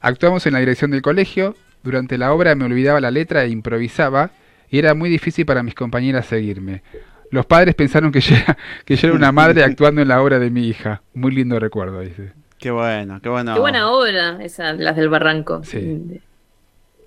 [0.00, 4.30] Actuamos en la dirección del colegio, durante la obra me olvidaba la letra e improvisaba
[4.70, 6.82] y era muy difícil para mis compañeras seguirme.
[7.30, 10.38] Los padres pensaron que yo, era, que yo era una madre actuando en la obra
[10.38, 11.02] de mi hija.
[11.14, 12.32] Muy lindo recuerdo, dice.
[12.58, 13.54] Qué bueno, qué bueno.
[13.54, 15.62] Qué buena obra esa, las del barranco.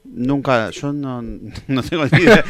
[0.06, 2.44] Nunca, yo no, no tengo ni idea.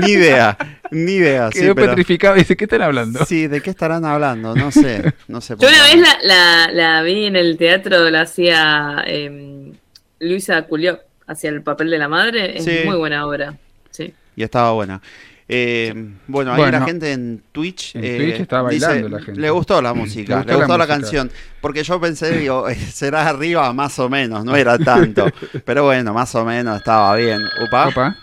[0.00, 0.56] ni idea,
[0.90, 1.50] ni idea.
[1.52, 2.34] sí, Quedó petrificado.
[2.34, 3.24] Dice, ¿qué están hablando?
[3.26, 4.54] Sí, ¿de qué estarán hablando?
[4.54, 5.54] No sé, no sé.
[5.60, 9.72] Yo una vez la, la, la vi en el teatro, la hacía eh,
[10.20, 12.56] Luisa Culió, hacía el papel de la madre.
[12.56, 12.78] Es Sí.
[12.86, 13.54] muy buena obra.
[13.90, 14.14] Sí.
[14.34, 15.02] Y estaba buena.
[15.46, 15.92] Eh,
[16.26, 16.78] bueno, ahí Bueno.
[16.78, 19.40] la gente en Twitch, En eh, Twitch estaba dice, bailando la gente.
[19.40, 21.30] le gustó la música, le gustó, la, canción,
[21.60, 25.26] porque yo pensé, digo, será arriba más o menos, no era tanto,
[25.64, 27.42] pero bueno, más o menos estaba bien.
[27.62, 28.16] Upa,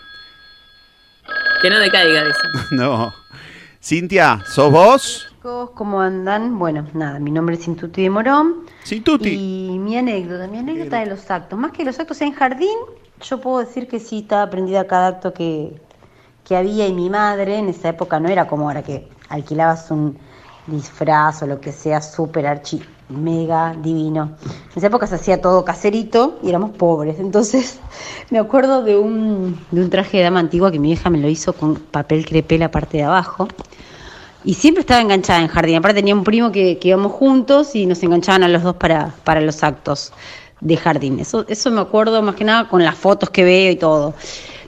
[1.60, 2.40] Que no decaiga, dice.
[2.72, 3.14] no.
[3.80, 5.32] Cintia, ¿sos vos?
[5.74, 6.58] ¿cómo andan?
[6.58, 8.66] Bueno, nada, mi nombre es Intuti de Morón.
[8.84, 9.30] Sintuti.
[9.30, 11.58] Y mi anécdota, mi anécdota de los actos.
[11.58, 12.78] Más que los actos en jardín,
[13.20, 15.80] yo puedo decir que sí estaba aprendida cada acto que,
[16.52, 20.18] que había y mi madre en esa época no era como ahora que alquilabas un
[20.66, 24.36] disfraz o lo que sea súper archi mega divino.
[24.42, 27.18] En esa época se hacía todo caserito y éramos pobres.
[27.18, 27.80] Entonces
[28.30, 31.28] me acuerdo de un, de un traje de dama antigua que mi vieja me lo
[31.30, 33.48] hizo con papel crepé la parte de abajo.
[34.44, 35.76] Y siempre estaba enganchada en jardín.
[35.76, 39.14] Aparte tenía un primo que, que íbamos juntos y nos enganchaban a los dos para,
[39.24, 40.12] para los actos
[40.60, 41.18] de jardín.
[41.18, 44.12] Eso, eso me acuerdo más que nada con las fotos que veo y todo.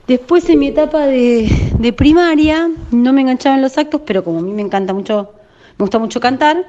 [0.07, 4.41] Después en mi etapa de, primaria no me enganchaba en los actos, pero como a
[4.41, 5.31] mí me encanta mucho,
[5.77, 6.63] me gusta mucho cantar,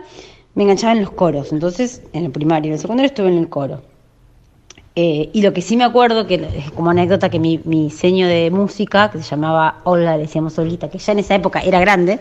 [0.54, 1.52] me enganchaba en los coros.
[1.52, 3.82] Entonces en el primario y en el secundario estuve en el coro.
[4.98, 6.42] Eh, y lo que sí me acuerdo, que
[6.74, 11.12] como anécdota, que mi, mi de música, que se llamaba Olga, decíamos Olguita, que ya
[11.12, 12.18] en esa época era grande,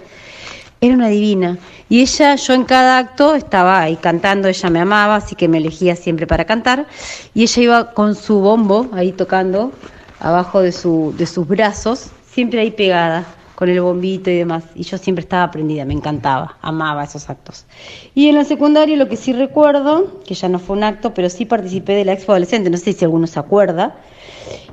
[0.82, 1.58] era una divina.
[1.88, 5.60] Y ella, yo en cada acto estaba ahí cantando, ella me amaba, así que me
[5.60, 6.88] elegía siempre para cantar.
[7.34, 9.72] Y ella iba con su bombo ahí tocando,
[10.20, 13.26] abajo de, su, de sus brazos, siempre ahí pegada,
[13.56, 14.66] con el bombito y demás.
[14.76, 17.66] Y yo siempre estaba prendida, me encantaba, amaba esos actos.
[18.14, 21.30] Y en la secundaria lo que sí recuerdo, que ya no fue un acto, pero
[21.30, 23.96] sí participé de la Expo Adolescente, no sé si alguno se acuerda,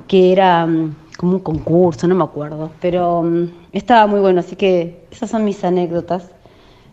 [0.08, 4.56] que era mm, como un concurso, no me acuerdo, pero mm, estaba muy bueno, así
[4.56, 6.24] que esas son mis anécdotas,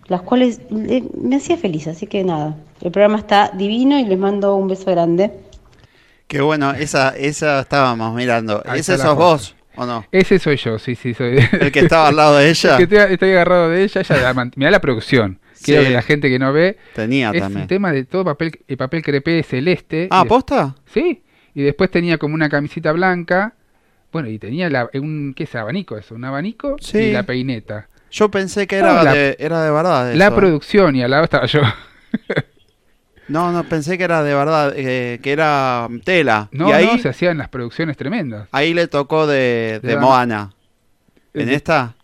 [0.08, 4.18] las cuales eh, me hacía feliz, así que nada, el programa está divino y les
[4.18, 5.32] mando un beso grande.
[6.30, 8.64] Qué bueno, esa, esa estábamos mirando.
[8.66, 9.16] Ahí ¿Ese sos foto.
[9.16, 10.06] vos o no?
[10.12, 11.38] Ese soy yo, sí, sí, soy.
[11.60, 12.72] El que estaba al lado de ella.
[12.78, 15.40] El que estoy, estoy agarrado de ella, ella la- mirá la producción.
[15.62, 15.88] Quiero Sí.
[15.90, 16.78] que la gente que no ve.
[16.96, 17.64] Tenía es también.
[17.64, 20.08] un tema de todo papel, el papel crepé celeste.
[20.12, 20.76] Ah, ¿posta?
[20.94, 21.24] Sí.
[21.56, 23.56] Y después tenía como una camisita blanca.
[24.14, 26.14] Bueno, y tenía la, un, ¿qué es abanico eso?
[26.16, 26.98] Un abanico Sí.
[27.00, 27.90] y la peineta.
[28.12, 30.14] Yo pensé que No, era, la- de, era de verdad.
[30.14, 30.36] La eso.
[30.36, 31.62] producción y al lado estaba yo.
[33.30, 36.50] No, no, pensé que era de verdad, eh, que era tela.
[36.52, 38.48] No, y ahí, no, se hacían las producciones tremendas.
[38.52, 40.52] ahí le tocó de, de De- Moana.
[41.34, 41.96] ¿En de- esta?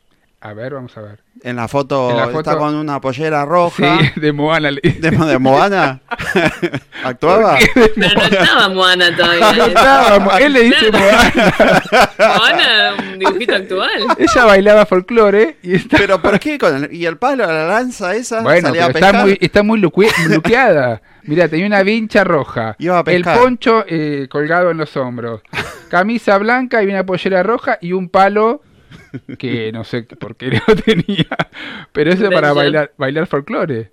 [0.46, 1.20] A ver, vamos a ver.
[1.42, 3.98] En la foto, En la está con una pollera roja.
[4.14, 4.70] Sí, de Moana.
[4.70, 6.02] le- ¿De, de Moana?
[7.04, 7.58] ¿Actuaba?
[7.74, 9.54] Pero no estaba Moana todavía.
[9.54, 11.54] No estaba, él le dice Moana.
[12.20, 13.90] Moana, un dibujito actual.
[14.20, 15.80] Ella bailaba folclore y.
[15.80, 16.60] ¿Pero por qué?
[16.60, 18.42] Con el- ¿Y el palo, la lanza esa?
[18.42, 21.02] Bueno, salía pero a está muy, está muy luque- luqueada.
[21.24, 22.76] Mirá, tenía una vincha roja.
[22.78, 23.40] Iba a el pescar.
[23.40, 25.42] poncho eh, colgado en los hombros.
[25.90, 28.62] Camisa blanca y una pollera roja y un palo
[29.38, 31.28] que no sé por qué lo tenía.
[31.92, 33.92] Pero eso para bailar, bailar folclore.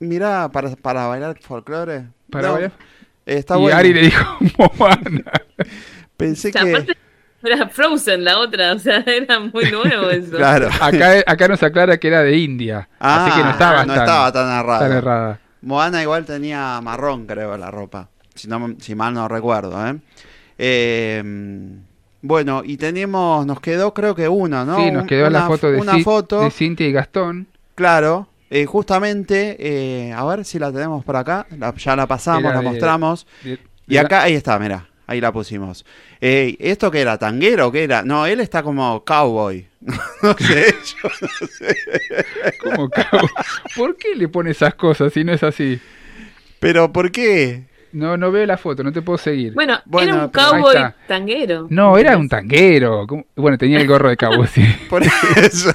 [0.00, 2.06] Mirá, para, para bailar folclore.
[2.30, 2.72] Para No, bailar-
[3.26, 3.76] Está y bueno.
[3.76, 4.38] Ari le dijo
[4.78, 5.24] Moana.
[6.16, 6.70] Pensé O sea, que...
[6.70, 6.96] aparte
[7.42, 10.36] era Frozen la otra, o sea, era muy nuevo eso.
[10.36, 10.68] Claro.
[10.80, 12.88] Acá, acá nos aclara que era de India.
[12.98, 15.40] Ah, así que no estaba, no tan, estaba tan errada.
[15.62, 18.08] Moana igual tenía marrón, creo, la ropa.
[18.34, 19.96] Si, no, si mal no recuerdo, ¿eh?
[20.58, 21.22] Eh,
[22.26, 24.76] Bueno, y tenemos, nos quedó creo que uno, ¿no?
[24.78, 27.46] Sí, nos quedó la una- foto de, una foto, de Cintia y Gastón.
[27.74, 28.28] claro.
[28.50, 31.46] eh, justamente, eh, a ver si la tenemos por acá.
[31.58, 33.26] La- ya la pasamos, Era la de- mostramos.
[33.42, 35.84] de- Y acá, ahí está, mira, ahí la pusimos.
[36.20, 37.18] Eh, ¿Esto qué era?
[37.18, 37.70] ¿Tanguero?
[37.72, 38.02] ¿Qué era?
[38.04, 39.66] No, él está como cowboy.
[40.22, 41.76] no sé, yo no sé.
[42.62, 43.28] ¿Cómo cabo?
[43.76, 45.78] ¿Por qué le pone esas cosas si no es así?
[46.60, 47.64] Pero ¿por qué?
[47.94, 49.54] No, no veo la foto, no te puedo seguir.
[49.54, 50.74] Bueno, Bueno, era un cowboy
[51.06, 51.66] tanguero.
[51.70, 53.06] No, era un tanguero.
[53.06, 53.24] ¿Cómo?
[53.36, 54.62] Bueno, tenía el gorro de cowboy, sí.
[54.90, 55.70] Por eso,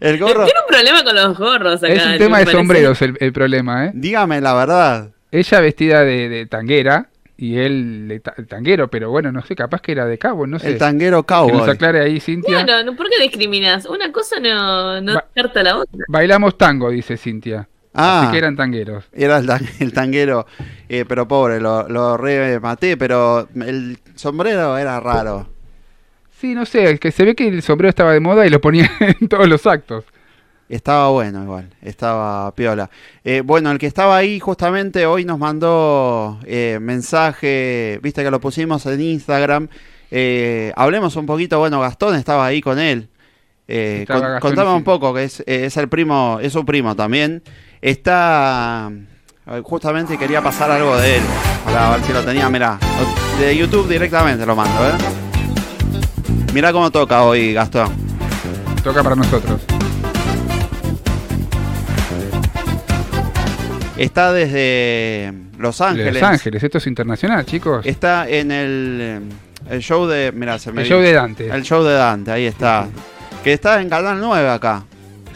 [0.00, 0.44] el gorro.
[0.44, 1.92] Tiene un problema con los gorros acá.
[1.92, 2.52] Es un tema de parece.
[2.52, 3.90] sombreros el, el problema, ¿eh?
[3.94, 5.10] Dígame la verdad.
[5.30, 9.80] Ella vestida de, de tanguera y él de ta- tanguero, pero bueno, no sé, capaz
[9.80, 10.68] que era de cowboy, no sé.
[10.72, 11.70] El tanguero Que nos cowboy.
[11.70, 12.62] aclare ahí, Cintia.
[12.62, 13.84] Bueno, ¿no- ¿por qué discriminas?
[13.86, 16.04] Una cosa no, no Va- descarta la otra.
[16.08, 17.68] Bailamos tango, dice Cintia.
[17.94, 18.22] Ah.
[18.22, 19.04] Así que eran tangueros.
[19.12, 19.50] Era el,
[19.80, 20.46] el tanguero,
[20.88, 25.48] eh, pero pobre, lo, lo rematé, pero el sombrero era raro.
[26.40, 28.90] Sí, no sé, que se ve que el sombrero estaba de moda y lo ponía
[29.20, 30.04] en todos los actos.
[30.68, 32.88] Estaba bueno igual, estaba piola.
[33.24, 38.40] Eh, bueno, el que estaba ahí justamente hoy nos mandó eh, mensaje, viste que lo
[38.40, 39.68] pusimos en Instagram.
[40.10, 43.08] Eh, hablemos un poquito, bueno, Gastón estaba ahí con él.
[43.68, 46.96] Estaba con- Gastón contame y un poco, que es, es el primo, es su primo
[46.96, 47.42] también.
[47.82, 48.92] Está,
[49.64, 51.22] justamente quería pasar algo de él,
[51.64, 52.78] para ver si lo tenía, mirá,
[53.40, 54.92] de YouTube directamente lo mando, ¿eh?
[56.54, 57.90] Mirá cómo toca hoy Gastón.
[58.84, 59.60] Toca para nosotros.
[63.96, 66.14] Está desde Los Ángeles.
[66.14, 67.84] Los Ángeles, esto es internacional, chicos.
[67.86, 69.22] Está en el,
[69.70, 70.30] el show de.
[70.32, 71.48] Mirá, se me El vi- show de Dante.
[71.48, 72.86] El show de Dante, ahí está.
[73.42, 74.84] Que está en Canal 9 acá.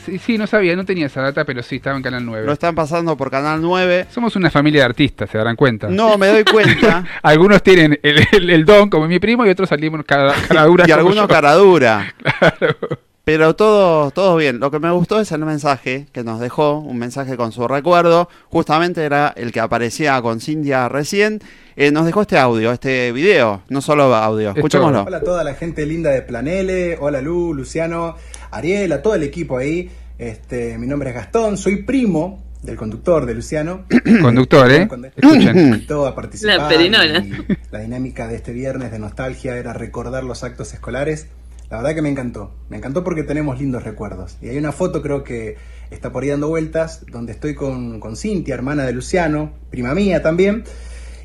[0.07, 2.47] Sí, sí, no sabía, no tenía esa data, pero sí, estaba en Canal 9.
[2.47, 4.07] Lo están pasando por Canal 9.
[4.11, 5.89] Somos una familia de artistas, se darán cuenta.
[5.89, 7.05] No, me doy cuenta.
[7.23, 10.85] algunos tienen el, el- el don, como mi primo, y otros salimos cara, cara dura
[10.87, 11.29] y algunos yo.
[11.29, 12.15] cara dura.
[13.25, 14.61] Pero todo, todo bien.
[14.61, 18.29] Lo que me gustó es el mensaje que nos dejó, un mensaje con su recuerdo.
[18.51, 21.41] Justamente era el que aparecía con Cintia recién.
[21.75, 24.51] Eh, nos dejó este audio, este video, no solo audio.
[24.55, 25.03] Escuchémoslo.
[25.03, 28.15] Hola a toda la gente linda de Planele, hola Lu, Luciano,
[28.51, 29.91] Ariel, a todo el equipo ahí.
[30.19, 33.85] Este, mi nombre es Gastón, soy primo del conductor de Luciano.
[34.23, 34.89] Conductor, ¿eh?
[35.17, 35.55] Escuchen.
[35.55, 36.59] me invitó a participar.
[36.59, 37.19] La perinola.
[37.19, 37.33] y
[37.71, 41.29] La dinámica de este viernes de nostalgia era recordar los actos escolares.
[41.71, 42.55] La verdad que me encantó.
[42.69, 44.37] Me encantó porque tenemos lindos recuerdos.
[44.41, 45.57] Y hay una foto, creo que
[45.91, 50.23] está por ahí dando vueltas, donde estoy con, con Cintia, hermana de Luciano, prima mía
[50.23, 50.65] también.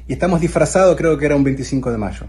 [0.07, 2.26] Y estamos disfrazados, creo que era un 25 de mayo.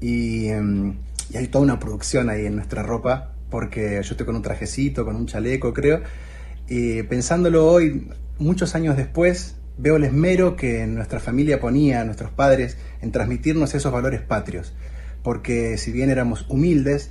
[0.00, 0.94] Y, em,
[1.30, 5.04] y hay toda una producción ahí en nuestra ropa, porque yo estoy con un trajecito,
[5.04, 6.02] con un chaleco, creo.
[6.68, 8.08] Y pensándolo hoy,
[8.38, 13.92] muchos años después, veo el esmero que nuestra familia ponía, nuestros padres, en transmitirnos esos
[13.92, 14.72] valores patrios.
[15.22, 17.10] Porque si bien éramos humildes,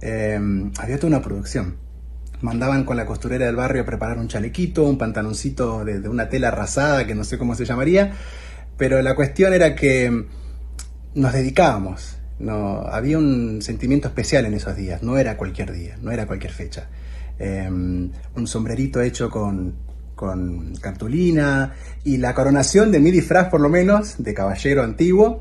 [0.00, 0.40] eh,
[0.78, 1.76] había toda una producción.
[2.40, 6.28] Mandaban con la costurera del barrio a preparar un chalequito, un pantaloncito de, de una
[6.28, 8.12] tela rasada, que no sé cómo se llamaría,
[8.78, 10.24] pero la cuestión era que
[11.14, 12.19] nos dedicábamos.
[12.40, 16.52] No, había un sentimiento especial en esos días, no era cualquier día, no era cualquier
[16.52, 16.88] fecha.
[17.38, 19.74] Eh, un sombrerito hecho con,
[20.14, 25.40] con cartulina y la coronación de mi disfraz, por lo menos, de caballero antiguo,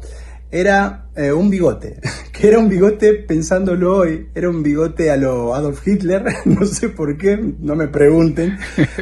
[0.52, 2.00] era eh, un bigote,
[2.32, 6.88] que era un bigote, pensándolo hoy, era un bigote a lo Adolf Hitler, no sé
[6.88, 8.58] por qué, no me pregunten,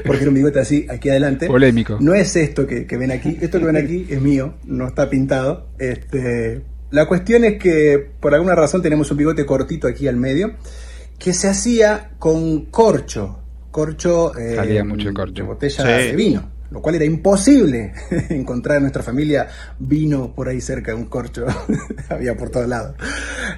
[0.05, 1.45] porque era un bigote así, aquí adelante.
[1.45, 1.97] Polémico.
[1.99, 5.09] No es esto que, que ven aquí, esto que ven aquí es mío, no está
[5.09, 5.67] pintado.
[5.77, 10.53] Este, la cuestión es que por alguna razón tenemos un bigote cortito aquí al medio,
[11.19, 13.39] que se hacía con corcho,
[13.71, 15.33] corcho, eh, Salía mucho corcho.
[15.33, 16.07] de botella Sí.
[16.09, 16.51] de vino.
[16.69, 17.93] lo cual era imposible
[18.29, 19.47] encontrar en nuestra familia
[19.79, 21.45] vino por ahí cerca de un corcho,
[22.09, 22.95] había por todos lados.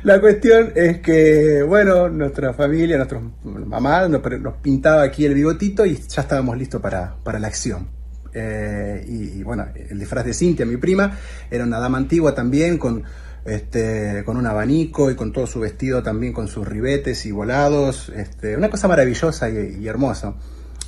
[0.03, 5.85] La cuestión es que, bueno, nuestra familia, nuestra mamá nos, nos pintaba aquí el bigotito
[5.87, 7.87] y ya estábamos listos para, para la acción.
[8.33, 11.17] Eh, y, bueno, el disfraz de Cintia, mi prima,
[11.49, 13.03] era una dama antigua también, con,
[13.45, 18.09] este, con un abanico y con todo su vestido también con sus ribetes y volados.
[18.15, 20.35] Este, una cosa maravillosa y, y hermosa.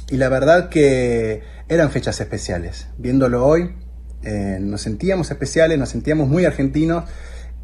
[0.10, 2.88] Y la verdad que eran fechas especiales.
[2.98, 3.74] Viéndolo hoy,
[4.24, 7.06] eh, nos sentíamos especiales, nos sentíamos muy argentinos.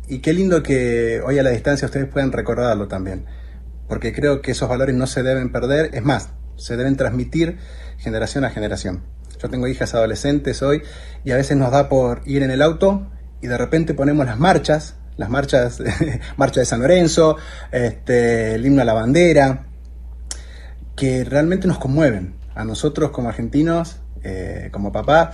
[0.08, 3.26] Y qué lindo que hoy a la distancia ustedes puedan recordarlo también.
[3.90, 5.94] Porque creo que esos valores no se deben perder.
[5.94, 7.58] Es más, se deben transmitir
[7.98, 9.04] generación a generación.
[9.42, 10.82] Yo tengo hijas adolescentes hoy
[11.24, 13.08] y a veces nos da por ir en el auto
[13.42, 15.82] y de repente ponemos las marchas, las marchas,
[16.38, 17.38] marcha de San Lorenzo,
[17.72, 19.68] este, el himno a la bandera,
[20.96, 22.36] que realmente nos conmueven.
[22.56, 25.34] A nosotros como argentinos, eh, como papá,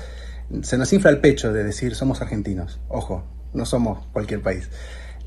[0.61, 2.81] se nos infla el pecho de decir somos argentinos.
[2.89, 3.23] Ojo,
[3.53, 4.69] no somos cualquier país.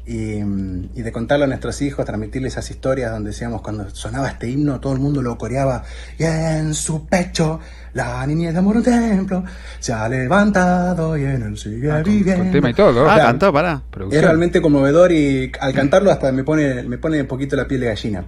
[0.08, 4.48] Y, y, de contarlo a nuestros hijos, transmitirles esas historias donde decíamos cuando sonaba este
[4.48, 5.82] himno, todo el mundo lo coreaba,
[6.16, 7.58] y en su pecho
[7.92, 9.42] la niñez de amor un templo
[9.80, 12.44] se ha levantado y en él sigue Ah, viviendo.
[12.44, 13.00] con tema y todo.
[13.00, 13.22] Ah, Claro.
[13.30, 13.82] cantó, pará.
[14.12, 17.80] Es realmente conmovedor y al cantarlo hasta me pone, me pone un poquito la piel
[17.80, 18.26] de gallina.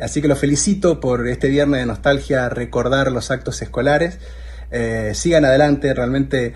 [0.00, 4.18] Así que los felicito por este viernes de nostalgia, recordar los actos escolares.
[4.72, 6.54] Eh, sigan adelante, realmente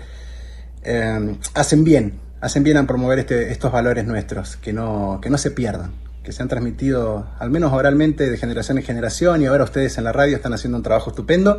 [0.83, 5.37] eh, hacen bien, hacen bien a promover este- estos valores nuestros, que no, que no
[5.37, 5.91] se pierdan,
[6.23, 10.03] que se han transmitido al menos oralmente de generación en generación y ahora ustedes en
[10.03, 11.57] la radio están haciendo un trabajo estupendo.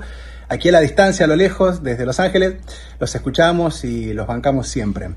[0.49, 2.55] Aquí a la distancia, a lo lejos, desde Los Ángeles,
[3.01, 5.11] los escuchamos y los bancamos siempre.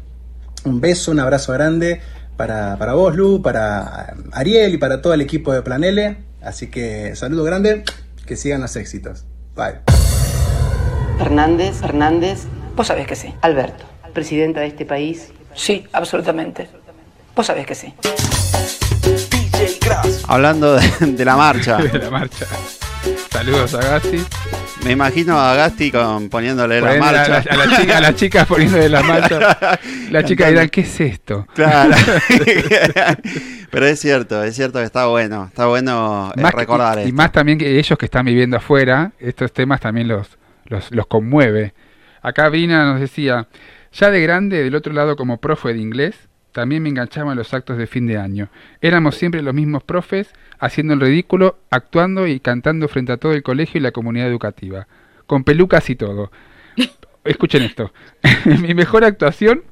[0.65, 2.01] Un beso, un abrazo grande
[2.37, 6.17] para, para vos, Lu, para Ariel y para todo el equipo de Planele.
[6.41, 7.83] Así que saludo grande,
[8.25, 9.25] que sigan los éxitos.
[9.55, 9.79] Bye.
[11.17, 12.45] Fernández, Fernández.
[12.75, 13.33] Vos sabés que sí.
[13.41, 15.31] Alberto, presidenta de este país.
[15.55, 16.67] Sí, absolutamente.
[17.35, 17.93] Vos sabés que sí.
[20.27, 21.77] Hablando de, de la marcha.
[21.81, 22.45] De la marcha.
[23.29, 24.23] Saludos a Gasti.
[24.85, 27.43] Me imagino a Gasti con, poniéndole la Poniendo a marcha.
[27.55, 29.79] la- a la chica- a las chicas poniéndole la marcha.
[30.09, 31.47] La chica dirá, ¿qué es esto?
[31.53, 31.91] Claro.
[33.71, 35.45] Pero es cierto, es cierto que está bueno.
[35.45, 37.15] Está bueno eh, Más que- recordar y, y esto.
[37.15, 40.27] más también que ellos que están viviendo afuera, estos temas también los,
[40.65, 41.73] los, los conmueve.
[42.21, 43.47] Acá Brina nos decía,
[43.91, 47.77] ya de grande, del otro lado como profe de inglés, también me enganchaban los actos
[47.77, 48.49] de fin de año.
[48.81, 53.43] Éramos siempre los mismos profes, haciendo el ridículo, actuando y cantando frente a todo el
[53.43, 54.87] colegio y la comunidad educativa,
[55.27, 56.31] con pelucas y todo.
[57.23, 57.93] Escuchen esto,
[58.45, 59.63] mi mejor actuación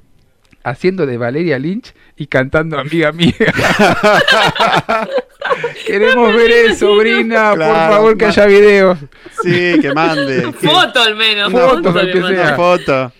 [0.63, 3.33] haciendo de Valeria Lynch y cantando Amiga Mía.
[5.87, 8.97] Queremos ver eso, Brina, por favor que haya videos.
[9.41, 10.51] Sí, que mande.
[10.53, 11.51] Foto al menos.
[11.51, 12.55] Fotos, foto que sea.
[12.55, 13.11] Foto.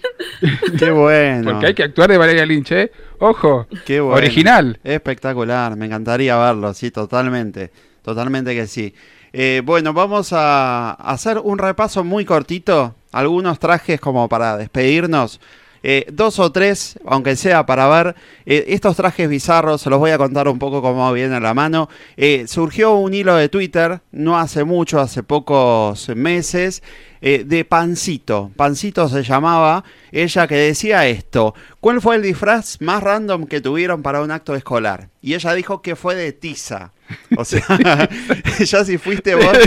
[0.78, 1.52] Qué bueno.
[1.52, 2.92] Porque hay que actuar de Valeria Lynch, ¿eh?
[3.20, 4.18] Ojo, Qué bueno.
[4.18, 4.80] original.
[4.84, 7.72] Espectacular, me encantaría verlo, sí, totalmente.
[8.02, 8.94] Totalmente que sí.
[9.34, 12.96] Eh, bueno, vamos a hacer un repaso muy cortito.
[13.12, 15.40] Algunos trajes como para despedirnos.
[15.84, 18.16] Eh, dos o tres, aunque sea para ver.
[18.46, 21.54] eh, estos trajes bizarros, se los voy a contar un poco cómo viene a la
[21.54, 21.90] mano.
[22.18, 26.84] Eh, surgió un hilo de Twitter, no hace mucho, hace pocos meses,
[27.22, 28.52] eh, de Pancito.
[28.56, 31.54] Pancito se llamaba, ella que decía esto.
[31.80, 35.10] ¿Cuál fue el disfraz más random que tuvieron para un acto escolar?
[35.22, 36.92] Y ella dijo que fue de tiza.
[37.38, 37.64] O sea,
[38.60, 39.58] ya si fuiste vos.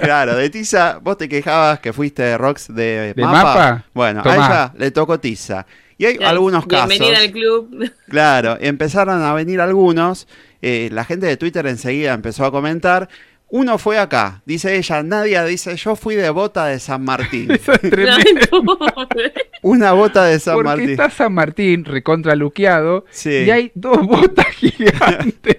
[0.00, 3.42] Claro, de tiza, vos te quejabas que fuiste Rox de, ¿De mapa.
[3.44, 3.84] Mapa?
[3.94, 4.34] Bueno, Tomá.
[4.34, 5.66] a ella le tocó tiza.
[5.96, 6.88] Y hay Claro, algunos casos.
[6.88, 7.92] Bienvenida al club.
[8.08, 10.26] Claro, empezaron a venir algunos.
[10.60, 13.08] eh, la gente de Twitter enseguida empezó a comentar.
[13.56, 17.48] Uno fue acá, dice ella, Nadia dice, yo fui de bota de San Martín.
[19.62, 20.90] Una bota de San Porque Martín.
[20.90, 23.30] está San Martín recontra luqueado Sí.
[23.30, 25.58] y hay dos botas gigantes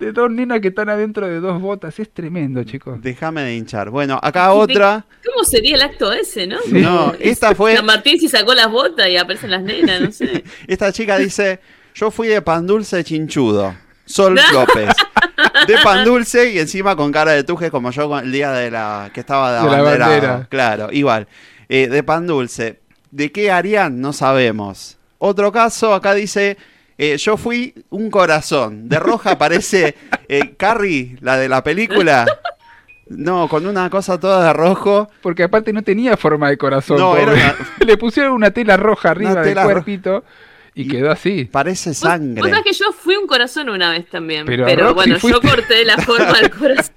[0.00, 1.96] de dos nenas que están adentro de dos botas.
[1.98, 3.00] Es tremendo, chicos.
[3.02, 3.90] Déjame de hinchar.
[3.90, 5.04] Bueno, acá otra.
[5.24, 6.56] ¿Cómo sería el acto ese, no?
[6.72, 10.42] No, esta fue- San Martín si sacó las botas y aparecen las nenas, no sé.
[10.66, 11.60] Esta chica dice,
[11.94, 13.74] yo fui de pan dulce chinchudo.
[14.08, 14.88] Sol López.
[15.66, 19.10] De pan dulce y encima con cara de tuje como yo el día de la
[19.12, 20.10] que estaba de, De la abanderado.
[20.12, 20.46] bandera.
[20.48, 21.26] Claro, igual.
[21.68, 22.80] Eh, de pan dulce.
[23.10, 24.00] ¿De qué harían?
[24.00, 24.98] No sabemos.
[25.18, 26.56] Otro caso, acá dice,
[26.96, 28.88] eh, yo fui un corazón.
[28.88, 29.94] De roja aparece
[30.28, 32.26] eh, Carrie, la de la película.
[33.08, 35.08] No, con una cosa toda de rojo.
[35.22, 36.98] Porque aparte no tenía forma de corazón.
[36.98, 37.42] No, era pobre.
[37.42, 37.56] una-
[37.86, 39.62] Le pusieron una tela roja arriba Una del ro-
[40.82, 41.44] y, quedó así.
[41.44, 42.42] Parece Vos sangre.
[42.42, 44.46] sabés que yo fui un corazón una vez también.
[44.46, 46.94] Pero, Pero, Roxy, bueno, yo fuiste- corté la forma del corazón.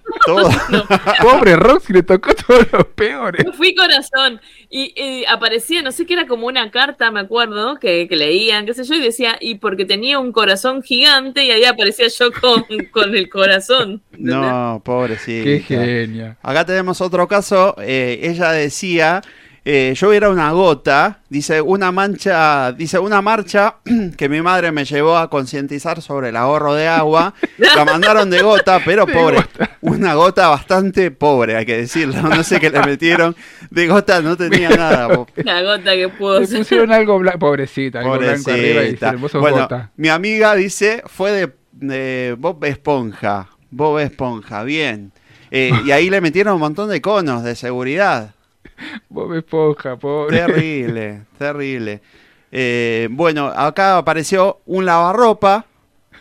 [1.22, 3.44] Pobre Roxy, le tocó todos los peores.
[3.46, 4.40] Yo fui corazón
[4.70, 8.66] y, y aparecía, no sé qué era como una carta, me acuerdo, que, que leían,
[8.66, 12.32] qué sé yo, y decía, y porque tenía un corazón gigante y ahí aparecía yo
[12.32, 14.02] con, con el corazón.
[14.18, 15.44] No, pobrecita.
[15.44, 16.38] Qué genia.
[16.42, 17.76] Acá tenemos otro caso.
[17.80, 19.22] eh, ella decía,
[19.64, 23.76] eh, yo era una gota, dice una mancha, dice una marcha
[24.18, 27.34] que mi madre me llevó a concientizar sobre el ahorro de agua.
[27.58, 29.38] La mandaron de gota, pero pobre,
[29.82, 32.22] una gota bastante pobre, hay que decirlo.
[32.24, 33.36] No sé qué le metieron.
[33.70, 35.10] De gota no tenía nada.
[35.10, 35.28] po.
[35.44, 36.58] La gota que pudo Le ser.
[36.60, 39.06] pusieron algo blanco, pobrecita, algo blanco arriba y Pobrecita.
[39.06, 39.92] dijeron, vos sos Bueno, gota.
[39.96, 43.48] mi amiga dice, fue de, de Bob Esponja.
[43.70, 45.12] Bob Esponja, bien.
[45.52, 48.34] Eh, y ahí le metieron un montón de conos de seguridad.
[49.10, 50.38] Bob Esponja, pobre.
[50.38, 52.02] Terrible, terrible.
[52.52, 55.66] Eh, bueno, acá apareció un lavarropa.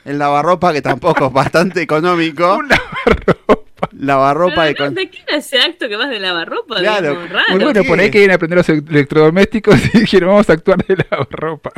[0.04, 2.56] El lavarropa que tampoco es bastante económico.
[2.56, 3.88] un lavarropa.
[3.92, 6.76] Lavarropa Pero, econ- ¿De qué era ese acto que vas de lavarropa?
[6.78, 7.26] Claro.
[7.28, 7.44] Raro.
[7.50, 11.26] Muy bueno, por ahí querían aprender los electrodomésticos y dijeron, vamos a actuar de la
[11.30, 11.70] ropa.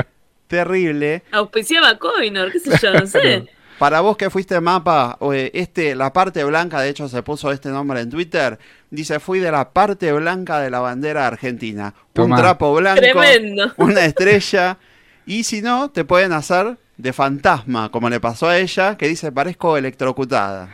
[0.47, 1.23] terrible.
[1.33, 3.47] Auspiciaba Coinor, qué sé yo, no sé.
[3.79, 7.69] Para vos que fuiste mapa, eh, este, la parte blanca, de hecho se puso este
[7.71, 8.59] nombre en Twitter,
[8.91, 11.95] dice fui de la parte blanca de la bandera argentina.
[12.13, 12.37] Tomá.
[12.37, 13.73] Un trapo blanco, Tremendo.
[13.79, 14.79] una estrella,
[15.27, 19.33] y si no, te pueden hacer de fantasma, como le pasó a ella, que dice
[19.33, 20.69] parezco electrocutada.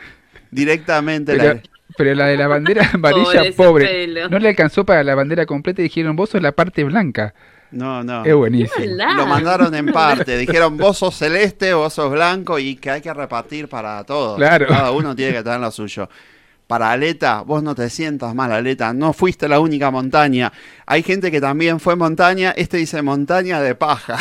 [0.51, 1.61] Directamente la- Pero,
[1.97, 5.81] pero la de la bandera amarilla, Pobre pobre, no le alcanzó para la bandera completa
[5.81, 7.33] y dijeron, vos sos la parte blanca.
[7.71, 8.25] No, no.
[8.25, 8.85] Es buenísimo.
[9.15, 10.37] Lo mandaron en parte.
[10.37, 14.37] Dijeron, vos sos celeste, vos sos blanco y que hay que repartir para todos.
[14.37, 14.67] Claro.
[14.67, 16.09] Cada uno tiene que tener lo suyo.
[16.65, 18.93] Para Aleta, vos no te sientas mal, Aleta.
[18.93, 20.51] No fuiste la única montaña.
[20.85, 22.53] Hay gente que también fue montaña.
[22.55, 24.17] Este dice montaña de paja.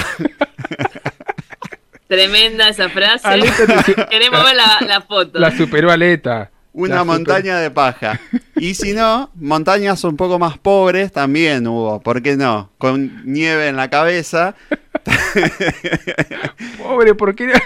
[2.07, 3.27] Tremenda esa frase.
[3.29, 5.39] Aleta te- Queremos ver la, la foto.
[5.39, 6.51] La superó Aleta.
[6.73, 8.21] Una montaña de paja.
[8.61, 12.01] Y si no, montañas un poco más pobres también hubo.
[12.01, 12.73] ¿Por qué no?
[12.77, 14.57] Con nieve en la cabeza.
[16.79, 17.63] Pobre, porque era-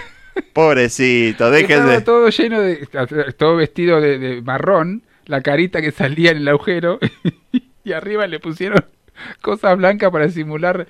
[0.53, 2.01] Pobrecito, dejen estaba de...
[2.01, 2.87] todo lleno de,
[3.37, 6.99] todo vestido de, de marrón, la carita que salía en el agujero
[7.83, 8.83] y arriba le pusieron
[9.41, 10.87] cosas blancas para simular.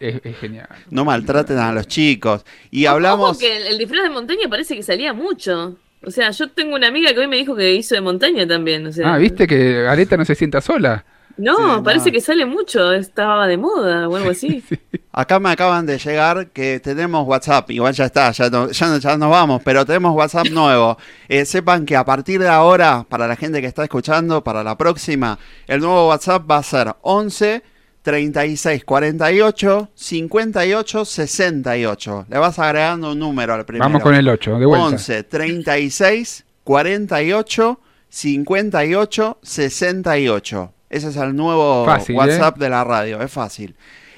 [0.00, 0.68] Es, es genial.
[0.90, 2.44] No maltraten a los chicos.
[2.70, 3.38] Y Ojo hablamos...
[3.38, 5.76] que el, el disfraz de montaña parece que salía mucho.
[6.04, 8.86] O sea, yo tengo una amiga que hoy me dijo que hizo de montaña también.
[8.86, 11.04] O sea, Ah, ¿viste que Aleta no se sienta sola?
[11.38, 11.82] No, Sí, no.
[11.82, 12.92] parece que sale mucho.
[12.92, 14.62] Estaba de moda o algo así.
[15.12, 18.98] Acá me acaban de llegar que tenemos WhatsApp, igual ya está, ya, no- ya, no-
[18.98, 20.96] ya nos vamos, pero tenemos WhatsApp nuevo.
[21.28, 24.76] Eh, sepan que a partir de ahora, para la gente que está escuchando, para la
[24.76, 27.62] próxima, el nuevo WhatsApp va a ser 11
[28.02, 32.26] 36 48 58 68.
[32.28, 33.84] Le vas agregando un número al primero.
[33.84, 34.86] Vamos con el 8, de vuelta.
[34.86, 40.72] 11 36 48 58 68.
[40.90, 42.18] Ese es el nuevo Fácil, ¿eh?
[42.18, 43.74] WhatsApp de la radio, es fácil.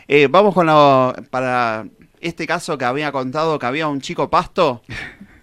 [0.09, 1.86] Eh, vamos con lo para
[2.20, 4.82] este caso que había contado que había un chico pasto.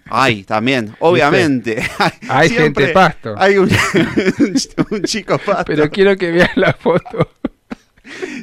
[0.09, 1.81] Ay, también, obviamente.
[2.30, 3.35] Hay gente pasto.
[3.38, 3.69] Hay un,
[4.91, 5.65] un chico pasto.
[5.65, 7.30] Pero quiero que vean la foto.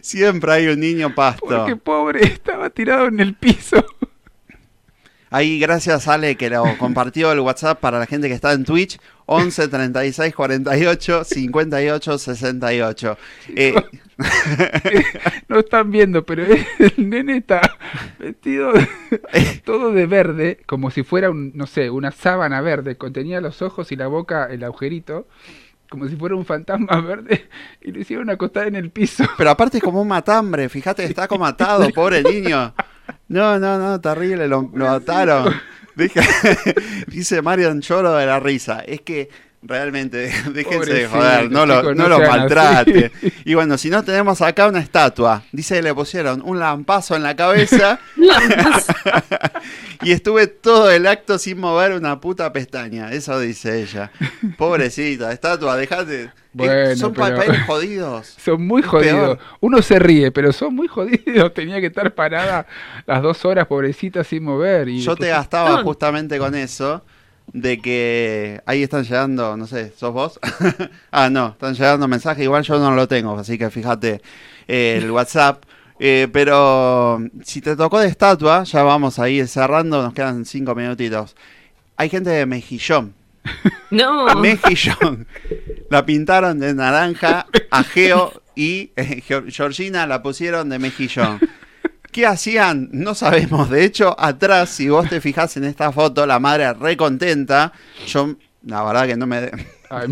[0.08, 1.44] Siempre hay un niño pasto.
[1.46, 3.84] Porque pobre estaba tirado en el piso.
[5.28, 8.98] Ahí, gracias Ale que lo compartió el WhatsApp para la gente que está en Twitch.
[9.26, 13.18] 11 36 48 58 68.
[13.54, 13.74] Eh,
[15.48, 17.60] No están viendo, pero el nene está
[18.18, 18.72] vestido
[19.64, 22.96] todo de verde, como si fuera un, no sé, una sábana verde.
[22.96, 25.26] Contenía los ojos y la boca, el agujerito,
[25.88, 27.48] como si fuera un fantasma verde,
[27.80, 29.24] y lo hicieron acostar en el piso.
[29.36, 32.74] pero aparte es como un matambre, fíjate, está como atado, pobre niño.
[33.28, 35.54] No, no, no, terrible, lo, lo ataron.
[35.96, 36.20] Dije-
[37.08, 38.80] dice Marian Choro de la risa.
[38.80, 39.28] Es que
[39.62, 43.12] realmente, déjense de joder, no lo, no lo maltrate.
[43.14, 43.32] así.
[43.44, 47.22] Y bueno, si no tenemos acá una estatua, dice que le pusieron un lampazo en
[47.22, 47.98] la cabeza
[50.02, 53.10] y estuve todo el acto sin mover una puta pestaña.
[53.12, 54.10] Eso dice ella.
[54.56, 56.24] Pobrecita, estatua, dejate.
[56.24, 58.34] Eh, Bueno, son papeles jodidos.
[58.38, 59.36] Son muy jodidos.
[59.36, 59.38] peor.
[59.60, 61.54] Uno se ríe, pero son muy jodidos.
[61.54, 62.66] Tenía que estar parada
[63.06, 64.88] las dos horas, pobrecita, sin mover.
[64.88, 67.02] Y Yo te gastaba justamente con eso.
[67.52, 70.38] De que ahí están llegando, no sé, ¿sos vos?
[71.10, 74.20] ah, no, están llegando mensajes, igual yo no lo tengo, así que fíjate
[74.68, 75.64] eh, el WhatsApp.
[76.00, 80.74] Eh, pero si te tocó de estatua, ya vamos a ir cerrando, nos quedan cinco
[80.74, 81.34] minutitos.
[81.96, 83.14] Hay gente de mejillón.
[83.90, 84.26] No.
[84.36, 85.26] Mejillón.
[85.88, 91.40] La pintaron de naranja a Geo y eh, Geo- Georgina la pusieron de mejillón.
[92.18, 92.88] ¿Qué hacían?
[92.90, 93.70] No sabemos.
[93.70, 97.72] De hecho, atrás, si vos te fijás en esta foto, la madre re contenta.
[98.08, 98.34] Yo,
[98.66, 99.52] la verdad que no me,
[99.88, 100.08] Ay.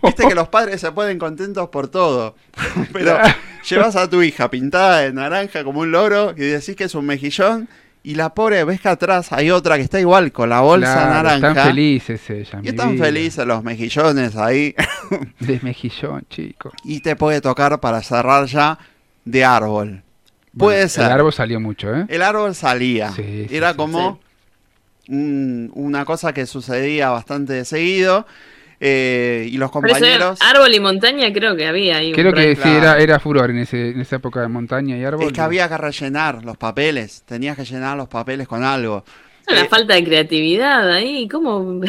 [0.00, 2.36] Viste que los padres se ponen contentos por todo.
[2.92, 3.18] Pero
[3.68, 7.06] llevas a tu hija pintada de naranja como un loro y decís que es un
[7.06, 7.68] mejillón.
[8.04, 11.14] Y la pobre, ves que atrás hay otra que está igual con la bolsa Claro,
[11.14, 11.48] naranja.
[11.48, 12.60] Están felices ellas.
[12.62, 13.04] Y están vida.
[13.06, 14.72] felices los mejillones ahí.
[15.40, 16.70] De mejillón, chico.
[16.84, 18.78] y te puede tocar para cerrar ya
[19.24, 20.04] de árbol.
[20.56, 21.04] Puede Bueno, ser.
[21.04, 22.06] El árbol salió mucho, ¿eh?
[22.08, 23.10] El árbol salía.
[23.12, 24.20] Sí, Era sí, como
[25.08, 28.26] un- una cosa que sucedía bastante seguido.
[28.82, 30.38] eh, y los compañeros.
[30.40, 32.12] árbol y montaña creo que había ahí.
[32.12, 35.26] Creo que sí, era, era furor en, ese, en esa época de montaña y árbol.
[35.26, 37.22] Es que había que rellenar los papeles.
[37.26, 39.04] Tenías que llenar los papeles con algo.
[39.48, 41.82] Una Eh, falta de creatividad ahí, ¿cómo?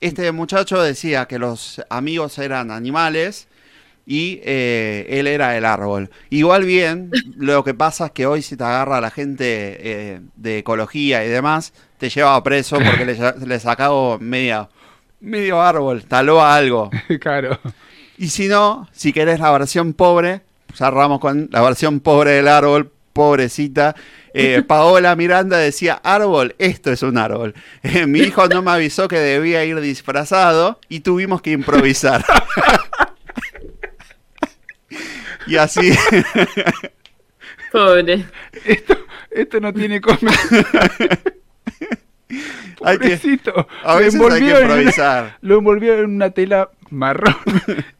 [0.00, 3.48] Este muchacho decía que los amigos eran animales
[4.06, 6.10] y eh, él era el árbol.
[6.30, 10.58] Igual bien, lo que pasa es que hoy si te agarra la gente eh, de
[10.58, 13.14] ecología y demás, te lleva preso porque le,
[13.46, 13.60] le
[14.20, 14.68] media,
[15.20, 16.90] medio árbol, taló a algo.
[17.20, 17.58] claro.
[18.18, 20.42] Y si no, si querés la versión pobre,
[20.74, 23.94] cerramos con la versión pobre del árbol, pobrecita.
[24.34, 27.54] Eh, Paola Miranda decía, árbol, esto es un árbol.
[28.06, 32.24] Mi hijo no me avisó que debía ir disfrazado y tuvimos que improvisar.
[35.46, 35.92] Y así...
[37.72, 38.26] Pobre.
[39.30, 40.34] Esto no tiene comer.
[42.84, 43.68] Hay que- Pobrecito.
[43.84, 45.36] a Lo veces hay que envolvió en una- improvisar.
[45.42, 47.36] lo envolvió en una tela marrón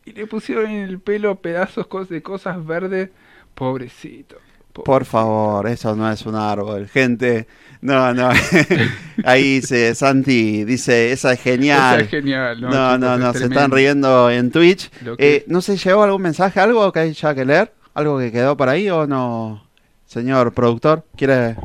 [0.04, 3.10] y le pusieron en el pelo pedazos de cosas verdes.
[3.54, 4.36] Pobrecito.
[4.72, 6.88] Por favor, eso no es un árbol.
[6.88, 7.46] Gente,
[7.82, 8.30] no, no.
[9.24, 11.96] Ahí dice Santi, dice, esa es genial.
[12.00, 13.18] Esa es genial, ¿no, No, chicos?
[13.20, 14.88] no, Es se están riendo en Twitch.
[14.90, 17.72] Que- Eh, ¿No se llegó algún mensaje, algo que hay ya que leer?
[17.94, 19.62] ¿Algo que quedó por ahí o no?
[20.06, 21.56] Señor productor, ¿quiere...?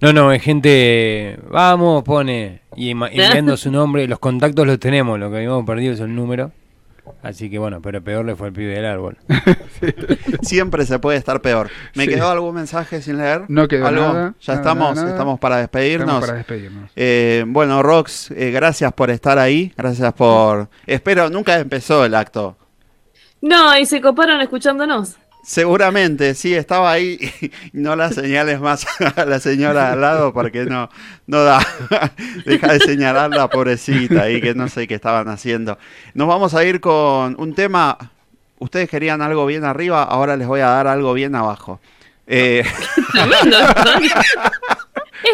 [0.00, 5.18] No, no, es gente, vamos, pone, y ma- enviando su nombre, los contactos los tenemos,
[5.18, 6.52] lo que habíamos perdido es el número.
[7.22, 9.16] Así que bueno, pero peor le fue el pibe del árbol.
[10.42, 11.68] Siempre se puede estar peor.
[11.94, 12.10] ¿Me Sí.
[12.10, 13.42] quedó algún mensaje sin leer?
[13.48, 14.00] No quedó ¿Algo?
[14.02, 15.10] nada, Ya nada, estamos, nada, nada.
[15.10, 16.06] estamos para despedirnos.
[16.08, 16.90] Estamos para despedirnos.
[16.94, 19.72] Eh, bueno, Rox, eh, gracias por estar ahí.
[19.76, 20.68] Gracias por...
[20.86, 22.56] Espero, nunca empezó el acto.
[23.40, 25.16] No, y se coparon escuchándonos.
[25.42, 27.18] Seguramente, sí, estaba ahí.
[27.40, 28.86] y no la señales más
[29.16, 30.90] a la señora al lado porque no,
[31.26, 31.60] no da.
[32.44, 35.78] Deja de señalarla, pobrecita, ahí que no sé qué estaban haciendo.
[36.14, 37.96] Nos vamos a ir con un tema.
[38.58, 41.80] Ustedes querían algo bien arriba, ahora les voy a dar algo bien abajo.
[42.26, 42.64] Eh,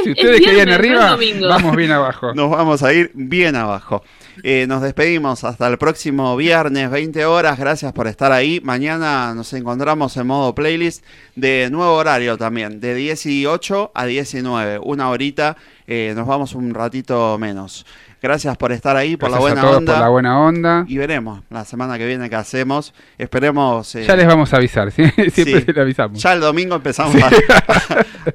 [0.02, 1.16] Si Es- ustedes es querían arriba,
[1.48, 2.32] vamos bien abajo.
[2.34, 4.02] Nos vamos a ir bien abajo.
[4.42, 7.58] Eh, nos despedimos hasta el próximo viernes, 20 horas.
[7.58, 8.60] Gracias por estar ahí.
[8.62, 11.04] Mañana nos encontramos en modo playlist
[11.36, 14.80] de nuevo horario también, de 18 a 19.
[14.82, 15.56] Una horita,
[15.86, 17.86] eh, nos vamos un ratito menos.
[18.24, 19.92] Gracias por estar ahí, por la Gracias a buena todos onda.
[19.92, 20.84] por la buena onda.
[20.88, 22.94] Y veremos la semana que viene qué hacemos.
[23.18, 23.94] Esperemos.
[23.96, 25.02] eh, Ya les vamos a avisar, ¿sí?
[25.30, 25.64] siempre Sí.
[25.66, 26.22] les avisamos.
[26.22, 27.28] Ya el domingo empezamos a,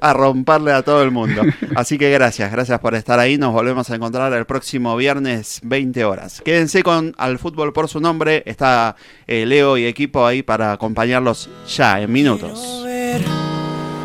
[0.00, 1.42] a romperle a todo el mundo.
[1.74, 3.36] Así que gracias, gracias por estar ahí.
[3.36, 6.40] Nos volvemos a encontrar el próximo viernes 20 horas.
[6.44, 8.44] Quédense con Al Fútbol por su nombre.
[8.46, 8.94] Está
[9.26, 12.82] eh, Leo y equipo ahí para acompañarlos ya en minutos.
[12.84, 13.20] ver,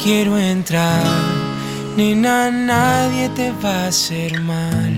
[0.03, 1.03] quiero entrar.
[1.95, 4.97] Nena, nadie te va a hacer mal,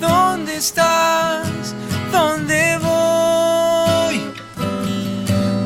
[0.00, 1.74] ¿Dónde estás?
[2.12, 4.20] ¿Dónde voy?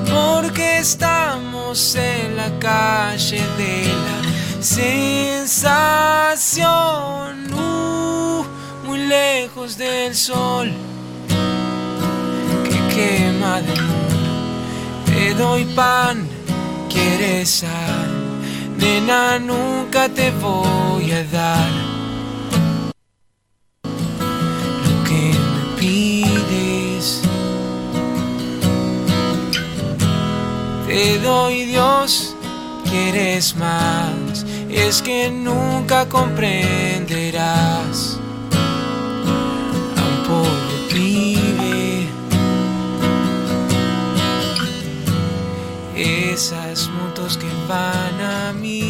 [0.08, 5.52] Porque estamos en la calle de la sensación,
[7.52, 8.44] uh,
[8.86, 10.72] muy lejos del sol
[12.64, 14.10] que quema de amor.
[15.06, 16.28] Te doy pan,
[16.88, 18.10] quieres sal,
[18.76, 21.99] nena, nunca te voy a dar
[30.90, 32.34] Te doy Dios,
[32.82, 38.18] quieres más, es que nunca comprenderás
[39.96, 42.08] a un pobre pibe.
[45.94, 48.89] Esas motos que van a mí,